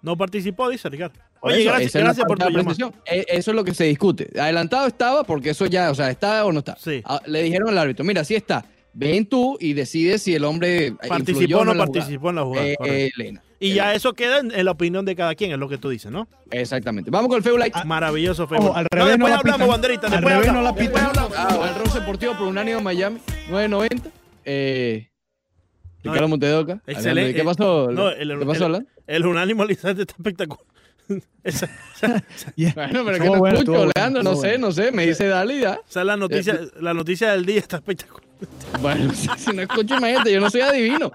No 0.00 0.16
participó, 0.16 0.68
dice 0.68 0.88
Ricardo. 0.88 1.14
Oye, 1.40 1.60
eso, 1.62 1.70
gracias, 1.70 1.92
gracias 2.02 2.26
por 2.26 2.38
tu 2.38 2.44
llamada. 2.44 2.60
apreciación. 2.62 2.94
E- 3.04 3.26
Eso 3.28 3.50
es 3.50 3.54
lo 3.54 3.64
que 3.64 3.74
se 3.74 3.84
discute. 3.84 4.30
Adelantado 4.40 4.86
estaba 4.86 5.22
porque 5.24 5.50
eso 5.50 5.66
ya, 5.66 5.90
o 5.90 5.94
sea, 5.94 6.10
está 6.10 6.44
o 6.44 6.52
no 6.52 6.60
está. 6.60 6.76
Sí. 6.78 7.02
Ah, 7.04 7.20
Le 7.26 7.42
dijeron 7.42 7.68
al 7.68 7.78
árbitro, 7.78 8.04
mira, 8.04 8.24
sí 8.24 8.34
está. 8.34 8.64
Ven 8.94 9.26
tú 9.26 9.56
y 9.60 9.72
decides 9.72 10.22
si 10.22 10.34
el 10.34 10.44
hombre 10.44 10.88
influyó 10.88 11.08
Participó 11.08 11.58
o 11.58 11.64
no 11.64 11.72
en 11.72 11.78
participó 11.78 12.30
en 12.30 12.36
la 12.36 12.42
jugada. 12.44 12.66
Eh, 12.66 12.76
eh, 12.84 13.10
Elena. 13.16 13.42
Y 13.70 13.74
ya 13.74 13.94
eso 13.94 14.12
queda 14.12 14.38
en, 14.40 14.50
en 14.52 14.64
la 14.64 14.70
opinión 14.72 15.04
de 15.04 15.14
cada 15.16 15.34
quien, 15.34 15.52
es 15.52 15.58
lo 15.58 15.68
que 15.68 15.78
tú 15.78 15.88
dices, 15.88 16.10
¿no? 16.12 16.28
Exactamente. 16.50 17.10
Vamos 17.10 17.28
con 17.28 17.36
el 17.38 17.42
Feu 17.42 17.56
Light. 17.56 17.74
Maravilloso. 17.84 18.44
Ojo, 18.44 18.74
al 18.76 18.84
no, 18.84 18.88
revés 18.98 19.08
después 19.10 19.18
no 19.18 19.28
la 19.28 19.36
hablamos, 19.36 19.54
pitan. 19.60 19.68
banderita. 19.68 20.06
Al 20.06 20.12
Después 20.12 20.32
revés 20.34 20.48
hablamos. 20.48 20.74
no 20.74 20.80
la 20.80 20.84
después 20.84 21.02
pitan. 21.04 21.26
Ah, 21.36 21.68
el 21.70 21.84
Rose 21.84 22.00
Deportivo 22.00 22.32
por 22.38 22.48
unánimo 22.48 22.80
Miami, 22.80 23.18
990. 23.50 24.10
Eh, 24.44 25.08
No, 26.04 26.12
Ricardo 26.12 26.28
Montedoca. 26.28 26.82
Excelente. 26.86 27.34
¿Qué 27.34 27.44
pasó? 27.44 27.90
No, 27.92 28.10
el, 28.10 28.38
¿Qué 28.38 28.46
pasó, 28.46 28.66
el, 28.66 28.74
Alan? 28.74 28.88
el 29.06 29.26
unánimo 29.26 29.64
Lizante 29.64 30.02
está 30.02 30.14
espectacular. 30.16 30.64
Esa, 31.44 31.68
esa- 31.96 32.22
Yeah. 32.56 32.72
Bueno, 32.74 33.04
pero 33.04 33.18
que 33.18 33.24
no 33.30 33.38
bueno, 33.38 33.54
escucho, 33.58 33.72
bueno, 33.78 33.90
Leandro, 33.96 34.22
no 34.22 34.34
sé, 34.36 34.48
bueno. 34.50 34.66
no 34.68 34.72
sé. 34.72 34.92
Me 34.92 35.06
dice 35.06 35.26
dale 35.26 35.58
ya. 35.60 35.78
esa 35.88 36.00
es 36.00 36.06
la 36.06 36.16
noticia, 36.16 36.58
la 36.80 36.94
noticia 36.94 37.32
del 37.32 37.44
día, 37.44 37.58
está 37.58 37.76
espectacular. 37.76 38.22
Bueno, 38.80 39.12
si, 39.12 39.28
si 39.36 39.52
no 39.52 39.62
escucho, 39.62 39.96
imagínate, 39.96 40.32
yo 40.32 40.40
no 40.40 40.50
soy 40.50 40.62
adivino. 40.62 41.12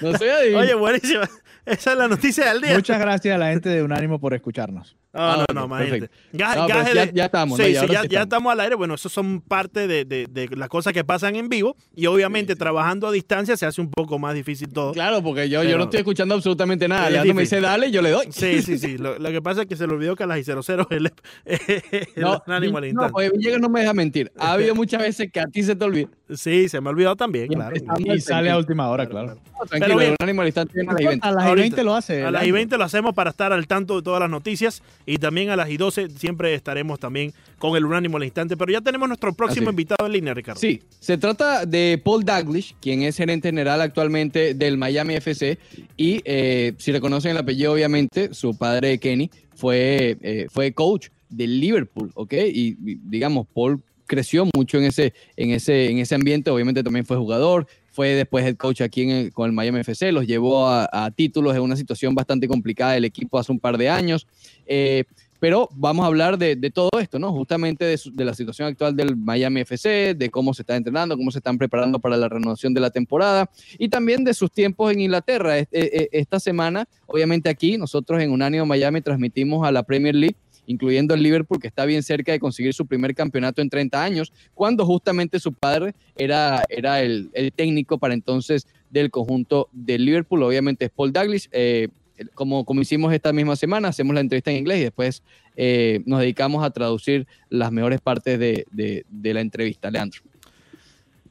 No 0.00 0.16
soy 0.16 0.28
adivino. 0.28 0.60
Oye, 0.60 0.74
buenísima. 0.74 1.28
Esa 1.66 1.92
es 1.92 1.98
la 1.98 2.08
noticia 2.08 2.52
del 2.52 2.62
día. 2.62 2.74
Muchas 2.74 2.98
gracias 2.98 3.34
a 3.34 3.38
la 3.38 3.50
gente 3.50 3.68
de 3.68 3.82
Unánimo 3.82 4.18
por 4.18 4.32
escucharnos. 4.32 4.96
No, 5.12 5.20
Ah, 5.20 5.44
no, 5.52 5.64
imagínate. 5.66 6.08
Ga- 6.32 6.54
No, 6.56 6.68
gaje 6.68 6.94
ya- 6.94 7.06
de- 7.06 7.12
ya 7.12 7.24
estamos, 7.26 7.58
ya, 7.58 7.64
sí 7.64 8.08
ya 8.08 8.22
estamos. 8.22 8.52
al 8.52 8.60
aire. 8.60 8.76
Bueno, 8.76 8.94
eso 8.94 9.08
son 9.08 9.40
parte 9.40 9.86
de, 9.86 10.04
de- 10.04 10.26
de 10.30 10.48
las 10.56 10.68
cosas 10.68 10.92
que 10.92 11.04
pasan 11.04 11.36
en 11.36 11.48
vivo. 11.48 11.76
Y 11.94 12.06
obviamente 12.06 12.56
trabajando 12.56 13.06
a 13.08 13.12
distancia 13.12 13.56
se 13.56 13.66
hace 13.66 13.80
un 13.80 13.90
poco 13.90 14.18
más 14.18 14.34
difícil 14.34 14.68
todo. 14.72 14.92
Claro, 14.92 15.22
porque 15.22 15.48
yo, 15.48 15.62
yo 15.64 15.76
no 15.76 15.84
estoy 15.84 15.98
escuchando 15.98 16.34
absolutamente 16.36 16.88
nada. 16.88 17.06
Es 17.08 17.12
Leandro 17.12 17.34
me 17.34 17.42
dice 17.42 17.60
dale 17.60 17.88
y 17.88 17.90
yo 17.90 18.02
le 18.02 18.10
doy. 18.10 18.28
Sí, 18.30 18.62
sí, 18.62 18.78
sí. 18.78 18.96
Lo, 18.98 19.18
lo 19.18 19.30
que 19.30 19.42
pasa 19.42 19.62
es 19.62 19.66
que 19.68 19.76
se 19.76 19.86
le 19.86 19.92
olvidó 19.92 20.16
que 20.16 20.22
a 20.22 20.26
las 20.26 20.38
y 20.38 20.44
00 20.44 20.86
el, 20.90 21.12
el 21.44 22.06
No, 22.16 22.42
unánimo 22.46 22.78
al 22.78 22.94
no, 22.94 23.08
oye, 23.12 23.30
Villegas 23.30 23.60
no 23.60 23.68
me 23.68 23.80
deja 23.80 23.92
mentir. 23.92 24.32
Ha 24.38 24.52
habido 24.52 24.74
muchas 24.74 25.02
veces 25.02 25.30
que 25.30 25.40
a 25.40 25.46
ti 25.46 25.62
se 25.62 25.76
te 25.76 25.84
olvida. 25.84 26.08
Sí, 26.34 26.68
se 26.68 26.80
me 26.80 26.88
ha 26.88 26.90
olvidado 26.92 27.16
también, 27.16 27.46
Y 27.50 27.54
claro. 27.54 27.74
sale 28.20 28.50
a 28.50 28.56
última 28.58 28.88
hora, 28.88 29.06
claro. 29.08 29.34
No, 29.58 29.66
Tranquilo, 29.66 29.96
bien. 29.98 30.10
el 30.10 30.16
unánimo 30.20 30.42
al 30.42 30.48
instante 30.48 30.72
viene 30.74 30.90
a 30.90 30.94
las 30.94 31.04
20. 31.04 31.26
A 31.26 31.32
las 31.32 31.44
y 31.44 31.48
Ahorita. 31.48 31.62
20 31.62 31.84
lo 31.84 31.94
hace. 31.94 32.12
A 32.14 32.30
las 32.30 32.32
Leandro. 32.32 32.48
y 32.48 32.52
20 32.52 32.78
lo 32.78 32.84
hacemos 32.84 33.14
para 33.14 33.30
estar 33.30 33.52
al 33.52 33.66
tanto 33.66 33.96
de 33.96 34.02
todas 34.02 34.20
las 34.20 34.30
noticias 34.30 34.82
y 35.06 35.16
también 35.18 35.50
a 35.50 35.56
las 35.56 35.70
y 35.70 35.76
12 35.76 36.10
siempre 36.10 36.54
estaremos 36.54 36.98
también 37.00 37.32
con 37.58 37.76
el 37.76 37.84
unánimo 37.84 38.16
al 38.16 38.24
instante. 38.24 38.56
Pero 38.56 38.72
ya 38.72 38.80
tenemos 38.80 39.08
nuestro 39.08 39.32
próximo 39.32 39.68
Así. 39.68 39.70
invitado 39.74 40.06
en 40.06 40.12
línea, 40.12 40.34
Ricardo. 40.34 40.60
Sí, 40.60 40.82
se 40.98 41.18
trata 41.18 41.66
de 41.66 42.00
Paul 42.02 42.24
Daglish, 42.24 42.74
quien 42.80 43.02
es 43.02 43.16
gerente 43.16 43.48
general 43.48 43.80
actualmente 43.80 44.54
del 44.54 44.78
Miami 44.78 45.14
FC. 45.14 45.58
Y 45.96 46.20
eh, 46.24 46.74
si 46.78 46.92
reconocen 46.92 47.32
el 47.32 47.38
apellido, 47.38 47.72
obviamente, 47.72 48.32
su 48.34 48.56
padre 48.56 48.98
Kenny 48.98 49.30
fue, 49.54 50.16
eh, 50.22 50.46
fue 50.50 50.72
coach 50.72 51.08
del 51.28 51.60
Liverpool, 51.60 52.10
¿ok? 52.14 52.32
Y, 52.32 52.68
y, 52.84 52.94
digamos, 53.04 53.46
Paul 53.54 53.80
creció 54.10 54.44
mucho 54.56 54.76
en 54.78 54.84
ese, 54.84 55.14
en, 55.36 55.50
ese, 55.52 55.88
en 55.88 55.98
ese 55.98 56.16
ambiente, 56.16 56.50
obviamente 56.50 56.82
también 56.82 57.06
fue 57.06 57.16
jugador, 57.16 57.68
fue 57.92 58.08
después 58.08 58.44
head 58.44 58.56
coach 58.56 58.80
aquí 58.80 59.02
en 59.02 59.10
el- 59.10 59.32
con 59.32 59.46
el 59.46 59.52
Miami 59.52 59.78
FC, 59.80 60.10
los 60.10 60.26
llevó 60.26 60.68
a, 60.68 61.10
títulos 61.14 61.54
en 61.54 61.62
una 61.62 61.76
situación 61.76 62.12
bastante 62.12 62.48
complicada 62.48 62.94
del 62.94 63.04
equipo 63.04 63.38
hace 63.38 63.52
un 63.52 63.60
par 63.60 63.78
de 63.78 63.88
años. 63.88 64.26
Eh, 64.66 65.04
pero 65.38 65.68
vamos 65.72 66.02
a 66.04 66.08
hablar 66.08 66.36
de, 66.38 66.56
todo 66.70 66.90
esto, 67.00 67.18
¿no? 67.20 67.32
Justamente 67.32 67.84
de, 67.84 68.24
la 68.24 68.34
situación 68.34 68.66
actual 68.68 68.94
del 68.96 69.16
Miami 69.16 69.60
FC, 69.60 70.14
de 70.14 70.28
cómo 70.28 70.52
se 70.52 70.62
está 70.62 70.76
entrenando, 70.76 71.16
cómo 71.16 71.30
se 71.30 71.38
están 71.38 71.56
preparando 71.56 71.98
para 72.00 72.16
la 72.16 72.28
renovación 72.28 72.74
de 72.74 72.80
la 72.80 72.90
temporada 72.90 73.48
y 73.78 73.88
también 73.88 74.24
de 74.24 74.34
sus 74.34 74.50
tiempos 74.50 74.92
en 74.92 75.00
Inglaterra. 75.00 75.56
Es- 75.56 75.68
eh, 75.72 75.90
eh, 75.94 76.08
Esta 76.12 76.40
semana, 76.40 76.86
obviamente 77.06 77.48
aquí, 77.48 77.78
nosotros 77.78 78.20
en 78.20 78.32
Unánimo 78.32 78.66
Miami 78.66 79.00
transmitimos 79.02 79.66
a 79.66 79.70
la 79.72 79.82
Premier 79.84 80.14
League, 80.14 80.36
incluyendo 80.70 81.14
el 81.14 81.22
Liverpool, 81.22 81.58
que 81.60 81.66
está 81.68 81.84
bien 81.84 82.02
cerca 82.02 82.32
de 82.32 82.38
conseguir 82.38 82.72
su 82.74 82.86
primer 82.86 83.14
campeonato 83.14 83.60
en 83.60 83.68
30 83.68 84.02
años, 84.02 84.32
cuando 84.54 84.86
justamente 84.86 85.40
su 85.40 85.52
padre 85.52 85.94
era, 86.16 86.62
era 86.68 87.02
el, 87.02 87.30
el 87.34 87.52
técnico 87.52 87.98
para 87.98 88.14
entonces 88.14 88.66
del 88.90 89.10
conjunto 89.10 89.68
del 89.72 90.04
Liverpool. 90.04 90.42
Obviamente 90.42 90.84
es 90.86 90.90
Paul 90.90 91.12
Douglas. 91.12 91.48
eh, 91.52 91.88
como, 92.34 92.66
como 92.66 92.82
hicimos 92.82 93.12
esta 93.14 93.32
misma 93.32 93.56
semana, 93.56 93.88
hacemos 93.88 94.14
la 94.14 94.20
entrevista 94.20 94.50
en 94.50 94.58
inglés 94.58 94.78
y 94.80 94.82
después 94.82 95.22
eh, 95.56 96.00
nos 96.04 96.20
dedicamos 96.20 96.62
a 96.62 96.70
traducir 96.70 97.26
las 97.48 97.72
mejores 97.72 97.98
partes 98.02 98.38
de, 98.38 98.66
de- 98.70 99.06
de 99.08 99.32
la 99.34 99.40
entrevista. 99.40 99.90
Leandro. 99.90 100.20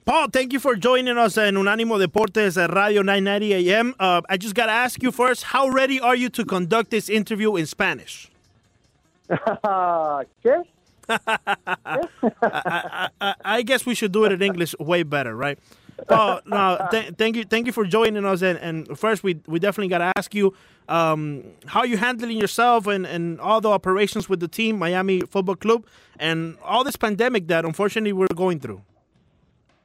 Paul, 0.03 0.29
thank 0.31 0.51
you 0.51 0.59
for 0.59 0.75
joining 0.75 1.17
us 1.17 1.37
in 1.37 1.55
Unánimo 1.57 1.99
Deportes 1.99 2.57
at 2.57 2.71
Radio 2.71 3.03
990 3.03 3.53
AM. 3.53 3.93
Uh, 3.99 4.21
I 4.27 4.37
just 4.37 4.55
got 4.55 4.65
to 4.65 4.71
ask 4.71 5.03
you 5.03 5.11
first, 5.11 5.43
how 5.53 5.69
ready 5.69 5.99
are 5.99 6.15
you 6.17 6.29
to 6.29 6.43
conduct 6.43 6.89
this 6.89 7.09
interview 7.09 7.55
in 7.57 7.67
Spanish? 7.67 8.28
¿Qué? 10.43 10.63
I, 11.09 13.09
I, 13.21 13.35
I 13.43 13.61
guess 13.63 13.85
we 13.85 13.95
should 13.95 14.11
do 14.11 14.25
it 14.25 14.31
in 14.31 14.41
English 14.41 14.75
way 14.79 15.03
better, 15.03 15.35
right? 15.35 15.57
Paul, 16.07 16.41
no, 16.47 16.87
th- 16.91 17.15
thank 17.17 17.35
you, 17.35 17.43
thank 17.43 17.65
you 17.65 17.71
for 17.71 17.85
joining 17.85 18.25
us. 18.25 18.41
And, 18.41 18.59
and 18.59 18.97
first, 18.97 19.23
we 19.23 19.39
we 19.47 19.59
definitely 19.59 19.89
got 19.89 19.99
to 19.99 20.11
ask 20.15 20.33
you 20.33 20.53
um, 20.87 21.43
how 21.67 21.83
you 21.83 21.97
handling 21.97 22.37
yourself 22.37 22.87
and, 22.87 23.05
and 23.05 23.39
all 23.39 23.61
the 23.61 23.69
operations 23.69 24.29
with 24.29 24.39
the 24.39 24.47
team, 24.47 24.79
Miami 24.79 25.21
Football 25.21 25.55
Club, 25.55 25.85
and 26.19 26.57
all 26.63 26.83
this 26.83 26.95
pandemic 26.95 27.47
that 27.47 27.65
unfortunately 27.65 28.13
we're 28.13 28.27
going 28.35 28.59
through. 28.59 28.81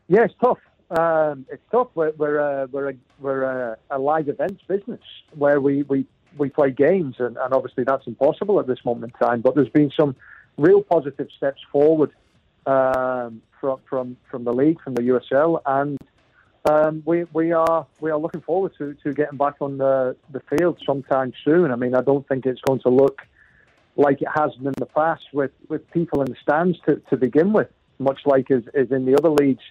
Yeah, 0.09 0.25
it's 0.25 0.35
tough. 0.41 0.59
Um, 0.91 1.47
it's 1.51 1.63
tough. 1.71 1.89
We're 1.95 2.13
we're 2.13 2.39
a, 2.39 2.67
we're 2.67 2.91
a, 2.91 2.95
we're 3.19 3.43
a, 3.43 3.77
a 3.91 3.99
live 3.99 4.29
events 4.29 4.63
business 4.69 5.01
where 5.35 5.61
we, 5.61 5.83
we, 5.85 6.07
we 6.37 6.49
play 6.51 6.71
games, 6.71 7.17
and, 7.19 7.37
and 7.37 7.53
obviously 7.53 7.85
that's 7.85 8.07
impossible 8.07 8.61
at 8.61 8.67
this 8.67 8.85
moment 8.85 9.13
in 9.13 9.27
time. 9.27 9.41
But 9.41 9.55
there's 9.55 9.69
been 9.69 9.91
some 9.99 10.17
real 10.57 10.83
positive 10.83 11.29
steps 11.37 11.61
forward 11.71 12.13
um, 12.67 13.43
from 13.61 13.81
from 13.89 14.17
from 14.31 14.45
the 14.45 14.53
league, 14.53 14.81
from 14.81 14.95
the 14.95 15.03
USL, 15.03 15.61
and 15.67 15.99
um, 16.65 17.03
we 17.05 17.25
we 17.33 17.53
are 17.53 17.87
we 18.01 18.11
are 18.11 18.19
looking 18.19 18.41
forward 18.41 18.73
to, 18.79 18.95
to 19.03 19.13
getting 19.13 19.39
back 19.39 19.57
on 19.61 19.79
the 19.79 20.17
the 20.31 20.41
field 20.41 20.81
sometime 20.87 21.33
soon. 21.45 21.71
I 21.71 21.77
mean, 21.77 21.95
I 21.95 22.01
don't 22.01 22.27
think 22.27 22.47
it's 22.47 22.61
going 22.63 22.81
to 22.81 22.89
look 22.89 23.23
like 23.97 24.21
it 24.23 24.29
has 24.35 24.53
in 24.57 24.73
the 24.79 24.87
past 24.87 25.25
with, 25.33 25.53
with 25.69 25.89
people 25.93 26.21
in 26.21 26.31
the 26.31 26.37
stands 26.43 26.79
to, 26.87 26.97
to 27.11 27.17
begin 27.17 27.53
with, 27.53 27.69
much 27.99 28.21
like 28.27 28.51
is, 28.51 28.65
as 28.75 28.91
in 28.91 29.05
the 29.05 29.15
other 29.17 29.31
leagues 29.31 29.63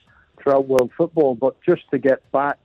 throughout 0.41 0.67
world 0.67 0.91
football. 0.97 1.35
But 1.35 1.61
just 1.61 1.83
to 1.91 1.97
get 1.97 2.29
back 2.31 2.59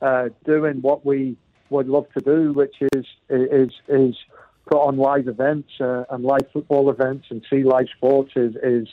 uh, 0.00 0.28
doing 0.44 0.82
what 0.82 1.04
we 1.06 1.36
would 1.72 1.88
love 1.88 2.06
to 2.16 2.20
do, 2.20 2.52
which 2.52 2.76
is 2.94 3.06
is 3.28 3.72
is 3.88 4.14
put 4.66 4.78
on 4.78 4.96
live 4.96 5.26
events 5.28 5.70
uh, 5.80 6.04
and 6.10 6.24
live 6.24 6.46
football 6.52 6.90
events 6.90 7.26
and 7.30 7.44
see 7.50 7.62
live 7.64 7.88
sports 7.96 8.32
is, 8.36 8.54
is 8.62 8.88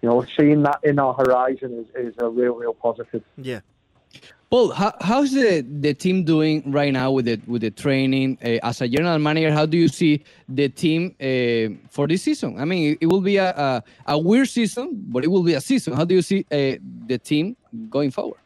you 0.00 0.08
know 0.08 0.24
seeing 0.36 0.62
that 0.62 0.80
in 0.82 0.98
our 0.98 1.14
horizon 1.14 1.70
is, 1.80 2.06
is 2.06 2.14
a 2.18 2.28
real 2.28 2.54
real 2.54 2.74
positive. 2.74 3.22
Yeah. 3.36 3.60
Paul, 4.50 4.72
how, 4.72 4.92
how's 5.00 5.30
the, 5.30 5.64
the 5.86 5.94
team 5.94 6.24
doing 6.24 6.72
right 6.72 6.92
now 6.92 7.12
with 7.12 7.26
the 7.26 7.40
with 7.46 7.62
the 7.62 7.70
training? 7.70 8.36
Uh, 8.44 8.58
as 8.64 8.80
a 8.80 8.88
general 8.88 9.20
manager, 9.20 9.52
how 9.52 9.64
do 9.64 9.78
you 9.78 9.86
see 9.86 10.24
the 10.48 10.68
team 10.68 11.14
uh, 11.20 11.78
for 11.88 12.08
this 12.08 12.22
season? 12.22 12.58
I 12.58 12.64
mean, 12.64 12.92
it, 12.92 12.98
it 13.02 13.06
will 13.06 13.20
be 13.20 13.36
a, 13.36 13.50
a, 13.50 13.84
a 14.06 14.18
weird 14.18 14.48
season, 14.48 15.04
but 15.08 15.22
it 15.22 15.28
will 15.28 15.44
be 15.44 15.54
a 15.54 15.60
season. 15.60 15.92
How 15.92 16.04
do 16.04 16.16
you 16.16 16.22
see 16.22 16.40
uh, 16.50 16.82
the 17.06 17.18
team 17.22 17.56
going 17.88 18.10
forward? 18.10 18.40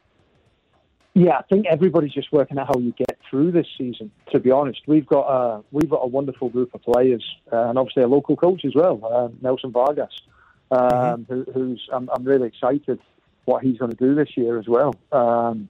Yeah, 1.15 1.39
I 1.39 1.43
think 1.43 1.67
everybody's 1.67 2.13
just 2.13 2.33
working 2.33 2.59
out 2.59 2.67
how 2.67 2.81
you 2.81 2.93
get 2.93 3.17
through 3.31 3.53
this 3.53 3.69
season. 3.79 4.11
To 4.33 4.41
be 4.41 4.51
honest, 4.51 4.81
we've 4.89 5.07
got 5.07 5.27
a 5.29 5.63
we've 5.71 5.89
got 5.89 6.01
a 6.03 6.09
wonderful 6.09 6.49
group 6.49 6.75
of 6.75 6.83
players, 6.83 7.25
uh, 7.53 7.69
and 7.69 7.79
obviously 7.79 8.03
a 8.03 8.09
local 8.09 8.37
coach 8.37 8.65
as 8.65 8.75
well, 8.75 9.01
uh, 9.05 9.29
Nelson 9.41 9.71
Vargas, 9.71 10.13
um, 10.73 11.25
who, 11.29 11.45
who's 11.55 11.89
I'm, 11.93 12.11
I'm 12.13 12.25
really 12.25 12.49
excited 12.49 12.99
what 13.45 13.63
he's 13.63 13.79
going 13.79 13.93
to 13.93 13.97
do 13.97 14.17
this 14.17 14.37
year 14.37 14.59
as 14.59 14.67
well. 14.67 14.95
Um, 15.13 15.69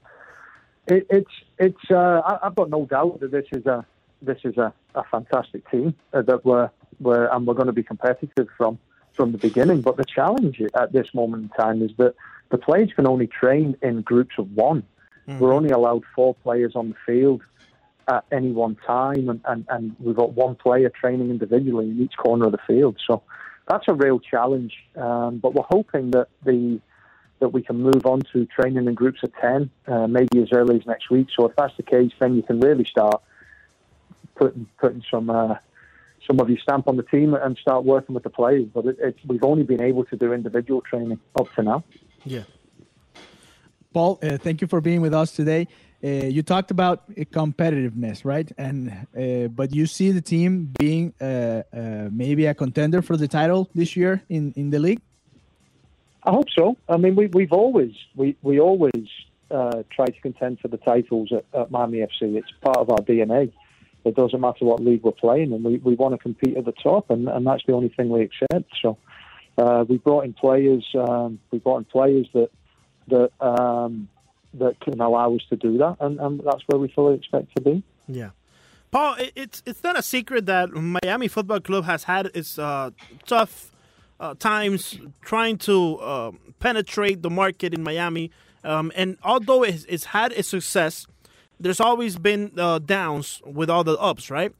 it, 0.86 1.06
it's 1.10 1.30
it's 1.58 1.90
uh, 1.90 2.22
I, 2.24 2.46
I've 2.46 2.54
got 2.54 2.70
no 2.70 2.86
doubt 2.86 3.20
that 3.20 3.30
this 3.30 3.46
is 3.52 3.66
a 3.66 3.84
this 4.22 4.38
is 4.44 4.56
a, 4.56 4.72
a 4.94 5.04
fantastic 5.04 5.70
team 5.70 5.94
uh, 6.14 6.22
that 6.22 6.46
we're 6.46 6.70
we're 7.00 7.26
and 7.26 7.46
we're 7.46 7.54
going 7.54 7.66
to 7.66 7.72
be 7.72 7.82
competitive 7.82 8.48
from 8.56 8.78
from 9.12 9.32
the 9.32 9.38
beginning. 9.38 9.82
But 9.82 9.98
the 9.98 10.06
challenge 10.06 10.62
at 10.74 10.92
this 10.92 11.12
moment 11.12 11.42
in 11.42 11.48
time 11.50 11.82
is 11.82 11.90
that 11.98 12.14
the 12.50 12.56
players 12.58 12.90
can 12.94 13.06
only 13.06 13.26
train 13.26 13.76
in 13.82 14.00
groups 14.00 14.36
of 14.38 14.50
one. 14.52 14.84
We're 15.26 15.52
only 15.52 15.70
allowed 15.70 16.02
four 16.14 16.34
players 16.34 16.72
on 16.74 16.90
the 16.90 16.96
field 17.06 17.42
at 18.08 18.24
any 18.30 18.52
one 18.52 18.76
time, 18.86 19.28
and, 19.28 19.40
and, 19.46 19.64
and 19.68 19.96
we've 19.98 20.16
got 20.16 20.32
one 20.32 20.54
player 20.54 20.90
training 20.90 21.30
individually 21.30 21.90
in 21.90 22.00
each 22.02 22.16
corner 22.16 22.46
of 22.46 22.52
the 22.52 22.58
field. 22.66 22.98
So 23.06 23.22
that's 23.68 23.86
a 23.88 23.94
real 23.94 24.20
challenge. 24.20 24.74
Um, 24.96 25.38
but 25.38 25.54
we're 25.54 25.62
hoping 25.62 26.10
that 26.12 26.28
the 26.44 26.80
that 27.40 27.48
we 27.48 27.62
can 27.62 27.76
move 27.76 28.06
on 28.06 28.20
to 28.32 28.46
training 28.46 28.86
in 28.86 28.94
groups 28.94 29.22
of 29.22 29.32
ten, 29.40 29.70
uh, 29.86 30.06
maybe 30.06 30.40
as 30.40 30.48
early 30.52 30.76
as 30.76 30.86
next 30.86 31.10
week. 31.10 31.28
So 31.36 31.46
if 31.46 31.56
that's 31.56 31.76
the 31.76 31.82
case, 31.82 32.12
then 32.18 32.36
you 32.36 32.42
can 32.42 32.60
really 32.60 32.84
start 32.84 33.22
putting 34.34 34.66
putting 34.78 35.02
some. 35.10 35.30
Uh, 35.30 35.56
some 36.26 36.40
of 36.40 36.48
your 36.48 36.58
stamp 36.58 36.88
on 36.88 36.96
the 36.96 37.02
team 37.02 37.34
and 37.34 37.58
start 37.58 37.84
working 37.84 38.14
with 38.14 38.24
the 38.24 38.30
players, 38.30 38.66
but 38.72 38.86
it, 38.86 38.96
it, 38.98 39.16
we've 39.26 39.44
only 39.44 39.62
been 39.62 39.82
able 39.82 40.06
to 40.06 40.16
do 40.16 40.32
individual 40.32 40.80
training 40.80 41.20
up 41.38 41.52
to 41.54 41.62
now. 41.62 41.84
Yeah. 42.24 42.44
Paul, 43.94 44.18
uh, 44.22 44.36
thank 44.38 44.60
you 44.60 44.66
for 44.66 44.80
being 44.80 45.00
with 45.00 45.14
us 45.14 45.30
today. 45.30 45.68
Uh, 46.02 46.26
you 46.26 46.42
talked 46.42 46.72
about 46.72 47.04
uh, 47.08 47.22
competitiveness, 47.32 48.24
right? 48.24 48.50
And 48.58 48.90
uh, 49.16 49.48
but 49.48 49.72
you 49.72 49.86
see 49.86 50.10
the 50.10 50.20
team 50.20 50.74
being 50.78 51.14
uh, 51.20 51.62
uh, 51.72 52.08
maybe 52.10 52.44
a 52.46 52.54
contender 52.54 53.00
for 53.02 53.16
the 53.16 53.28
title 53.28 53.70
this 53.74 53.96
year 53.96 54.20
in, 54.28 54.52
in 54.56 54.70
the 54.70 54.80
league. 54.80 55.00
I 56.24 56.32
hope 56.32 56.50
so. 56.50 56.76
I 56.88 56.96
mean, 56.96 57.14
we, 57.14 57.26
we've 57.28 57.52
always 57.52 57.94
we 58.16 58.36
we 58.42 58.58
always 58.58 59.08
try 59.48 60.06
to 60.06 60.20
contend 60.20 60.58
for 60.58 60.66
the 60.66 60.78
titles 60.78 61.32
at, 61.32 61.44
at 61.58 61.70
Miami 61.70 61.98
FC. 61.98 62.34
It's 62.34 62.50
part 62.60 62.78
of 62.78 62.90
our 62.90 62.98
DNA. 62.98 63.52
It 64.04 64.16
doesn't 64.16 64.40
matter 64.40 64.64
what 64.64 64.82
league 64.82 65.04
we're 65.04 65.12
playing, 65.12 65.52
and 65.52 65.64
we, 65.64 65.76
we 65.78 65.94
want 65.94 66.12
to 66.14 66.18
compete 66.18 66.56
at 66.56 66.64
the 66.64 66.72
top, 66.72 67.08
and, 67.10 67.28
and 67.28 67.46
that's 67.46 67.62
the 67.66 67.72
only 67.72 67.88
thing 67.88 68.08
we 68.08 68.22
accept. 68.22 68.70
So 68.82 68.98
we 69.88 69.98
brought 69.98 70.24
in 70.24 70.32
players. 70.34 70.84
Um, 70.94 71.38
we 71.52 71.58
brought 71.60 71.78
in 71.78 71.84
players 71.84 72.26
that 72.34 72.50
that 73.08 73.30
um, 73.40 74.08
that 74.54 74.78
can 74.80 75.00
allow 75.00 75.34
us 75.34 75.42
to 75.50 75.56
do 75.56 75.78
that, 75.78 75.96
and, 76.00 76.18
and 76.20 76.40
that's 76.44 76.62
where 76.66 76.78
we 76.78 76.88
fully 76.88 77.14
expect 77.16 77.54
to 77.56 77.62
be. 77.62 77.82
Yeah. 78.08 78.30
Paul, 78.90 79.16
it's 79.34 79.62
it's 79.66 79.82
not 79.82 79.98
a 79.98 80.02
secret 80.02 80.46
that 80.46 80.70
Miami 80.72 81.26
Football 81.28 81.60
Club 81.60 81.84
has 81.84 82.04
had 82.04 82.30
its 82.34 82.58
uh, 82.58 82.90
tough 83.26 83.72
uh, 84.20 84.34
times 84.34 84.98
trying 85.22 85.58
to 85.58 85.96
uh, 85.98 86.30
penetrate 86.60 87.22
the 87.22 87.30
market 87.30 87.74
in 87.74 87.82
Miami, 87.82 88.30
um, 88.62 88.92
and 88.94 89.18
although 89.24 89.64
it's, 89.64 89.84
it's 89.86 90.04
had 90.06 90.32
its 90.32 90.48
success, 90.48 91.06
there's 91.58 91.80
always 91.80 92.16
been 92.18 92.52
uh, 92.56 92.78
downs 92.78 93.42
with 93.44 93.68
all 93.68 93.82
the 93.82 93.98
ups, 93.98 94.30
right? 94.30 94.52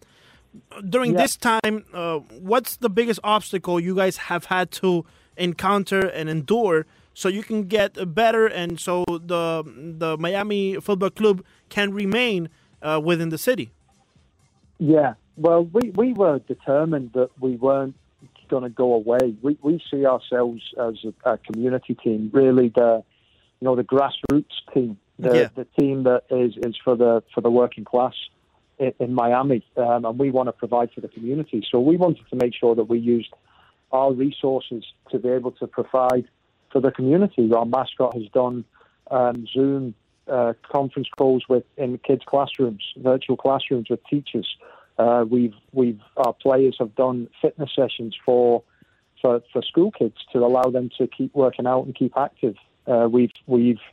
During 0.89 1.13
Yeah. 1.13 1.23
this 1.23 1.37
time, 1.37 1.85
uh, 1.93 2.19
what's 2.19 2.77
the 2.77 2.91
biggest 2.91 3.21
obstacle 3.23 3.79
you 3.79 3.95
guys 3.95 4.17
have 4.17 4.47
had 4.47 4.71
to 4.83 5.05
encounter 5.37 6.01
and 6.09 6.29
endure 6.29 6.87
so 7.15 7.29
you 7.29 7.43
can 7.43 7.63
get 7.65 8.15
better 8.15 8.47
and 8.47 8.79
so 8.79 9.05
the 9.09 9.63
the 9.99 10.17
Miami 10.19 10.75
Football 10.81 11.11
Club 11.11 11.45
can 11.69 11.93
remain 11.95 12.49
uh, 12.83 13.01
within 13.03 13.31
the 13.31 13.39
city? 13.39 13.71
Yeah, 14.79 15.15
well, 15.37 15.65
we, 15.65 15.91
we 15.91 16.13
were 16.13 16.41
determined 16.41 17.13
that 17.15 17.31
we 17.41 17.57
weren't 17.57 17.97
going 18.49 18.65
to 18.65 18.69
go 18.69 18.93
away. 18.95 19.35
We, 19.43 19.57
we 19.63 19.83
see 19.91 20.05
ourselves 20.05 20.63
as 20.79 20.95
a, 21.05 21.31
a 21.31 21.39
community 21.39 21.95
team, 21.95 22.31
really 22.33 22.69
the 22.69 23.03
you 23.61 23.65
know 23.65 23.77
the 23.77 23.85
grassroots 23.85 24.57
team, 24.75 24.99
the, 25.19 25.35
Yeah. 25.37 25.49
the 25.55 25.67
team 25.79 26.03
that 26.05 26.25
is, 26.31 26.57
is 26.59 26.77
for 26.85 26.97
the 26.97 27.23
for 27.35 27.41
the 27.41 27.51
working 27.51 27.85
class 27.85 28.15
in, 28.79 28.93
in 28.99 29.15
Miami, 29.15 29.65
um, 29.77 30.05
and 30.05 30.19
we 30.19 30.31
want 30.31 30.49
to 30.49 30.53
provide 30.53 30.91
for 30.93 31.01
the 31.01 31.09
community. 31.09 31.65
So 31.71 31.81
we 31.81 31.97
wanted 31.97 32.29
to 32.31 32.37
make 32.37 32.55
sure 32.55 32.75
that 32.75 32.85
we 32.85 32.99
used 32.99 33.33
our 33.93 34.13
resources 34.13 34.85
to 35.11 35.19
be 35.19 35.29
able 35.29 35.53
to 35.53 35.67
provide 35.67 36.27
for 36.75 36.81
the 36.81 36.91
community. 36.91 37.51
Our 37.55 37.65
mascot 37.65 38.15
has 38.15 38.29
done 38.35 38.65
um, 39.09 39.47
Zoom 39.47 39.95
uh, 40.27 40.55
conference 40.71 41.09
calls 41.17 41.45
with 41.49 41.63
in 41.77 41.99
kids' 41.99 42.25
classrooms, 42.27 42.83
virtual 42.97 43.37
classrooms 43.37 43.89
with 43.89 44.01
teachers. 44.11 44.57
Uh, 44.99 45.25
we've 45.29 45.55
we've 45.73 46.01
our 46.17 46.33
players 46.33 46.77
have 46.81 46.95
done 46.97 47.29
fitness 47.41 47.71
sessions 47.75 48.17
for 48.27 48.63
for 49.23 49.41
for 49.53 49.63
school 49.63 49.93
kids 49.93 50.17
to 50.33 50.39
allow 50.41 50.65
them 50.65 50.91
to 50.99 51.07
keep 51.07 51.33
working 51.35 51.67
out 51.67 51.85
and 51.87 51.95
keep 51.95 52.17
active. 52.17 52.57
Uh, 52.89 53.07
we've 53.11 53.33
we've 53.47 53.85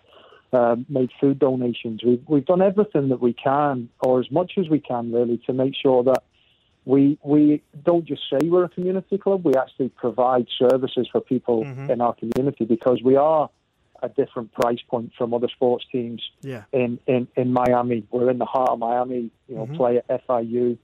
um, 0.52 0.86
made 0.90 1.12
food 1.20 1.38
donations. 1.38 2.04
We've 2.04 2.24
we've 2.28 2.46
done 2.46 2.64
everything 2.64 3.10
that 3.10 3.22
we 3.22 3.34
can, 3.34 3.90
or 4.00 4.20
as 4.20 4.32
much 4.32 4.54
as 4.58 4.70
we 4.70 4.80
can, 4.80 5.12
really, 5.12 5.38
to 5.46 5.54
make 5.54 5.76
sure 5.76 6.04
that 6.04 6.24
we 6.86 7.18
we 7.24 7.62
don't 7.86 8.06
just 8.06 8.22
say 8.30 8.48
we're 8.50 8.64
a 8.66 8.70
community 8.70 9.18
club. 9.18 9.46
We 9.46 9.54
actually 9.56 9.90
provide 9.90 10.48
services 10.58 11.08
for 11.12 11.22
people 11.22 11.64
Mhm. 11.64 11.90
in 11.90 12.02
our 12.02 12.14
community 12.16 12.66
because 12.66 13.02
we 13.04 13.16
are 13.16 13.50
a 14.04 14.10
different 14.10 14.52
price 14.52 14.80
point 14.90 15.12
from 15.18 15.32
other 15.34 15.48
sports 15.48 15.86
teams 15.92 16.22
Yeah. 16.42 16.64
in, 16.74 16.98
in, 17.06 17.28
in 17.36 17.54
Miami. 17.54 18.04
We're 18.10 18.32
in 18.32 18.40
the 18.40 18.46
heart 18.46 18.70
of 18.72 18.80
Miami. 18.80 19.30
You 19.48 19.56
know, 19.58 19.68
Mhm. 19.68 19.76
play 19.78 19.98
at 19.98 20.08
FIU, 20.10 20.78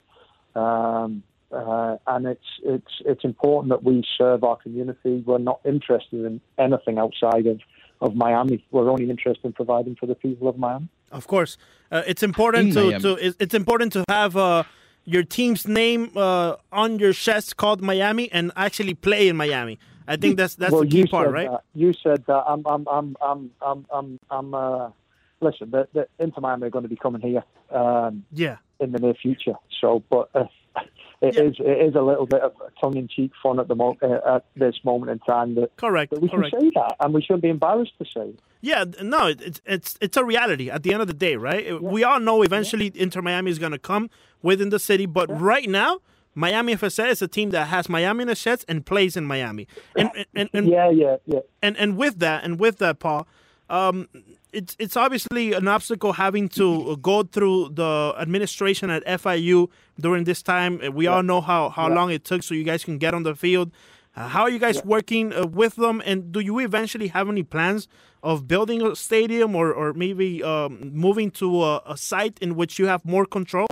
um, 0.54 1.22
uh, 1.50 1.96
and 2.06 2.26
it's 2.26 2.48
it's 2.62 2.92
it's 3.04 3.24
important 3.24 3.70
that 3.70 3.82
we 3.82 4.04
serve 4.16 4.44
our 4.44 4.56
community. 4.56 5.22
We're 5.26 5.38
not 5.38 5.60
interested 5.64 6.24
in 6.24 6.40
anything 6.58 6.98
outside 6.98 7.46
of, 7.46 7.60
of 8.00 8.14
Miami. 8.14 8.64
We're 8.70 8.90
only 8.90 9.10
interested 9.10 9.44
in 9.46 9.52
providing 9.52 9.96
for 9.96 10.06
the 10.06 10.14
people 10.14 10.46
of 10.48 10.56
Miami. 10.58 10.88
Of 11.10 11.26
course, 11.26 11.56
uh, 11.90 12.02
it's 12.06 12.22
important 12.22 12.68
In 12.68 12.74
to, 12.74 12.80
Miami. 12.84 13.02
to 13.02 13.12
it's, 13.26 13.36
it's 13.40 13.54
important 13.54 13.92
to 13.94 14.04
have 14.08 14.36
uh, 14.36 14.62
your 15.08 15.22
team's 15.22 15.66
name 15.66 16.10
uh, 16.16 16.56
on 16.70 16.98
your 16.98 17.12
chest 17.12 17.56
called 17.56 17.80
Miami 17.80 18.30
and 18.30 18.52
actually 18.56 18.94
play 18.94 19.28
in 19.28 19.36
Miami. 19.36 19.78
I 20.06 20.16
think 20.16 20.36
that's 20.36 20.54
that's 20.54 20.72
well, 20.72 20.82
the 20.82 20.88
key 20.88 21.06
part, 21.06 21.28
said 21.28 21.34
right? 21.34 21.50
You 21.74 21.92
said 22.02 22.24
that. 22.26 22.42
I'm 22.46 22.62
I'm 22.66 22.86
I'm 22.88 23.16
I'm 23.20 23.50
I'm 23.60 23.86
I'm, 23.92 24.20
I'm 24.30 24.54
uh, 24.54 24.90
listen. 25.40 25.70
The, 25.70 25.88
the 25.92 26.08
Inter 26.18 26.40
Miami 26.40 26.66
are 26.66 26.70
going 26.70 26.84
to 26.84 26.88
be 26.88 26.96
coming 26.96 27.20
here. 27.20 27.44
Um, 27.70 28.24
Yeah. 28.32 28.56
in 28.80 28.92
the 28.92 28.98
near 28.98 29.14
future. 29.14 29.56
So, 29.80 30.02
but 30.08 30.30
uh, 30.34 30.44
it 31.20 31.34
Yeah. 31.36 31.42
is 31.42 31.56
it 31.58 31.88
is 31.88 31.94
a 31.94 32.00
little 32.02 32.26
bit 32.26 32.40
of 32.42 32.52
tongue-in-cheek 32.80 33.32
fun 33.42 33.58
at 33.60 33.68
the 33.68 33.74
mo- 33.74 33.96
uh, 34.02 34.36
at 34.36 34.44
this 34.56 34.76
moment 34.84 35.10
in 35.12 35.18
time 35.20 35.54
that, 35.56 35.74
Correct. 35.76 36.12
that 36.12 36.20
we 36.20 36.28
can 36.28 36.38
Correct. 36.40 36.56
say 36.60 36.70
that, 36.74 36.96
and 37.00 37.12
we 37.14 37.22
shouldn't 37.22 37.42
be 37.42 37.48
embarrassed 37.48 37.92
to 37.98 38.04
say. 38.04 38.34
Yeah, 38.60 38.84
no, 39.02 39.26
it's 39.28 39.60
it's 39.66 39.96
it's 40.00 40.16
a 40.16 40.24
reality 40.24 40.70
at 40.70 40.82
the 40.82 40.92
end 40.92 41.02
of 41.02 41.08
the 41.08 41.14
day, 41.14 41.36
right? 41.36 41.80
We 41.82 42.04
all 42.04 42.20
know 42.20 42.42
eventually 42.42 42.90
Inter 42.94 43.22
Miami 43.22 43.50
is 43.50 43.58
going 43.58 43.72
to 43.72 43.78
come 43.78 44.10
within 44.42 44.70
the 44.70 44.78
city, 44.78 45.06
but 45.06 45.28
right 45.40 45.68
now, 45.68 45.98
Miami 46.34 46.74
FSA 46.76 47.08
is 47.10 47.22
a 47.22 47.28
team 47.28 47.50
that 47.50 47.66
has 47.68 47.88
Miami 47.88 48.22
in 48.22 48.28
the 48.28 48.34
sheds 48.36 48.64
and 48.68 48.84
plays 48.86 49.16
in 49.16 49.24
Miami. 49.24 49.66
And 49.96 50.10
and 50.16 50.26
and, 50.34 50.50
and, 50.52 50.68
Yeah, 50.68 50.90
yeah, 50.90 51.16
yeah. 51.26 51.40
and, 51.62 51.76
and 51.76 51.96
with 51.96 52.18
that, 52.20 52.44
and 52.44 52.58
with 52.60 52.78
that, 52.78 52.98
Paul, 53.00 53.26
um, 53.70 54.08
it's 54.52 54.74
it's 54.78 54.96
obviously 54.96 55.52
an 55.52 55.68
obstacle 55.68 56.12
having 56.14 56.48
to 56.50 56.96
go 56.96 57.22
through 57.22 57.70
the 57.74 58.14
administration 58.18 58.90
at 58.90 59.04
FIU 59.06 59.68
during 60.00 60.24
this 60.24 60.42
time. 60.42 60.80
Uh, 60.82 60.90
We 60.90 61.06
all 61.06 61.22
know 61.22 61.40
how, 61.40 61.68
how 61.68 61.88
Yeah. 61.88 61.94
long 61.94 62.10
it 62.10 62.24
took 62.24 62.42
so 62.42 62.54
you 62.54 62.64
guys 62.64 62.84
can 62.84 62.98
get 62.98 63.12
on 63.14 63.22
the 63.24 63.34
field. 63.34 63.70
Uh, 64.16 64.26
how 64.28 64.42
are 64.42 64.50
you 64.50 64.58
guys 64.58 64.82
working 64.84 65.32
uh, 65.34 65.46
with 65.46 65.76
them? 65.76 66.02
And 66.04 66.32
do 66.32 66.40
you 66.40 66.58
eventually 66.60 67.08
have 67.08 67.28
any 67.28 67.42
plans 67.42 67.88
of 68.22 68.48
building 68.48 68.82
a 68.82 68.96
stadium 68.96 69.54
or, 69.54 69.72
or 69.72 69.92
maybe 69.92 70.42
um, 70.42 70.90
moving 70.92 71.30
to 71.32 71.62
a, 71.62 71.82
a 71.86 71.96
site 71.96 72.36
in 72.40 72.56
which 72.56 72.78
you 72.78 72.86
have 72.86 73.04
more 73.04 73.26
control? 73.26 73.68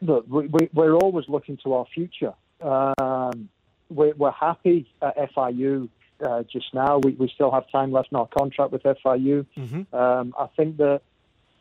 Look, 0.00 0.24
we, 0.28 0.48
we're 0.72 0.94
always 0.94 1.26
looking 1.28 1.58
to 1.64 1.74
our 1.74 1.86
future. 1.92 2.32
Um, 2.62 3.50
we're, 3.90 4.14
we're 4.16 4.30
happy 4.30 4.86
at 5.02 5.16
FIU 5.34 5.88
uh, 6.24 6.42
just 6.50 6.72
now. 6.74 6.98
We, 6.98 7.12
we 7.12 7.30
still 7.34 7.50
have 7.50 7.70
time 7.70 7.92
left 7.92 8.08
in 8.12 8.16
our 8.16 8.28
contract 8.28 8.72
with 8.72 8.82
FIU. 8.82 9.46
Mm-hmm. 9.56 9.94
Um, 9.94 10.34
I 10.38 10.46
think 10.56 10.76
that 10.78 11.02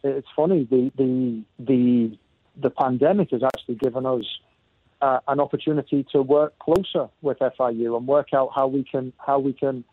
it's 0.04 0.28
funny. 0.36 0.68
The 0.70 0.92
the 0.98 1.44
the 1.60 2.18
the 2.62 2.70
pandemic 2.70 3.32
has 3.32 3.44
actually 3.44 3.76
given 3.76 4.06
us 4.06 4.26
uh, 5.02 5.20
an 5.28 5.40
opportunity 5.40 6.06
to 6.12 6.22
work 6.22 6.58
closer 6.60 7.10
with 7.22 7.40
FIU 7.40 7.98
and 7.98 8.08
work 8.08 8.34
out 8.34 8.52
how 8.56 8.68
we 8.68 8.84
can 8.84 9.14
how 9.18 9.40
we 9.40 9.54
can 9.54 9.84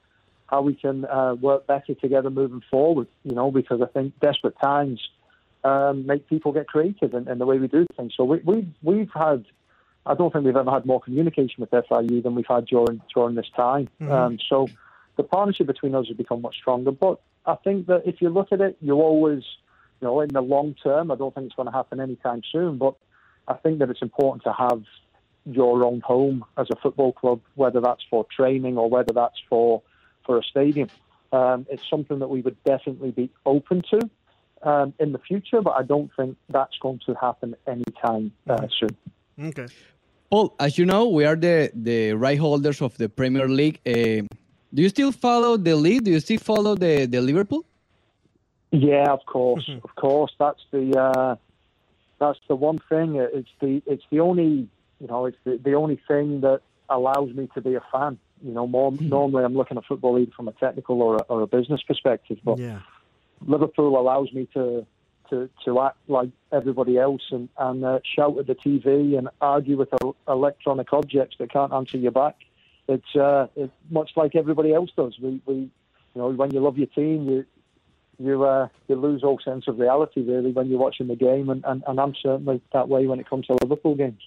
how 0.46 0.62
we 0.62 0.74
can 0.74 1.04
uh, 1.04 1.34
work 1.34 1.66
better 1.66 1.94
together 1.94 2.30
moving 2.30 2.62
forward. 2.70 3.08
You 3.24 3.34
know, 3.34 3.50
because 3.50 3.80
I 3.82 3.86
think 3.86 4.18
desperate 4.20 4.56
times 4.62 5.00
um, 5.64 6.06
make 6.06 6.28
people 6.28 6.52
get 6.52 6.66
creative 6.68 7.14
in, 7.14 7.28
in 7.28 7.38
the 7.38 7.46
way 7.46 7.58
we 7.58 7.68
do 7.68 7.86
things. 7.96 8.14
So 8.16 8.24
we, 8.24 8.38
we 8.38 8.68
we've 8.82 9.10
had. 9.14 9.44
I 10.06 10.14
don't 10.14 10.32
think 10.32 10.44
we've 10.44 10.56
ever 10.56 10.70
had 10.70 10.86
more 10.86 11.00
communication 11.00 11.56
with 11.58 11.70
FIU 11.70 12.22
than 12.22 12.34
we've 12.34 12.46
had 12.48 12.66
during 12.66 13.02
during 13.14 13.34
this 13.34 13.50
time. 13.56 13.88
Um, 14.12 14.38
so 14.48 14.68
the 15.16 15.24
partnership 15.24 15.66
between 15.66 15.94
us 15.94 16.06
has 16.08 16.16
become 16.16 16.42
much 16.42 16.56
stronger. 16.56 16.92
But 16.92 17.20
I 17.44 17.56
think 17.56 17.86
that 17.86 18.02
if 18.06 18.22
you 18.22 18.28
look 18.28 18.52
at 18.52 18.60
it, 18.60 18.76
you 18.80 18.94
always, 18.94 19.42
you 20.00 20.06
know, 20.06 20.20
in 20.20 20.28
the 20.28 20.40
long 20.40 20.74
term, 20.82 21.10
I 21.10 21.16
don't 21.16 21.34
think 21.34 21.46
it's 21.46 21.56
going 21.56 21.66
to 21.66 21.72
happen 21.72 22.00
anytime 22.00 22.42
soon. 22.52 22.78
But 22.78 22.94
I 23.48 23.54
think 23.54 23.80
that 23.80 23.90
it's 23.90 24.02
important 24.02 24.44
to 24.44 24.52
have 24.52 24.82
your 25.44 25.84
own 25.84 26.00
home 26.00 26.44
as 26.56 26.68
a 26.70 26.76
football 26.76 27.12
club, 27.12 27.40
whether 27.54 27.80
that's 27.80 28.02
for 28.10 28.26
training 28.34 28.78
or 28.78 28.88
whether 28.88 29.12
that's 29.12 29.40
for 29.48 29.82
for 30.24 30.38
a 30.38 30.42
stadium. 30.42 30.88
Um, 31.32 31.66
it's 31.70 31.82
something 31.90 32.20
that 32.20 32.28
we 32.28 32.40
would 32.40 32.62
definitely 32.64 33.10
be 33.10 33.30
open 33.44 33.82
to 33.90 34.10
um, 34.62 34.94
in 34.98 35.12
the 35.12 35.18
future, 35.18 35.60
but 35.60 35.72
I 35.72 35.82
don't 35.82 36.10
think 36.16 36.36
that's 36.48 36.78
going 36.80 37.00
to 37.06 37.14
happen 37.14 37.56
anytime 37.66 38.32
uh, 38.48 38.66
soon. 38.78 38.96
Okay. 39.38 39.66
Paul, 40.30 40.54
as 40.58 40.76
you 40.78 40.84
know, 40.84 41.08
we 41.08 41.24
are 41.24 41.36
the, 41.36 41.70
the 41.74 42.12
right 42.12 42.38
holders 42.38 42.82
of 42.82 42.96
the 42.98 43.08
Premier 43.08 43.48
League. 43.48 43.80
Uh, 43.86 44.26
do 44.74 44.82
you 44.82 44.88
still 44.88 45.12
follow 45.12 45.56
the 45.56 45.76
league? 45.76 46.04
Do 46.04 46.10
you 46.10 46.20
still 46.20 46.38
follow 46.38 46.74
the, 46.74 47.06
the 47.06 47.20
Liverpool? 47.20 47.64
Yeah, 48.72 49.12
of 49.12 49.24
course, 49.26 49.70
of 49.84 49.94
course. 49.94 50.32
That's 50.38 50.60
the 50.72 50.98
uh, 50.98 51.36
that's 52.18 52.38
the 52.48 52.56
one 52.56 52.80
thing. 52.88 53.14
It's 53.14 53.48
the 53.60 53.80
it's 53.86 54.02
the 54.10 54.20
only 54.20 54.68
you 55.00 55.06
know 55.06 55.26
it's 55.26 55.38
the, 55.44 55.58
the 55.62 55.74
only 55.74 56.00
thing 56.08 56.40
that 56.40 56.60
allows 56.90 57.32
me 57.32 57.48
to 57.54 57.60
be 57.60 57.74
a 57.74 57.82
fan. 57.92 58.18
You 58.42 58.52
know, 58.52 58.66
more 58.66 58.92
normally 58.92 59.44
I'm 59.44 59.54
looking 59.54 59.78
at 59.78 59.84
football 59.86 60.18
either 60.18 60.32
from 60.32 60.48
a 60.48 60.52
technical 60.52 61.00
or 61.00 61.16
a, 61.16 61.20
or 61.28 61.42
a 61.42 61.46
business 61.46 61.82
perspective, 61.82 62.38
but 62.44 62.58
Yeah. 62.58 62.80
Liverpool 63.46 63.98
allows 63.98 64.32
me 64.32 64.48
to 64.54 64.84
to 65.30 65.48
to 65.64 65.80
act 65.80 65.96
like 66.08 66.30
everybody 66.52 66.98
else 66.98 67.22
and 67.30 67.48
and 67.58 67.84
uh, 67.84 68.00
shout 68.04 68.38
at 68.38 68.46
the 68.46 68.54
TV 68.54 69.16
and 69.18 69.28
argue 69.40 69.76
with 69.76 69.88
electronic 70.28 70.92
objects 70.92 71.36
that 71.38 71.50
can't 71.50 71.72
answer 71.72 71.98
you 71.98 72.10
back. 72.10 72.36
It's 72.88 73.16
uh, 73.16 73.46
it's 73.56 73.72
much 73.90 74.10
like 74.16 74.36
everybody 74.36 74.72
else 74.72 74.90
does. 74.96 75.18
We 75.20 75.40
we 75.46 75.54
you 75.54 75.70
know 76.14 76.30
when 76.30 76.52
you 76.52 76.60
love 76.60 76.78
your 76.78 76.88
team 76.88 77.28
you 77.28 77.44
you 78.18 78.44
uh, 78.44 78.68
you 78.88 78.96
lose 78.96 79.22
all 79.22 79.38
sense 79.44 79.68
of 79.68 79.78
reality 79.78 80.22
really 80.22 80.52
when 80.52 80.68
you're 80.68 80.78
watching 80.78 81.08
the 81.08 81.16
game 81.16 81.50
and, 81.50 81.64
and, 81.64 81.82
and 81.86 82.00
I'm 82.00 82.14
certainly 82.14 82.60
that 82.72 82.88
way 82.88 83.06
when 83.06 83.20
it 83.20 83.28
comes 83.28 83.46
to 83.46 83.54
Liverpool 83.60 83.94
games. 83.94 84.22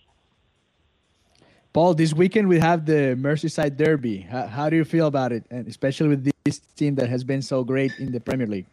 Paul, 1.71 1.93
this 1.93 2.13
weekend 2.13 2.47
we 2.47 2.59
have 2.59 2.85
the 2.85 3.15
Merseyside 3.15 3.77
Derby. 3.77 4.21
How, 4.21 4.47
how 4.47 4.69
do 4.69 4.75
you 4.75 4.83
feel 4.83 5.05
about 5.05 5.31
it, 5.31 5.43
and 5.51 5.67
especially 5.67 6.09
with 6.09 6.31
this 6.43 6.59
team 6.75 6.95
that 6.95 7.09
has 7.09 7.23
been 7.23 7.43
so 7.43 7.63
great 7.63 7.91
in 7.99 8.11
the 8.11 8.19
Premier 8.19 8.47
League? 8.47 8.65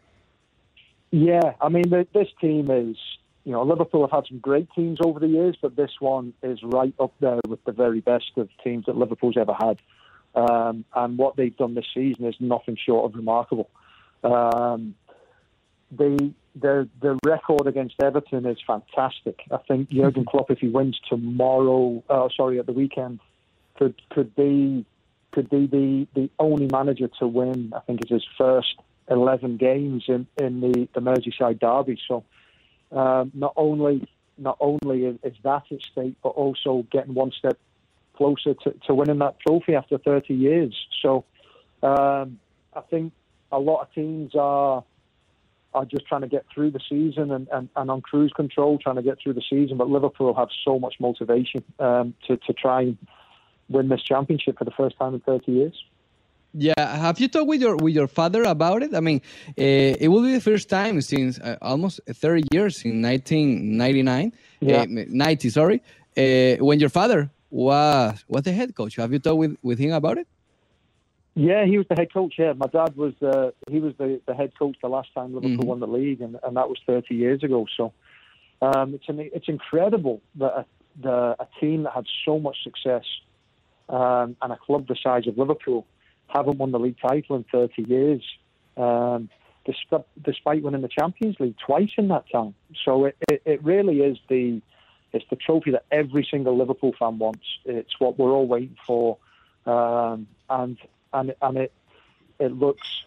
Yeah, 1.11 1.53
I 1.61 1.69
mean, 1.69 1.89
the, 1.89 2.07
this 2.13 2.27
team 2.41 2.69
is, 2.69 2.97
you 3.45 3.53
know, 3.53 3.63
Liverpool 3.63 4.01
have 4.01 4.11
had 4.11 4.27
some 4.27 4.39
great 4.39 4.67
teams 4.75 4.99
over 5.01 5.19
the 5.19 5.27
years, 5.27 5.55
but 5.61 5.75
this 5.75 5.91
one 5.99 6.33
is 6.43 6.61
right 6.63 6.93
up 6.99 7.13
there 7.19 7.39
with 7.47 7.63
the 7.63 7.71
very 7.71 8.01
best 8.01 8.31
of 8.35 8.49
teams 8.63 8.85
that 8.85 8.97
Liverpool's 8.97 9.37
ever 9.37 9.53
had. 9.53 9.79
Um, 10.35 10.85
and 10.93 11.17
what 11.17 11.35
they've 11.35 11.55
done 11.55 11.73
this 11.73 11.87
season 11.93 12.25
is 12.25 12.35
nothing 12.39 12.77
short 12.77 13.09
of 13.09 13.15
remarkable. 13.15 13.69
Um, 14.23 14.95
the, 15.91 16.33
the 16.55 16.89
the 17.01 17.17
record 17.23 17.65
against 17.67 17.95
Everton 18.01 18.45
is 18.45 18.57
fantastic. 18.65 19.41
I 19.51 19.57
think 19.57 19.89
Jurgen 19.89 20.25
Klopp, 20.29 20.51
if 20.51 20.59
he 20.59 20.67
wins 20.67 20.99
tomorrow, 21.07 22.03
uh, 22.09 22.27
sorry, 22.35 22.59
at 22.59 22.65
the 22.65 22.73
weekend, 22.73 23.19
could 23.77 23.95
could 24.09 24.35
be 24.35 24.85
could 25.31 25.49
be 25.49 25.67
the, 25.67 26.07
the 26.15 26.29
only 26.39 26.67
manager 26.71 27.07
to 27.19 27.27
win. 27.27 27.71
I 27.75 27.79
think 27.81 28.01
it's 28.01 28.09
his 28.09 28.25
first 28.37 28.75
11 29.09 29.57
games 29.57 30.05
in, 30.07 30.27
in 30.37 30.61
the, 30.61 30.87
the 30.93 31.01
Merseyside 31.01 31.59
derby. 31.59 31.99
So 32.07 32.23
um, 32.91 33.31
not 33.33 33.53
only 33.55 34.07
not 34.37 34.57
only 34.59 35.05
is, 35.05 35.33
that 35.43 35.63
at 35.71 35.81
stake, 35.81 36.15
but 36.21 36.29
also 36.29 36.85
getting 36.91 37.15
one 37.15 37.31
step 37.31 37.57
closer 38.15 38.53
to, 38.53 38.71
to 38.85 38.93
winning 38.93 39.19
that 39.19 39.39
trophy 39.39 39.73
after 39.73 39.97
30 39.97 40.33
years. 40.33 40.75
So 41.01 41.25
um, 41.81 42.39
I 42.75 42.81
think 42.89 43.13
a 43.51 43.59
lot 43.59 43.81
of 43.81 43.93
teams 43.93 44.35
are 44.35 44.83
are 45.73 45.85
just 45.85 46.07
trying 46.07 46.21
to 46.21 46.27
get 46.27 46.45
through 46.53 46.71
the 46.71 46.79
season 46.89 47.29
and, 47.29 47.47
and, 47.51 47.69
and 47.75 47.91
on 47.91 48.01
cruise 48.01 48.31
control, 48.35 48.79
trying 48.79 48.95
to 48.95 49.01
get 49.01 49.19
through 49.21 49.33
the 49.33 49.43
season. 49.47 49.77
But 49.77 49.89
Liverpool 49.89 50.33
have 50.33 50.47
so 50.65 50.79
much 50.79 50.95
motivation 50.99 51.63
um, 51.77 52.15
to, 52.27 52.37
to 52.37 52.53
try 52.53 52.81
and 52.81 52.97
win 53.69 53.89
this 53.89 54.01
championship 54.01 54.57
for 54.57 54.63
the 54.65 54.71
first 54.71 54.97
time 54.97 55.13
in 55.13 55.19
30 55.19 55.51
years. 55.51 55.83
Yeah, 56.53 56.73
have 56.77 57.19
you 57.19 57.27
talked 57.27 57.47
with 57.47 57.61
your 57.61 57.75
with 57.75 57.93
your 57.93 58.07
father 58.07 58.43
about 58.43 58.81
it? 58.81 58.95
I 58.95 58.99
mean, 58.99 59.21
uh, 59.49 60.03
it 60.03 60.07
will 60.07 60.23
be 60.23 60.33
the 60.33 60.41
first 60.41 60.69
time 60.69 61.01
since 61.01 61.39
uh, 61.39 61.57
almost 61.61 61.99
30 62.07 62.43
years 62.51 62.83
in 62.83 63.01
1999, 63.01 64.31
Yeah. 64.61 64.81
uh, 64.81 64.85
90, 64.87 65.49
sorry, 65.49 65.81
uh, 66.17 66.55
when 66.65 66.79
your 66.79 66.89
father 66.89 67.29
was 67.51 68.23
was 68.27 68.43
the 68.43 68.51
head 68.53 68.73
coach. 68.75 68.95
Have 68.95 69.11
you 69.13 69.19
talked 69.19 69.37
with, 69.37 69.57
with 69.61 69.77
him 69.77 69.93
about 69.93 70.17
it? 70.17 70.27
Yeah, 71.35 71.65
he 71.65 71.77
was 71.77 71.85
the 71.87 71.95
head 71.95 72.11
coach. 72.11 72.33
Yeah, 72.39 72.53
my 72.53 72.67
dad 72.67 72.95
was 72.95 73.13
uh, 73.21 73.51
he 73.69 73.79
was 73.79 73.93
the, 73.97 74.19
the 74.25 74.33
head 74.33 74.53
coach 74.57 74.77
the 74.81 74.89
last 74.89 75.13
time 75.13 75.35
Liverpool 75.35 75.65
Mhm. 75.65 75.67
won 75.67 75.79
the 75.79 75.87
league, 75.87 76.21
and, 76.21 76.37
and 76.43 76.57
that 76.57 76.67
was 76.69 76.79
30 76.87 77.13
years 77.13 77.43
ago. 77.43 77.67
So 77.77 77.93
um, 78.61 78.95
it's 78.95 79.07
an, 79.09 79.19
it's 79.19 79.47
incredible 79.47 80.21
that 80.35 80.53
a, 80.61 80.65
the, 80.99 81.35
a 81.39 81.47
team 81.59 81.83
that 81.83 81.93
had 81.93 82.05
so 82.25 82.39
much 82.39 82.57
success 82.63 83.03
um, 83.89 84.35
and 84.41 84.51
a 84.51 84.57
club 84.57 84.87
the 84.87 84.95
size 84.95 85.27
of 85.27 85.37
Liverpool 85.37 85.85
haven't 86.27 86.57
won 86.57 86.71
the 86.71 86.79
league 86.79 86.97
title 86.99 87.35
in 87.35 87.45
30 87.51 87.83
years. 87.83 88.23
Um, 88.75 89.29
despite, 89.65 90.63
winning 90.63 90.81
the 90.81 90.87
Champions 90.87 91.39
League 91.39 91.57
twice 91.57 91.91
in 91.97 92.07
that 92.07 92.29
time. 92.31 92.55
So 92.85 93.05
it, 93.05 93.17
it, 93.27 93.41
it 93.45 93.63
really 93.63 94.01
is 94.01 94.17
the 94.29 94.61
it's 95.13 95.25
the 95.29 95.35
trophy 95.35 95.71
that 95.71 95.85
every 95.91 96.27
single 96.29 96.57
Liverpool 96.57 96.93
fan 96.97 97.17
wants. 97.17 97.45
It's 97.65 97.99
what 97.99 98.19
we're 98.19 98.31
all 98.31 98.45
waiting 98.45 98.75
for, 98.85 99.17
um, 99.65 100.27
and 100.49 100.77
and 101.13 101.35
and 101.41 101.57
it 101.57 101.71
it 102.39 102.51
looks 102.51 103.03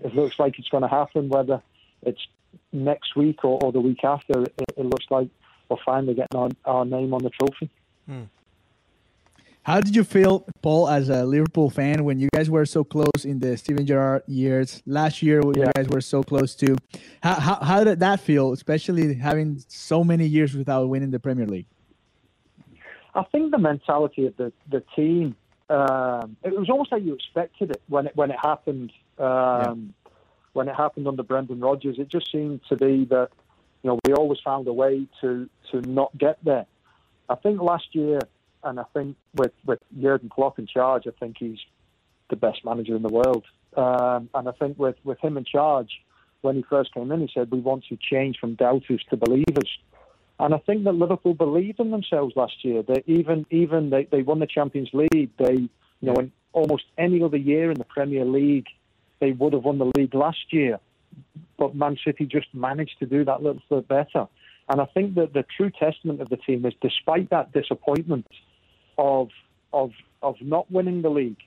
it 0.00 0.14
looks 0.14 0.38
like 0.38 0.58
it's 0.58 0.68
going 0.68 0.82
to 0.82 0.88
happen. 0.88 1.28
Whether 1.28 1.62
it's 2.02 2.26
next 2.72 3.16
week 3.16 3.44
or, 3.44 3.62
or 3.62 3.72
the 3.72 3.80
week 3.80 4.04
after, 4.04 4.42
it, 4.42 4.54
it 4.76 4.86
looks 4.86 5.06
like 5.10 5.28
we're 5.68 5.76
finally 5.84 6.14
getting 6.14 6.38
our, 6.38 6.50
our 6.64 6.84
name 6.84 7.14
on 7.14 7.22
the 7.22 7.30
trophy. 7.30 7.70
How 9.64 9.80
did 9.80 9.96
you 9.96 10.04
feel, 10.04 10.46
Paul, 10.60 10.88
as 10.90 11.08
a 11.08 11.24
Liverpool 11.24 11.70
fan, 11.70 12.04
when 12.04 12.18
you 12.18 12.28
guys 12.34 12.50
were 12.50 12.66
so 12.66 12.84
close 12.84 13.24
in 13.24 13.38
the 13.38 13.56
Steven 13.56 13.86
Gerrard 13.86 14.22
years? 14.26 14.82
Last 14.84 15.22
year, 15.22 15.40
you 15.42 15.52
Yeah. 15.56 15.72
guys 15.74 15.88
were 15.88 16.02
so 16.02 16.22
close 16.22 16.54
too. 16.54 16.76
How, 17.22 17.34
how 17.40 17.54
how 17.70 17.82
did 17.82 18.00
that 18.00 18.20
feel, 18.20 18.52
especially 18.52 19.14
having 19.14 19.58
so 19.68 20.04
many 20.04 20.26
years 20.26 20.54
without 20.54 20.86
winning 20.90 21.10
the 21.10 21.18
Premier 21.18 21.46
League? 21.46 21.66
I 23.14 23.22
think 23.32 23.52
the 23.52 23.58
mentality 23.58 24.26
of 24.26 24.36
the 24.36 24.52
the 24.70 24.82
team. 24.94 25.34
Um, 25.70 26.36
it 26.44 26.52
was 26.54 26.68
almost 26.68 26.92
like 26.92 27.02
you 27.02 27.14
expected 27.14 27.70
it 27.70 27.80
when 27.88 28.06
it 28.08 28.16
when 28.16 28.30
it 28.30 28.38
happened. 28.42 28.92
Um, 29.18 29.94
When 30.52 30.68
it 30.68 30.76
happened 30.76 31.08
under 31.08 31.24
Brendan 31.24 31.58
Rodgers, 31.58 31.98
it 31.98 32.06
just 32.08 32.30
seemed 32.30 32.60
to 32.68 32.76
be 32.76 33.06
that 33.06 33.28
you 33.82 33.88
know 33.88 33.98
we 34.06 34.12
always 34.12 34.38
found 34.44 34.68
a 34.68 34.72
way 34.72 35.06
to 35.20 35.48
to 35.70 35.80
not 35.80 36.10
get 36.18 36.36
there. 36.44 36.66
I 37.28 37.34
think 37.36 37.60
last 37.60 37.88
year, 37.92 38.20
and 38.64 38.80
I 38.80 38.84
think 38.92 39.16
with 39.34 39.52
with 39.64 39.80
Jurgen 40.00 40.28
Klopp 40.28 40.58
in 40.58 40.66
charge, 40.66 41.04
I 41.06 41.10
think 41.18 41.36
he's 41.38 41.58
the 42.30 42.36
best 42.36 42.64
manager 42.64 42.96
in 42.96 43.02
the 43.02 43.08
world. 43.08 43.44
Um, 43.76 44.28
and 44.34 44.48
I 44.48 44.52
think 44.52 44.78
with 44.78 44.96
with 45.04 45.18
him 45.20 45.36
in 45.36 45.44
charge, 45.44 45.90
when 46.42 46.56
he 46.56 46.64
first 46.68 46.94
came 46.94 47.10
in, 47.12 47.20
he 47.20 47.30
said 47.32 47.50
we 47.50 47.60
want 47.60 47.84
to 47.88 47.96
change 47.96 48.38
from 48.38 48.54
doubters 48.54 49.02
to 49.10 49.16
believers. 49.16 49.78
And 50.38 50.52
I 50.52 50.58
think 50.58 50.84
that 50.84 50.94
Liverpool 50.94 51.34
believed 51.34 51.78
in 51.78 51.90
themselves 51.90 52.34
last 52.36 52.64
year. 52.64 52.82
They 52.82 53.02
even 53.06 53.46
even 53.50 53.90
they, 53.90 54.04
they 54.04 54.22
won 54.22 54.40
the 54.40 54.46
Champions 54.46 54.90
League. 54.92 55.30
They 55.38 55.54
you 55.54 55.68
know 56.00 56.14
in 56.14 56.32
almost 56.52 56.84
any 56.98 57.22
other 57.22 57.36
year 57.36 57.70
in 57.70 57.78
the 57.78 57.84
Premier 57.84 58.24
League, 58.24 58.66
they 59.20 59.32
would 59.32 59.52
have 59.52 59.64
won 59.64 59.78
the 59.78 59.90
league 59.96 60.14
last 60.14 60.52
year. 60.52 60.78
But 61.58 61.74
Man 61.74 61.96
City 62.04 62.26
just 62.26 62.52
managed 62.52 62.98
to 62.98 63.06
do 63.06 63.24
that 63.24 63.42
little 63.42 63.62
bit 63.68 63.88
better. 63.88 64.26
And 64.68 64.80
I 64.80 64.86
think 64.86 65.14
that 65.16 65.34
the 65.34 65.44
true 65.56 65.70
testament 65.70 66.20
of 66.20 66.30
the 66.30 66.36
team 66.36 66.64
is 66.64 66.72
despite 66.80 67.30
that 67.30 67.52
disappointment 67.52 68.26
of 68.98 69.28
of 69.72 69.92
of 70.22 70.36
not 70.40 70.70
winning 70.70 71.02
the 71.02 71.10
league, 71.10 71.42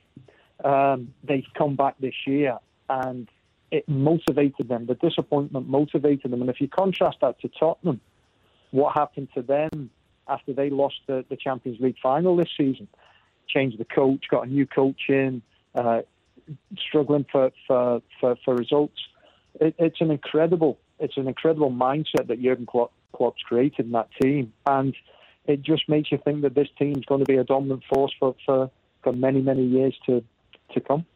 um, 0.64 1.14
they've 1.24 1.46
come 1.56 1.76
back 1.76 1.96
this 2.00 2.14
year 2.26 2.58
and 2.88 3.28
it 3.70 3.88
motivated 3.88 4.68
them. 4.68 4.86
The 4.86 4.94
disappointment 4.94 5.68
motivated 5.68 6.30
them. 6.30 6.40
And 6.40 6.50
if 6.50 6.60
you 6.60 6.68
contrast 6.68 7.18
that 7.20 7.40
to 7.40 7.48
Tottenham, 7.48 8.00
what 8.70 8.94
happened 8.94 9.28
to 9.34 9.42
them 9.42 9.90
after 10.26 10.52
they 10.52 10.70
lost 10.70 10.96
the, 11.06 11.24
the 11.28 11.36
Champions 11.36 11.80
League 11.80 11.96
final 12.02 12.36
this 12.36 12.50
season? 12.56 12.88
Changed 13.48 13.78
the 13.78 13.84
coach, 13.84 14.24
got 14.30 14.46
a 14.46 14.50
new 14.50 14.66
coach 14.66 15.02
in, 15.08 15.42
uh, 15.74 16.02
struggling 16.78 17.26
for, 17.30 17.50
for, 17.66 18.02
for, 18.20 18.36
for 18.44 18.54
results. 18.54 19.00
It, 19.60 19.74
it's 19.78 20.00
an 20.00 20.10
incredible 20.10 20.78
it's 20.98 21.16
an 21.16 21.28
incredible 21.28 21.70
mindset 21.70 22.26
that 22.26 22.42
Jurgen 22.42 22.66
Klopp, 22.66 22.92
Klopp's 23.12 23.42
created 23.42 23.86
in 23.86 23.92
that 23.92 24.08
team, 24.20 24.52
and 24.66 24.96
it 25.48 25.62
just 25.62 25.88
makes 25.88 26.12
you 26.12 26.18
think 26.24 26.42
that 26.42 26.54
this 26.54 26.68
team's 26.78 27.04
going 27.06 27.20
to 27.20 27.26
be 27.26 27.36
a 27.36 27.44
dominant 27.44 27.82
force 27.92 28.12
for, 28.18 28.34
for, 28.44 28.70
for 29.02 29.12
many 29.12 29.40
many 29.40 29.64
years 29.64 29.96
to 30.06 30.22
to 30.72 30.80
come. 30.80 31.06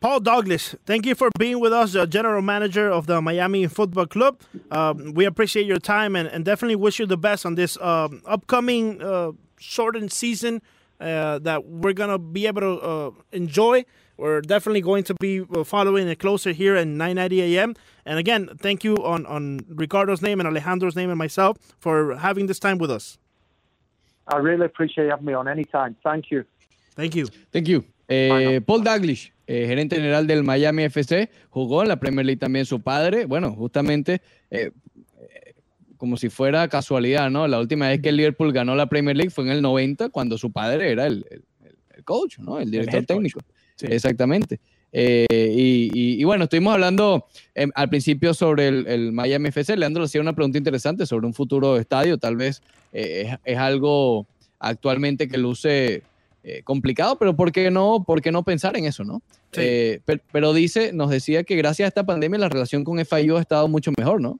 Paul 0.00 0.20
Douglas, 0.20 0.74
thank 0.84 1.06
you 1.06 1.14
for 1.14 1.30
being 1.38 1.60
with 1.60 1.72
us, 1.72 1.92
the 1.92 2.06
general 2.06 2.42
manager 2.42 2.90
of 2.90 3.06
the 3.06 3.22
Miami 3.22 3.66
Football 3.66 4.06
Club. 4.06 4.38
Um, 4.70 5.14
we 5.14 5.24
appreciate 5.24 5.64
your 5.64 5.78
time 5.78 6.14
and, 6.14 6.28
and 6.28 6.44
definitely 6.44 6.76
wish 6.76 6.98
you 6.98 7.06
the 7.06 7.16
best 7.16 7.46
on 7.46 7.54
this 7.54 7.80
um, 7.80 8.20
upcoming 8.26 9.00
uh, 9.00 9.32
shortened 9.58 10.12
season 10.12 10.60
uh, 11.00 11.38
that 11.38 11.64
we're 11.64 11.94
going 11.94 12.10
to 12.10 12.18
be 12.18 12.46
able 12.46 12.60
to 12.60 12.80
uh, 12.80 13.10
enjoy. 13.32 13.86
We're 14.16 14.40
definitely 14.42 14.80
going 14.80 15.04
to 15.04 15.14
be 15.20 15.40
uh, 15.40 15.64
following 15.64 16.08
it 16.08 16.18
closer 16.18 16.52
here 16.52 16.76
at 16.76 16.86
9:90 16.86 17.40
a.m. 17.56 17.74
And 18.06 18.18
again, 18.18 18.48
thank 18.60 18.84
you 18.84 18.94
on, 19.04 19.26
on 19.26 19.60
Ricardo's 19.68 20.22
name 20.22 20.38
and 20.40 20.46
Alejandro's 20.48 20.94
name 20.94 21.10
and 21.10 21.18
myself 21.18 21.56
for 21.80 22.16
having 22.16 22.46
this 22.46 22.58
time 22.60 22.78
with 22.78 22.90
us. 22.90 23.18
I 24.28 24.36
really 24.38 24.64
appreciate 24.66 25.10
having 25.10 25.26
me 25.26 25.34
on 25.34 25.48
anytime. 25.48 25.96
Thank 26.02 26.30
you. 26.30 26.44
Thank 26.96 27.14
you. 27.16 27.26
Thank 27.52 27.66
you. 27.68 27.84
Eh, 28.08 28.60
Paul 28.64 28.82
Daglish, 28.84 29.32
eh, 29.46 29.66
gerente 29.66 29.96
general 29.96 30.26
del 30.26 30.44
Miami 30.44 30.84
FC, 30.84 31.28
jugó 31.50 31.82
en 31.82 31.88
la 31.88 31.96
Premier 31.96 32.24
League 32.24 32.38
también 32.38 32.66
su 32.66 32.80
padre. 32.80 33.26
Bueno, 33.26 33.52
justamente 33.54 34.20
eh, 34.50 34.70
eh, 35.18 35.54
como 35.96 36.16
si 36.16 36.28
fuera 36.28 36.68
casualidad, 36.68 37.30
¿no? 37.30 37.48
La 37.48 37.58
última 37.58 37.88
vez 37.88 38.00
que 38.00 38.10
el 38.10 38.16
Liverpool 38.16 38.52
ganó 38.52 38.74
la 38.76 38.86
Premier 38.86 39.16
League 39.16 39.30
fue 39.30 39.44
en 39.44 39.50
el 39.50 39.60
90, 39.62 40.10
cuando 40.10 40.38
su 40.38 40.52
padre 40.52 40.92
era 40.92 41.06
el, 41.06 41.26
el- 41.30 41.44
el 41.96 42.04
coach, 42.04 42.38
¿no? 42.38 42.58
El 42.60 42.70
director 42.70 43.00
head 43.00 43.06
coach. 43.06 43.32
Sí. 43.76 43.86
Exactamente. 43.90 44.60
Eh, 44.92 45.26
y, 45.30 45.90
y- 45.92 46.20
y 46.20 46.24
bueno, 46.24 46.44
estuvimos 46.44 46.72
hablando 46.74 47.26
em, 47.54 47.70
al 47.74 47.88
principio 47.88 48.32
sobre 48.32 48.68
el, 48.68 48.86
el 48.86 49.12
Miami 49.12 49.48
FC. 49.48 49.76
Leandro 49.76 50.02
le 50.02 50.06
hacía 50.06 50.20
una 50.20 50.34
pregunta 50.34 50.56
interesante 50.58 51.04
sobre 51.06 51.26
un 51.26 51.34
futuro 51.34 51.76
estadio. 51.78 52.16
Tal 52.18 52.36
vez 52.36 52.62
eh, 52.92 53.24
es, 53.32 53.38
es 53.54 53.58
algo 53.58 54.26
actualmente 54.60 55.26
que 55.28 55.36
luce 55.38 56.02
eh, 56.44 56.62
complicado, 56.62 57.16
pero 57.18 57.34
¿por 57.34 57.50
qué 57.50 57.70
no, 57.70 58.04
por 58.06 58.22
qué 58.22 58.30
no 58.30 58.44
pensar 58.44 58.76
en 58.76 58.84
eso, 58.84 59.02
no? 59.02 59.20
Sí. 59.50 59.98
Per- 60.04 60.22
pero, 60.32 60.52
dice, 60.52 60.92
nos 60.92 61.10
decía 61.10 61.42
que 61.44 61.56
gracias 61.56 61.86
a 61.86 61.88
esta 61.88 62.04
pandemia 62.06 62.38
la 62.38 62.48
relación 62.48 62.84
con 62.84 62.98
FIU 63.04 63.36
ha 63.36 63.40
estado 63.40 63.66
mucho 63.66 63.90
mejor, 63.98 64.20
¿no? 64.20 64.38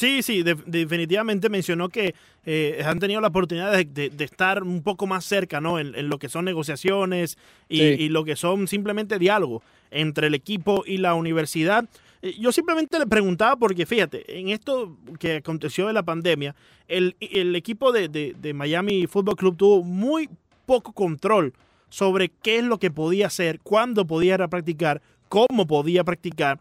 Sí, 0.00 0.22
sí, 0.22 0.42
de- 0.42 0.56
definitivamente 0.64 1.50
mencionó 1.50 1.90
que 1.90 2.14
eh, 2.46 2.82
han 2.86 2.98
tenido 2.98 3.20
la 3.20 3.28
oportunidad 3.28 3.70
de, 3.70 3.84
de- 3.84 4.08
de 4.08 4.24
estar 4.24 4.62
un 4.62 4.82
poco 4.82 5.06
más 5.06 5.26
cerca, 5.26 5.60
¿no? 5.60 5.78
En, 5.78 5.94
en 5.94 6.08
lo 6.08 6.18
que 6.18 6.30
son 6.30 6.46
negociaciones 6.46 7.36
y, 7.68 7.78
Sí. 7.78 7.84
y 7.98 8.08
lo 8.08 8.24
que 8.24 8.34
son 8.34 8.66
simplemente 8.66 9.18
diálogo 9.18 9.62
entre 9.90 10.28
el 10.28 10.34
equipo 10.34 10.84
y 10.86 10.96
la 10.96 11.12
universidad. 11.14 11.84
Eh, 12.22 12.34
Yo 12.40 12.50
simplemente 12.50 12.98
le 12.98 13.06
preguntaba 13.06 13.56
porque, 13.56 13.84
fíjate, 13.84 14.38
en 14.38 14.48
esto 14.48 14.96
que 15.18 15.36
aconteció 15.36 15.86
de 15.86 15.92
la 15.92 16.02
pandemia, 16.02 16.54
el, 16.88 17.14
el 17.20 17.54
equipo 17.54 17.92
de, 17.92 18.34
Miami 18.54 19.06
Football 19.06 19.36
Club 19.36 19.56
tuvo 19.58 19.82
muy 19.82 20.30
poco 20.64 20.92
control 20.94 21.52
sobre 21.90 22.30
qué 22.42 22.56
es 22.58 22.64
lo 22.64 22.78
que 22.78 22.90
podía 22.90 23.26
hacer, 23.26 23.60
cuándo 23.62 24.06
podía 24.06 24.38
practicar, 24.48 25.02
cómo 25.28 25.66
podía 25.66 26.04
practicar. 26.04 26.58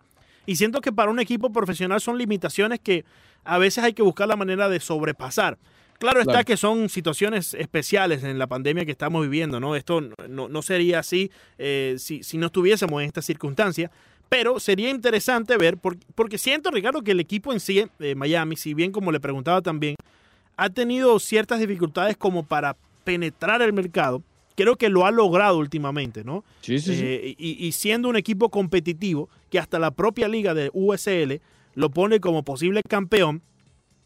Y 0.49 0.55
siento 0.55 0.81
que 0.81 0.91
para 0.91 1.11
un 1.11 1.19
equipo 1.19 1.51
profesional 1.51 2.01
son 2.01 2.17
limitaciones 2.17 2.79
que 2.79 3.05
a 3.43 3.59
veces 3.59 3.83
hay 3.83 3.93
que 3.93 4.01
buscar 4.01 4.27
la 4.27 4.35
manera 4.35 4.67
de 4.67 4.79
sobrepasar. 4.79 5.59
Claro 5.99 6.21
está 6.21 6.31
Claro. 6.31 6.45
que 6.45 6.57
son 6.57 6.89
situaciones 6.89 7.53
especiales 7.53 8.23
en 8.23 8.39
la 8.39 8.47
pandemia 8.47 8.83
que 8.83 8.91
estamos 8.91 9.21
viviendo, 9.21 9.59
¿no? 9.59 9.75
Esto 9.75 10.01
no, 10.27 10.47
no 10.49 10.61
sería 10.63 10.99
así 10.99 11.29
eh, 11.59 11.97
si, 11.99 12.23
si 12.23 12.37
no 12.39 12.47
estuviésemos 12.47 12.99
en 13.01 13.07
esta 13.07 13.21
circunstancia, 13.21 13.91
pero 14.27 14.59
sería 14.59 14.89
interesante 14.89 15.55
ver, 15.55 15.77
por- 15.77 15.97
porque 16.15 16.39
siento, 16.39 16.71
Ricardo, 16.71 17.03
que 17.03 17.11
el 17.11 17.19
equipo 17.19 17.53
en 17.53 17.59
sí, 17.59 17.85
de 17.99 18.15
Miami, 18.15 18.55
si 18.55 18.73
bien 18.73 18.91
como 18.91 19.11
le 19.11 19.19
preguntaba 19.19 19.61
también, 19.61 19.95
ha 20.57 20.69
tenido 20.71 21.19
ciertas 21.19 21.59
dificultades 21.59 22.17
como 22.17 22.43
para 22.43 22.75
penetrar 23.03 23.61
el 23.61 23.73
mercado. 23.73 24.23
Creo 24.63 24.75
que 24.75 24.89
lo 24.89 25.05
ha 25.05 25.11
logrado 25.11 25.57
últimamente, 25.57 26.23
¿no? 26.25 26.43
Sí, 26.61 26.79
Eh, 27.01 27.35
y, 27.37 27.65
y 27.65 27.71
siendo 27.71 28.09
un 28.09 28.17
equipo 28.17 28.49
competitivo 28.49 29.29
que 29.49 29.57
hasta 29.57 29.79
la 29.79 29.91
propia 29.91 30.27
liga 30.27 30.53
de 30.53 30.69
USL 30.73 31.39
lo 31.75 31.89
pone 31.91 32.19
como 32.19 32.43
posible 32.43 32.81
campeón, 32.87 33.41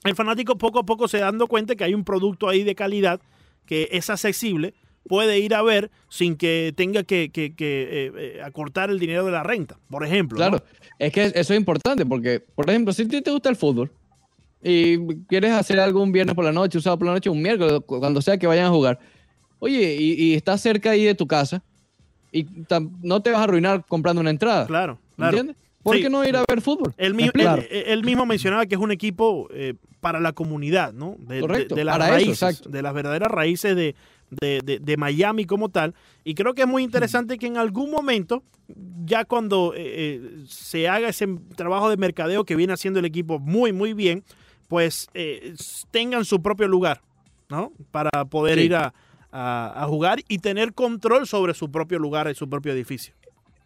el 0.03 0.15
fanático 0.15 0.57
poco 0.57 0.79
a 0.79 0.85
poco 0.85 1.07
se 1.07 1.17
dando 1.17 1.47
cuenta 1.47 1.75
que 1.75 1.83
hay 1.85 1.93
un 1.95 2.03
producto 2.03 2.47
ahí 2.49 2.63
de 2.63 2.75
calidad 2.75 3.19
que 3.65 3.87
es 3.91 4.09
accesible, 4.11 4.73
puede 5.07 5.39
ir 5.39 5.55
a 5.55 5.61
ver 5.63 5.89
sin 6.07 6.35
que 6.35 6.71
tenga 6.75 7.03
que, 7.03 7.29
que- 7.29 7.55
que, 7.55 7.83
eh, 8.07 8.11
eh, 8.17 8.41
acortar 8.43 8.89
el 8.91 8.99
dinero 8.99 9.25
de 9.25 9.31
la 9.31 9.41
renta, 9.41 9.79
por 9.89 10.05
ejemplo. 10.05 10.37
¿no? 10.37 10.49
Claro, 10.49 10.63
es 10.99 11.11
que 11.11 11.23
eso 11.33 11.53
es 11.53 11.59
importante 11.59 12.05
porque, 12.05 12.41
por 12.55 12.69
ejemplo, 12.69 12.93
si 12.93 13.01
a 13.03 13.07
ti 13.07 13.21
te 13.23 13.31
gusta 13.31 13.49
el 13.49 13.55
fútbol 13.55 13.89
y 14.61 14.97
quieres 15.27 15.51
hacer 15.51 15.79
algo 15.79 16.01
un 16.01 16.11
viernes 16.11 16.35
por 16.35 16.45
la 16.45 16.51
noche, 16.53 16.77
un 16.77 16.81
sábado 16.83 16.99
por 16.99 17.07
la 17.07 17.13
noche, 17.13 17.29
un 17.29 17.41
miércoles, 17.41 17.81
cu- 17.85 17.99
cuando 17.99 18.21
sea 18.21 18.37
que 18.37 18.47
vayan 18.47 18.65
a 18.67 18.69
jugar, 18.69 18.99
oye, 19.63 19.95
y, 19.95 20.13
y 20.21 20.33
estás 20.35 20.61
cerca 20.61 20.91
ahí 20.91 21.03
de 21.05 21.15
tu 21.15 21.25
casa 21.27 21.63
y 22.31 22.45
no 23.01 23.21
te 23.21 23.29
vas 23.31 23.39
a 23.39 23.43
arruinar 23.43 23.85
comprando 23.87 24.19
una 24.21 24.29
entrada, 24.29 24.65
Claro, 24.67 24.99
claro. 25.15 25.37
¿entiendes? 25.37 25.63
¿Por 25.81 25.95
Sí. 25.97 26.01
qué 26.03 26.09
no 26.09 26.25
ir 26.25 26.35
a 26.35 26.43
ver 26.47 26.61
fútbol? 26.61 26.93
Él, 26.97 27.13
¿Me 27.13 27.17
mi- 27.17 27.23
explico? 27.23 27.55
él- 27.55 27.83
él 27.87 28.03
mismo 28.03 28.25
mencionaba 28.25 28.65
que 28.65 28.75
es 28.75 28.81
un 28.81 28.91
equipo 28.91 29.47
eh, 29.51 29.73
para 29.99 30.19
la 30.19 30.31
comunidad, 30.33 30.93
¿no? 30.93 31.15
De, 31.19 31.35
de- 31.35 31.41
Correcto, 31.41 31.75
de 31.75 31.83
las 31.83 31.93
para 31.97 32.07
eso, 32.07 32.15
raíces, 32.15 32.41
exacto. 32.43 32.69
de 32.69 32.81
las 32.81 32.93
verdaderas 32.93 33.29
raíces 33.31 33.75
de, 33.75 33.95
de- 34.41 34.61
de- 34.63 34.79
de 34.79 34.97
Miami 34.97 35.45
como 35.45 35.69
tal. 35.69 35.93
Y 36.23 36.33
creo 36.35 36.53
que 36.53 36.61
es 36.63 36.67
muy 36.67 36.83
interesante 36.83 37.37
que 37.37 37.47
en 37.47 37.57
algún 37.57 37.91
momento, 37.91 38.43
ya 39.05 39.25
cuando 39.25 39.73
eh, 39.75 39.81
eh, 39.85 40.43
se 40.47 40.87
haga 40.87 41.09
ese 41.09 41.27
trabajo 41.55 41.89
de 41.89 41.97
mercadeo 41.97 42.45
que 42.45 42.55
viene 42.55 42.73
haciendo 42.73 42.99
el 42.99 43.05
equipo 43.05 43.39
muy, 43.39 43.71
muy 43.73 43.93
bien, 43.93 44.23
pues 44.69 45.07
eh, 45.13 45.53
tengan 45.91 46.23
su 46.25 46.41
propio 46.41 46.67
lugar, 46.69 47.01
¿no? 47.49 47.71
Para 47.91 48.09
poder 48.25 48.57
Sí. 48.59 48.65
ir 48.65 48.75
a, 48.75 48.93
a- 49.33 49.73
a 49.75 49.87
jugar 49.87 50.19
y 50.29 50.37
tener 50.37 50.73
control 50.73 51.27
sobre 51.27 51.53
su 51.55 51.69
propio 51.71 51.97
lugar 51.99 52.29
y 52.31 52.35
su 52.35 52.47
propio 52.47 52.71
edificio. 52.71 53.13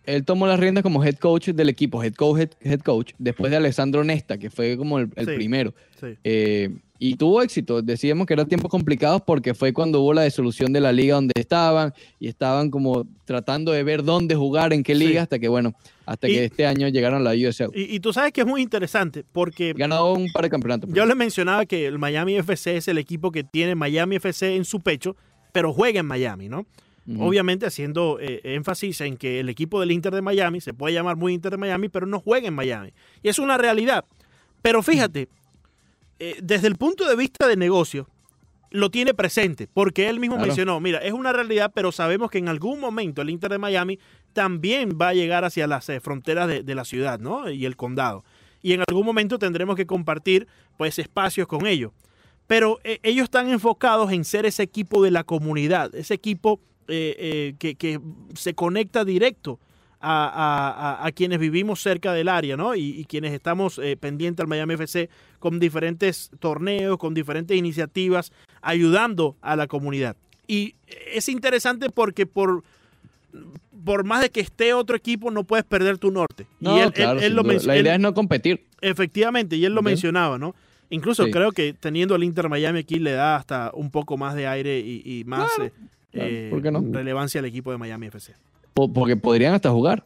él 0.05 0.24
tomó 0.24 0.47
las 0.47 0.57
riendas 0.57 0.84
como 0.84 1.03
head 1.03 1.15
coach 1.18 1.49
del 1.49 1.68
equipo, 1.68 2.01
head 2.01 2.13
coach, 2.13 2.39
head, 2.39 2.49
head 2.61 2.80
coach, 2.80 3.11
después 3.20 3.51
de 3.51 3.57
Alessandro 3.57 4.05
Nesta, 4.05 4.38
que 4.38 4.49
fue 4.49 4.78
como 4.78 4.99
el, 4.99 5.09
el 5.18 5.26
Sí. 5.28 5.36
primero. 5.36 5.74
Sí. 5.99 6.07
Eh, 6.24 6.70
y 6.97 7.15
tuvo 7.18 7.41
éxito. 7.41 7.82
Decíamos 7.82 8.26
que 8.26 8.34
eran 8.34 8.47
tiempos 8.47 8.72
complicados 8.72 9.22
porque 9.28 9.53
fue 9.53 9.74
cuando 9.74 9.99
hubo 9.99 10.13
la 10.13 10.24
disolución 10.24 10.72
de 10.72 10.80
la 10.80 10.93
liga 10.93 11.15
donde 11.15 11.34
estaban 11.36 11.93
y 12.22 12.30
estaban 12.30 12.72
como 12.72 13.05
tratando 13.26 13.74
de 13.74 13.84
ver 13.84 14.01
dónde 14.01 14.34
jugar, 14.36 14.72
en 14.72 14.82
qué 14.82 14.95
Sí. 14.95 15.05
liga, 15.07 15.24
hasta 15.24 15.39
que, 15.39 15.49
bueno, 15.49 15.74
hasta 16.05 16.30
Y- 16.30 16.36
que 16.36 16.45
este 16.45 16.65
año 16.65 16.88
llegaron 16.88 17.20
a 17.20 17.24
la 17.26 17.32
USL. 17.36 17.72
Y, 17.76 17.93
y 17.93 17.99
tú 17.99 18.13
sabes 18.13 18.32
que 18.32 18.39
es 18.39 18.47
muy 18.47 18.61
interesante 18.61 19.26
porque 19.34 19.74
Ganado 19.76 20.13
un 20.13 20.32
par 20.32 20.43
de 20.45 20.49
campeonatos. 20.49 20.89
yo 20.93 21.05
les 21.05 21.18
mencionaba 21.18 21.65
que 21.65 21.86
el 21.86 21.99
Miami 21.99 22.36
FC 22.38 22.78
es 22.78 22.88
el 22.88 22.97
equipo 22.97 23.30
que 23.34 23.43
tiene 23.43 23.76
Miami 23.76 24.15
FC 24.15 24.55
en 24.55 24.63
su 24.63 24.80
pecho, 24.80 25.18
pero 25.58 25.74
juega 25.74 26.01
en 26.01 26.05
Miami, 26.05 26.49
¿no? 26.49 26.68
Obviamente 27.18 27.66
haciendo 27.66 28.20
eh, 28.22 28.41
énfasis 28.43 29.01
en 29.01 29.18
que 29.18 29.39
el 29.39 29.49
equipo 29.49 29.80
del 29.80 29.89
Inter 29.91 30.14
de 30.14 30.22
Miami 30.22 30.62
se 30.62 30.72
puede 30.76 30.93
llamar 30.93 31.16
muy 31.16 31.34
Inter 31.34 31.49
de 31.53 31.58
Miami, 31.58 31.89
pero 31.89 32.05
no 32.05 32.20
juega 32.20 32.47
en 32.47 32.53
Miami. 32.53 32.93
Y 33.24 33.30
es 33.30 33.39
una 33.39 33.58
realidad. 33.58 34.05
Pero 34.62 34.84
fíjate, 34.84 35.28
eh, 36.20 36.38
desde 36.43 36.68
el 36.68 36.76
punto 36.76 37.10
de 37.10 37.16
vista 37.16 37.47
de 37.47 37.55
negocio, 37.55 38.08
lo 38.70 38.91
tiene 38.91 39.16
presente, 39.16 39.68
porque 39.74 40.10
él 40.10 40.20
mismo 40.20 40.36
Claro. 40.36 40.47
mencionó, 40.49 40.80
mira, 40.80 40.99
es 40.99 41.14
una 41.14 41.34
realidad, 41.34 41.72
pero 41.74 41.91
sabemos 41.91 42.30
que 42.30 42.38
en 42.38 42.49
algún 42.49 42.80
momento 42.80 43.24
el 43.24 43.32
Inter 43.32 43.49
de 43.49 43.58
Miami 43.58 43.97
también 44.34 44.89
va 45.01 45.08
a 45.08 45.14
llegar 45.16 45.43
hacia 45.43 45.66
las 45.66 45.89
eh, 45.89 45.99
fronteras 45.99 46.47
de, 46.47 46.62
de 46.62 46.76
la 46.76 46.86
ciudad, 46.86 47.20
¿no? 47.20 47.49
Y 47.49 47.66
el 47.66 47.76
condado. 47.76 48.24
Y 48.62 48.74
en 48.74 48.84
algún 48.88 49.08
momento 49.08 49.39
tendremos 49.39 49.76
que 49.76 49.88
compartir, 49.88 50.45
pues, 50.78 50.99
espacios 50.99 51.47
con 51.47 51.66
ellos. 51.66 51.93
Pero 52.48 52.80
eh, 52.84 53.00
ellos 53.04 53.26
están 53.26 53.50
enfocados 53.50 54.12
en 54.12 54.24
ser 54.26 54.45
ese 54.45 54.64
equipo 54.64 55.04
de 55.04 55.12
la 55.12 55.24
comunidad, 55.24 55.93
ese 55.95 56.14
equipo 56.14 56.60
eh, 56.88 57.16
eh, 57.20 57.54
que, 57.60 57.76
que 57.76 58.00
se 58.36 58.54
conecta 58.54 59.04
directo 59.04 59.60
a, 60.00 60.28
a- 60.28 61.02
a- 61.04 61.06
a 61.08 61.12
quienes 61.12 61.39
vivimos 61.39 61.82
cerca 61.82 62.14
del 62.14 62.30
área, 62.30 62.56
¿no? 62.56 62.76
Y, 62.76 62.84
y 63.00 63.06
quienes 63.06 63.34
estamos 63.34 63.80
eh, 63.80 63.98
pendientes 63.98 64.41
al 64.43 64.48
Miami 64.48 64.76
FC 64.76 65.10
con 65.39 65.60
diferentes 65.60 66.32
torneos, 66.39 66.98
con 66.98 67.14
diferentes 67.14 67.58
iniciativas, 67.58 68.32
ayudando 68.62 69.36
a 69.41 69.56
la 69.58 69.68
comunidad. 69.68 70.16
Y 70.48 70.76
es 71.14 71.28
interesante 71.28 71.89
porque 71.89 72.26
por, 72.26 72.64
por 73.84 74.06
más 74.06 74.22
de 74.22 74.30
que 74.30 74.39
esté 74.39 74.74
otro 74.74 74.95
equipo, 74.95 75.32
no 75.32 75.43
puedes 75.43 75.66
perder 75.66 75.98
tu 75.98 76.12
norte. 76.12 76.48
No, 76.60 76.78
y 76.78 76.82
él, 76.82 76.93
claro, 76.93 77.20
él- 77.20 77.34
lo 77.34 77.43
La 77.43 77.76
él- 77.76 77.82
idea 77.82 77.95
es 77.95 78.00
no 78.00 78.14
competir. 78.14 78.66
Efectivamente, 78.80 79.56
y 79.58 79.66
él 79.66 79.74
lo 79.74 79.82
mencionaba, 79.82 80.38
¿no? 80.38 80.56
Incluso 80.90 81.26
Sí. 81.26 81.32
creo 81.32 81.52
que 81.52 81.74
teniendo 81.74 82.16
el 82.16 82.24
Inter 82.24 82.48
Miami 82.50 82.80
aquí 82.80 83.00
le 83.00 83.12
da 83.12 83.36
hasta 83.36 83.72
un 83.74 83.92
poco 83.92 84.18
más 84.18 84.36
de 84.36 84.48
aire 84.48 84.80
y, 84.80 85.02
y 85.04 85.24
más 85.26 85.52
Claro, 85.56 85.66
eh, 85.66 85.72
claro, 86.12 86.30
eh, 86.30 86.48
¿por 86.50 86.62
qué 86.62 86.72
no? 86.72 86.84
relevancia 86.92 87.40
al 87.40 87.46
equipo 87.46 87.72
de 87.72 87.78
Miami 87.78 88.08
FC. 88.08 88.34
Po- 88.74 88.92
Porque 88.92 89.18
podrían 89.18 89.54
hasta 89.54 89.70
jugar. 89.70 90.04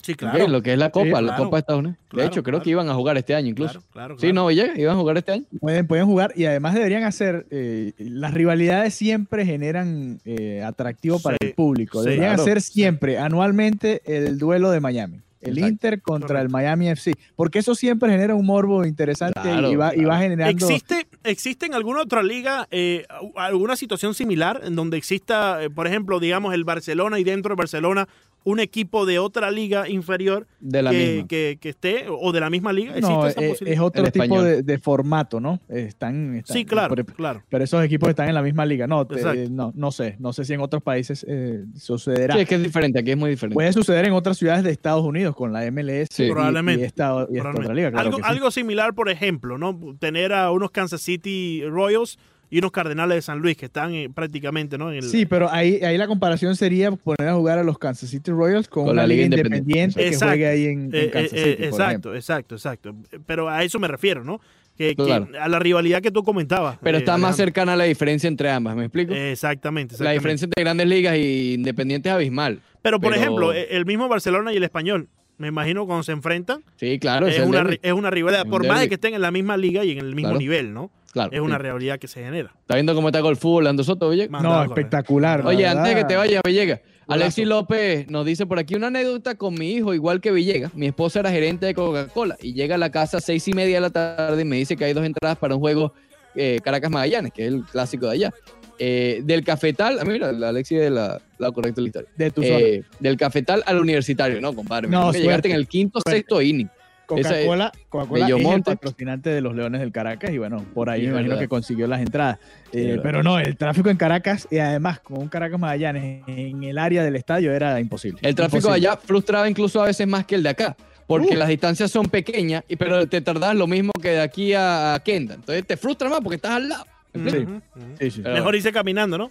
Sí, 0.00 0.14
claro. 0.16 0.48
Lo 0.48 0.62
que 0.62 0.72
es 0.72 0.78
la 0.80 0.90
Copa, 0.90 1.20
la 1.20 1.28
claro. 1.28 1.44
Copa 1.44 1.56
de 1.56 1.60
Estados 1.60 1.78
Unidos. 1.80 1.98
Claro, 2.08 2.22
de 2.22 2.26
hecho, 2.26 2.42
creo 2.42 2.54
claro. 2.54 2.64
que 2.64 2.70
iban 2.70 2.88
a 2.88 2.94
jugar 2.94 3.16
este 3.18 3.36
año 3.36 3.48
incluso. 3.50 3.74
Claro, 3.92 4.16
claro, 4.16 4.18
Sí, 4.18 4.32
no, 4.32 4.46
Villegas, 4.48 4.76
iban 4.76 4.96
a 4.96 4.98
jugar 4.98 5.16
este 5.18 5.30
año. 5.32 5.44
Pueden, 5.60 5.86
pueden 5.86 6.06
jugar 6.06 6.32
y 6.34 6.44
además 6.46 6.74
deberían 6.74 7.04
hacer, 7.04 7.46
eh, 7.50 7.92
las 7.98 8.34
rivalidades 8.34 8.94
siempre 8.94 9.44
generan 9.46 10.18
eh, 10.24 10.60
atractivo 10.64 11.20
para 11.20 11.36
Sí, 11.40 11.46
el 11.48 11.54
público. 11.54 12.00
sí. 12.02 12.06
deberían 12.08 12.30
Claro. 12.34 12.42
hacer 12.42 12.62
siempre, 12.62 13.18
anualmente, 13.18 14.02
el 14.06 14.38
duelo 14.38 14.72
de 14.72 14.80
Miami. 14.80 15.20
El 15.42 15.58
Exacto. 15.58 15.68
Inter 15.68 16.02
contra 16.02 16.28
Correcto. 16.28 16.46
el 16.46 16.50
Miami 16.50 16.88
FC. 16.88 17.12
Porque 17.36 17.58
eso 17.58 17.74
siempre 17.74 18.10
genera 18.10 18.34
un 18.34 18.46
morbo 18.46 18.84
interesante 18.84 19.40
Claro, 19.40 19.70
y, 19.70 19.76
va, 19.76 19.94
y 19.94 19.98
va 19.98 20.04
claro. 20.04 20.22
generando... 20.22 20.66
¿Existe, 20.66 21.06
¿Existe 21.24 21.66
en 21.66 21.74
alguna 21.74 22.00
otra 22.00 22.22
liga 22.22 22.68
eh, 22.70 23.04
alguna 23.36 23.76
situación 23.76 24.14
similar 24.14 24.60
en 24.64 24.76
donde 24.76 24.96
exista, 24.96 25.62
eh, 25.62 25.68
por 25.70 25.86
ejemplo, 25.86 26.20
digamos, 26.20 26.54
el 26.54 26.64
Barcelona 26.64 27.18
y 27.18 27.24
dentro 27.24 27.54
de 27.54 27.58
Barcelona 27.58 28.08
un 28.44 28.60
equipo 28.60 29.06
de 29.06 29.18
otra 29.18 29.50
liga 29.50 29.88
inferior 29.88 30.46
De 30.60 30.82
la 30.82 30.90
que, 30.90 30.96
misma. 31.14 31.28
que- 31.28 31.58
que 31.60 31.68
esté 31.68 32.06
o 32.08 32.32
de 32.32 32.40
la 32.40 32.50
misma 32.50 32.72
liga? 32.72 32.90
¿Existe 32.96 33.08
No, 33.12 33.26
esa 33.26 33.40
eh, 33.40 33.48
posibilidad? 33.50 33.74
es 33.74 33.80
otro 33.80 34.04
El 34.04 34.12
tipo 34.12 34.42
de, 34.42 34.62
de 34.62 34.78
formato, 34.78 35.40
¿no? 35.40 35.60
Están, 35.68 36.36
están- 36.36 36.56
sí, 36.56 36.64
claro, 36.64 36.94
por- 36.94 37.04
claro. 37.14 37.42
pero 37.48 37.64
esos 37.64 37.84
equipos 37.84 38.08
están 38.08 38.28
en 38.28 38.34
la 38.34 38.42
misma 38.42 38.66
liga. 38.66 38.86
No, 38.86 39.06
te- 39.06 39.48
no, 39.48 39.72
no 39.76 39.90
sé. 39.92 40.16
No 40.18 40.32
sé 40.32 40.44
si 40.44 40.52
en 40.54 40.60
otros 40.60 40.82
países 40.82 41.24
eh, 41.28 41.64
sucederá. 41.76 42.34
Sí, 42.34 42.40
es 42.40 42.48
que 42.48 42.54
es 42.56 42.62
diferente, 42.62 42.98
aquí 43.00 43.10
es 43.12 43.16
muy 43.16 43.30
diferente. 43.30 43.54
Puede 43.54 43.72
suceder 43.72 44.04
en 44.06 44.12
otras 44.12 44.38
ciudades 44.38 44.64
de 44.64 44.70
Estados 44.70 45.04
Unidos 45.04 45.34
con 45.36 45.52
la 45.52 45.64
MLS 45.70 46.08
Sí. 46.10 46.24
y, 46.24 46.30
Probablemente, 46.30 46.82
y 46.82 46.84
esta, 46.84 47.04
y 47.30 47.36
esta 47.36 47.42
Probablemente. 47.50 47.60
otra 47.62 47.74
liga. 47.74 47.90
claro 47.90 48.06
algo, 48.06 48.16
que 48.18 48.22
sí. 48.24 48.28
algo 48.30 48.50
similar, 48.50 48.94
por 48.94 49.08
ejemplo, 49.08 49.58
¿no? 49.58 49.78
Tener 49.98 50.32
a 50.32 50.50
unos 50.50 50.70
Kansas 50.70 51.00
City 51.02 51.62
Royals 51.66 52.18
y 52.54 52.58
unos 52.58 52.70
Cardenales 52.70 53.14
de 53.16 53.22
San 53.22 53.38
Luis 53.38 53.56
que 53.56 53.64
están 53.64 53.94
eh, 53.94 54.10
prácticamente, 54.14 54.76
¿no? 54.76 54.90
En 54.92 54.98
el, 54.98 55.02
Sí, 55.04 55.24
pero 55.24 55.50
ahí, 55.50 55.76
ahí 55.82 55.96
la 55.96 56.06
comparación 56.06 56.54
sería 56.54 56.92
poner 56.92 57.28
a 57.28 57.34
jugar 57.34 57.58
a 57.58 57.64
los 57.64 57.78
Kansas 57.78 58.10
City 58.10 58.30
Royals 58.30 58.68
con, 58.68 58.84
Con 58.84 58.92
una 58.92 59.02
la 59.02 59.06
liga 59.08 59.22
Liga 59.24 59.36
independiente, 59.38 60.00
Independiente. 60.00 60.00
que 60.00 60.06
Exacto. 60.08 60.26
juegue 60.32 60.46
ahí 60.46 60.64
en, 60.66 60.80
en 60.82 60.94
Eh, 60.94 61.10
Kansas 61.10 61.32
eh, 61.32 61.44
City. 61.44 61.62
eh, 61.62 61.66
exacto, 61.66 62.14
exacto, 62.14 62.54
exacto. 62.56 62.94
Pero 63.24 63.48
a 63.48 63.64
eso 63.64 63.78
me 63.78 63.88
refiero, 63.88 64.22
¿no? 64.22 64.38
Que, 64.76 64.94
a 65.40 65.48
la 65.48 65.58
rivalidad 65.60 66.02
que 66.02 66.10
tú 66.10 66.22
comentabas. 66.22 66.76
Pero 66.82 66.98
eh, 66.98 67.00
está 67.00 67.16
más 67.16 67.36
cercana 67.36 67.74
la 67.74 67.84
diferencia 67.84 68.28
entre 68.28 68.50
ambas, 68.50 68.76
¿me 68.76 68.84
explico? 68.84 69.14
Exactamente, 69.14 69.92
la 69.92 69.94
exactamente. 70.12 70.12
diferencia 70.18 70.44
entre 70.44 70.62
grandes 70.62 70.86
ligas 70.88 71.16
y 71.16 71.54
independientes 71.54 72.10
es 72.10 72.14
abismal. 72.16 72.60
Pero, 72.82 73.00
por 73.00 73.12
pero- 73.12 73.22
ejemplo, 73.22 73.52
eh, 73.54 73.68
el 73.70 73.86
mismo 73.86 74.08
Barcelona 74.08 74.52
y 74.52 74.56
el 74.58 74.64
Español, 74.64 75.08
me 75.38 75.48
imagino 75.48 75.86
cuando 75.86 76.02
se 76.02 76.12
enfrentan, 76.12 76.62
Sí, 76.76 76.98
claro. 76.98 77.26
es 77.28 77.40
una, 77.40 77.66
es 77.80 77.92
una 77.92 78.10
rivalidad. 78.10 78.40
Es 78.42 78.44
un 78.44 78.50
Por 78.50 78.66
más 78.66 78.80
de 78.80 78.88
que 78.88 78.94
estén 78.94 79.14
en 79.14 79.22
la 79.22 79.30
misma 79.30 79.56
liga 79.56 79.84
y 79.84 79.92
en 79.92 79.98
el 79.98 80.14
mismo 80.14 80.30
Claro. 80.30 80.38
nivel, 80.38 80.74
¿no? 80.74 80.90
Claro, 81.12 81.30
Es 81.32 81.40
una 81.40 81.56
sí. 81.58 81.62
rivalidad 81.62 81.98
que 81.98 82.08
se 82.08 82.24
genera. 82.24 82.54
¿Está 82.62 82.74
viendo 82.74 82.94
cómo 82.94 83.08
está 83.08 83.20
con 83.20 83.30
el 83.30 83.36
fútbol, 83.36 83.66
Ando 83.66 83.84
Soto, 83.84 84.08
Villegas? 84.08 84.42
No, 84.42 84.64
espectacular. 84.64 85.44
la 85.44 85.50
Oye, 85.50 85.66
antes 85.66 85.94
de 85.94 86.00
que 86.00 86.04
te 86.06 86.16
vayas, 86.16 86.40
Villegas. 86.44 86.80
Alexis 87.06 87.46
López 87.46 88.08
nos 88.10 88.24
dice 88.24 88.46
por 88.46 88.58
aquí 88.58 88.74
una 88.74 88.86
anécdota 88.86 89.34
con 89.34 89.52
mi 89.54 89.72
hijo, 89.72 89.92
igual 89.92 90.20
que 90.22 90.30
Villegas. 90.32 90.74
Mi 90.74 90.86
esposa 90.86 91.20
era 91.20 91.30
gerente 91.30 91.66
de 91.66 91.74
Coca-Cola 91.74 92.38
y 92.40 92.54
llega 92.54 92.76
a 92.76 92.78
la 92.78 92.90
casa 92.90 93.18
a 93.18 93.20
seis 93.20 93.46
y 93.48 93.52
media 93.52 93.74
de 93.76 93.80
la 93.82 93.90
tarde 93.90 94.40
y 94.40 94.44
me 94.46 94.56
dice 94.56 94.74
que 94.76 94.84
hay 94.86 94.94
dos 94.94 95.04
entradas 95.04 95.36
para 95.36 95.54
un 95.54 95.60
juego 95.60 95.92
eh, 96.34 96.60
Caracas-Magallanes, 96.64 97.32
que 97.32 97.46
es 97.46 97.52
el 97.52 97.64
clásico 97.64 98.06
de 98.06 98.12
allá. 98.12 98.30
Eh, 98.78 99.20
del 99.24 99.44
cafetal, 99.44 100.00
a 100.00 100.04
mí 100.04 100.14
mira, 100.14 100.30
Alexis 100.30 100.80
de 100.80 100.90
la, 100.90 101.20
la 101.38 101.50
correcta 101.52 101.76
de 101.76 101.82
la 101.82 101.86
historia. 101.88 102.08
De 102.16 102.30
tu. 102.30 102.40
Eh, 102.42 102.82
del 103.00 103.16
cafetal 103.18 103.62
al 103.66 103.78
universitario, 103.78 104.40
no, 104.40 104.54
compadre. 104.54 104.88
No, 104.88 105.12
llegaste 105.12 105.50
en 105.50 105.56
el 105.56 105.68
quinto, 105.68 106.00
Suerte. 106.00 106.20
sexto 106.20 106.40
inning. 106.40 106.70
Coca-Cola 107.16 107.72
Coca-Cola 107.88 108.26
es 108.28 108.32
el 108.56 108.62
patrocinante 108.62 109.30
de 109.30 109.40
los 109.40 109.54
Leones 109.54 109.80
del 109.80 109.92
Caracas 109.92 110.30
y 110.30 110.38
bueno, 110.38 110.64
por 110.74 110.90
ahí 110.90 111.00
Sí, 111.00 111.06
me 111.06 111.12
imagino 111.12 111.30
verdad. 111.30 111.42
que 111.42 111.48
consiguió 111.48 111.86
las 111.86 112.00
entradas. 112.00 112.38
Eh, 112.72 112.98
pero 113.02 113.22
no, 113.22 113.38
el 113.38 113.56
tráfico 113.56 113.90
en 113.90 113.96
Caracas 113.96 114.48
y 114.50 114.58
además 114.58 115.00
con 115.00 115.18
un 115.18 115.28
Caracas 115.28 115.58
Magallanes 115.60 116.22
en 116.26 116.62
el 116.64 116.78
área 116.78 117.02
del 117.04 117.16
estadio 117.16 117.52
era 117.52 117.78
imposible. 117.80 118.20
El 118.22 118.34
tráfico 118.34 118.56
Imposible. 118.68 118.88
allá 118.88 118.96
frustraba 119.02 119.48
incluso 119.48 119.82
a 119.82 119.86
veces 119.86 120.06
más 120.06 120.24
que 120.24 120.34
el 120.36 120.42
de 120.42 120.48
acá, 120.50 120.76
porque 121.06 121.34
Uh. 121.34 121.38
las 121.38 121.48
distancias 121.48 121.90
son 121.90 122.06
pequeñas, 122.06 122.64
y, 122.68 122.76
pero 122.76 123.06
te 123.06 123.20
tardás 123.20 123.54
lo 123.54 123.66
mismo 123.66 123.92
que 124.00 124.10
de 124.10 124.20
aquí 124.20 124.54
a, 124.54 125.00
Kendall. 125.04 125.36
Entonces 125.40 125.66
te 125.66 125.76
frustra 125.76 126.08
más 126.08 126.20
porque 126.20 126.36
estás 126.36 126.52
al 126.52 126.68
lado. 126.68 126.86
¿Me 127.14 127.30
Sí. 127.30 127.36
Ujú, 127.38 127.52
ujú. 127.52 127.62
Sí, 128.00 128.10
sí. 128.10 128.20
Mejor 128.22 128.54
irse 128.56 128.72
caminando, 128.72 129.18
¿no? 129.18 129.30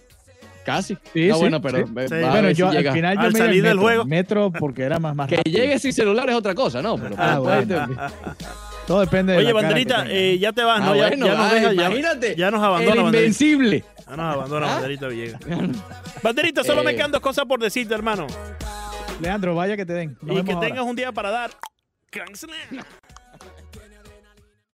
Casi. 0.64 0.96
Sí, 1.12 1.28
no, 1.28 1.34
sí, 1.34 1.40
bueno, 1.40 1.60
pero 1.60 1.78
sí. 1.78 1.82
a 1.82 2.30
Bueno, 2.30 2.48
si 2.48 2.54
yo 2.54 2.68
al 2.68 2.92
final 2.92 3.14
yo 3.16 3.20
Al 3.22 3.32
me 3.32 3.38
salir 3.38 3.62
del 3.62 3.74
metro, 3.74 3.80
juego. 3.82 4.04
metro 4.04 4.52
porque 4.52 4.82
era 4.82 4.98
más, 5.00 5.14
más 5.16 5.28
Que 5.28 5.36
rápido. 5.38 5.58
llegue 5.58 5.78
sin 5.78 5.92
celular 5.92 6.28
es 6.30 6.36
otra 6.36 6.54
cosa, 6.54 6.80
¿no? 6.82 6.96
Pero 6.96 7.14
Ah, 7.18 7.38
puede- 7.42 7.64
bueno. 7.64 7.96
Todo 8.86 9.00
depende 9.00 9.32
de 9.32 9.38
Oye, 9.38 9.52
Banderita, 9.52 10.04
eh, 10.08 10.38
ya 10.38 10.52
te 10.52 10.62
vas, 10.64 10.80
Ah, 10.80 10.86
¿no? 10.86 10.96
Ya, 10.96 11.08
bueno, 11.08 11.26
ya 11.26 11.34
nos 11.34 11.40
ah, 11.50 11.54
deja, 11.54 11.72
ya- 11.72 11.86
imagínate. 11.86 12.36
ya, 12.36 12.50
nos 12.50 12.60
el 12.60 12.64
abandona 12.66 13.02
Banderita. 13.02 13.18
invencible. 13.18 13.84
Ya 14.08 14.16
nos 14.16 14.34
abandona 14.34 14.66
¿Ah? 14.66 14.74
Banderita 14.74 15.08
Villegas. 15.08 15.40
Banderita, 16.22 16.64
solo 16.64 16.82
me 16.84 16.90
Eh. 16.92 16.96
quedan 16.96 17.10
dos 17.12 17.20
cosas 17.20 17.44
por 17.44 17.60
decirte, 17.60 17.94
hermano. 17.94 18.26
Leandro, 19.20 19.54
vaya 19.54 19.76
que 19.76 19.86
te 19.86 19.92
den. 19.92 20.16
Nos 20.20 20.38
y 20.40 20.44
que 20.44 20.52
ahora. 20.52 20.66
tengas 20.68 20.84
un 20.84 20.96
día 20.96 21.12
para 21.12 21.30
dar. 21.30 21.50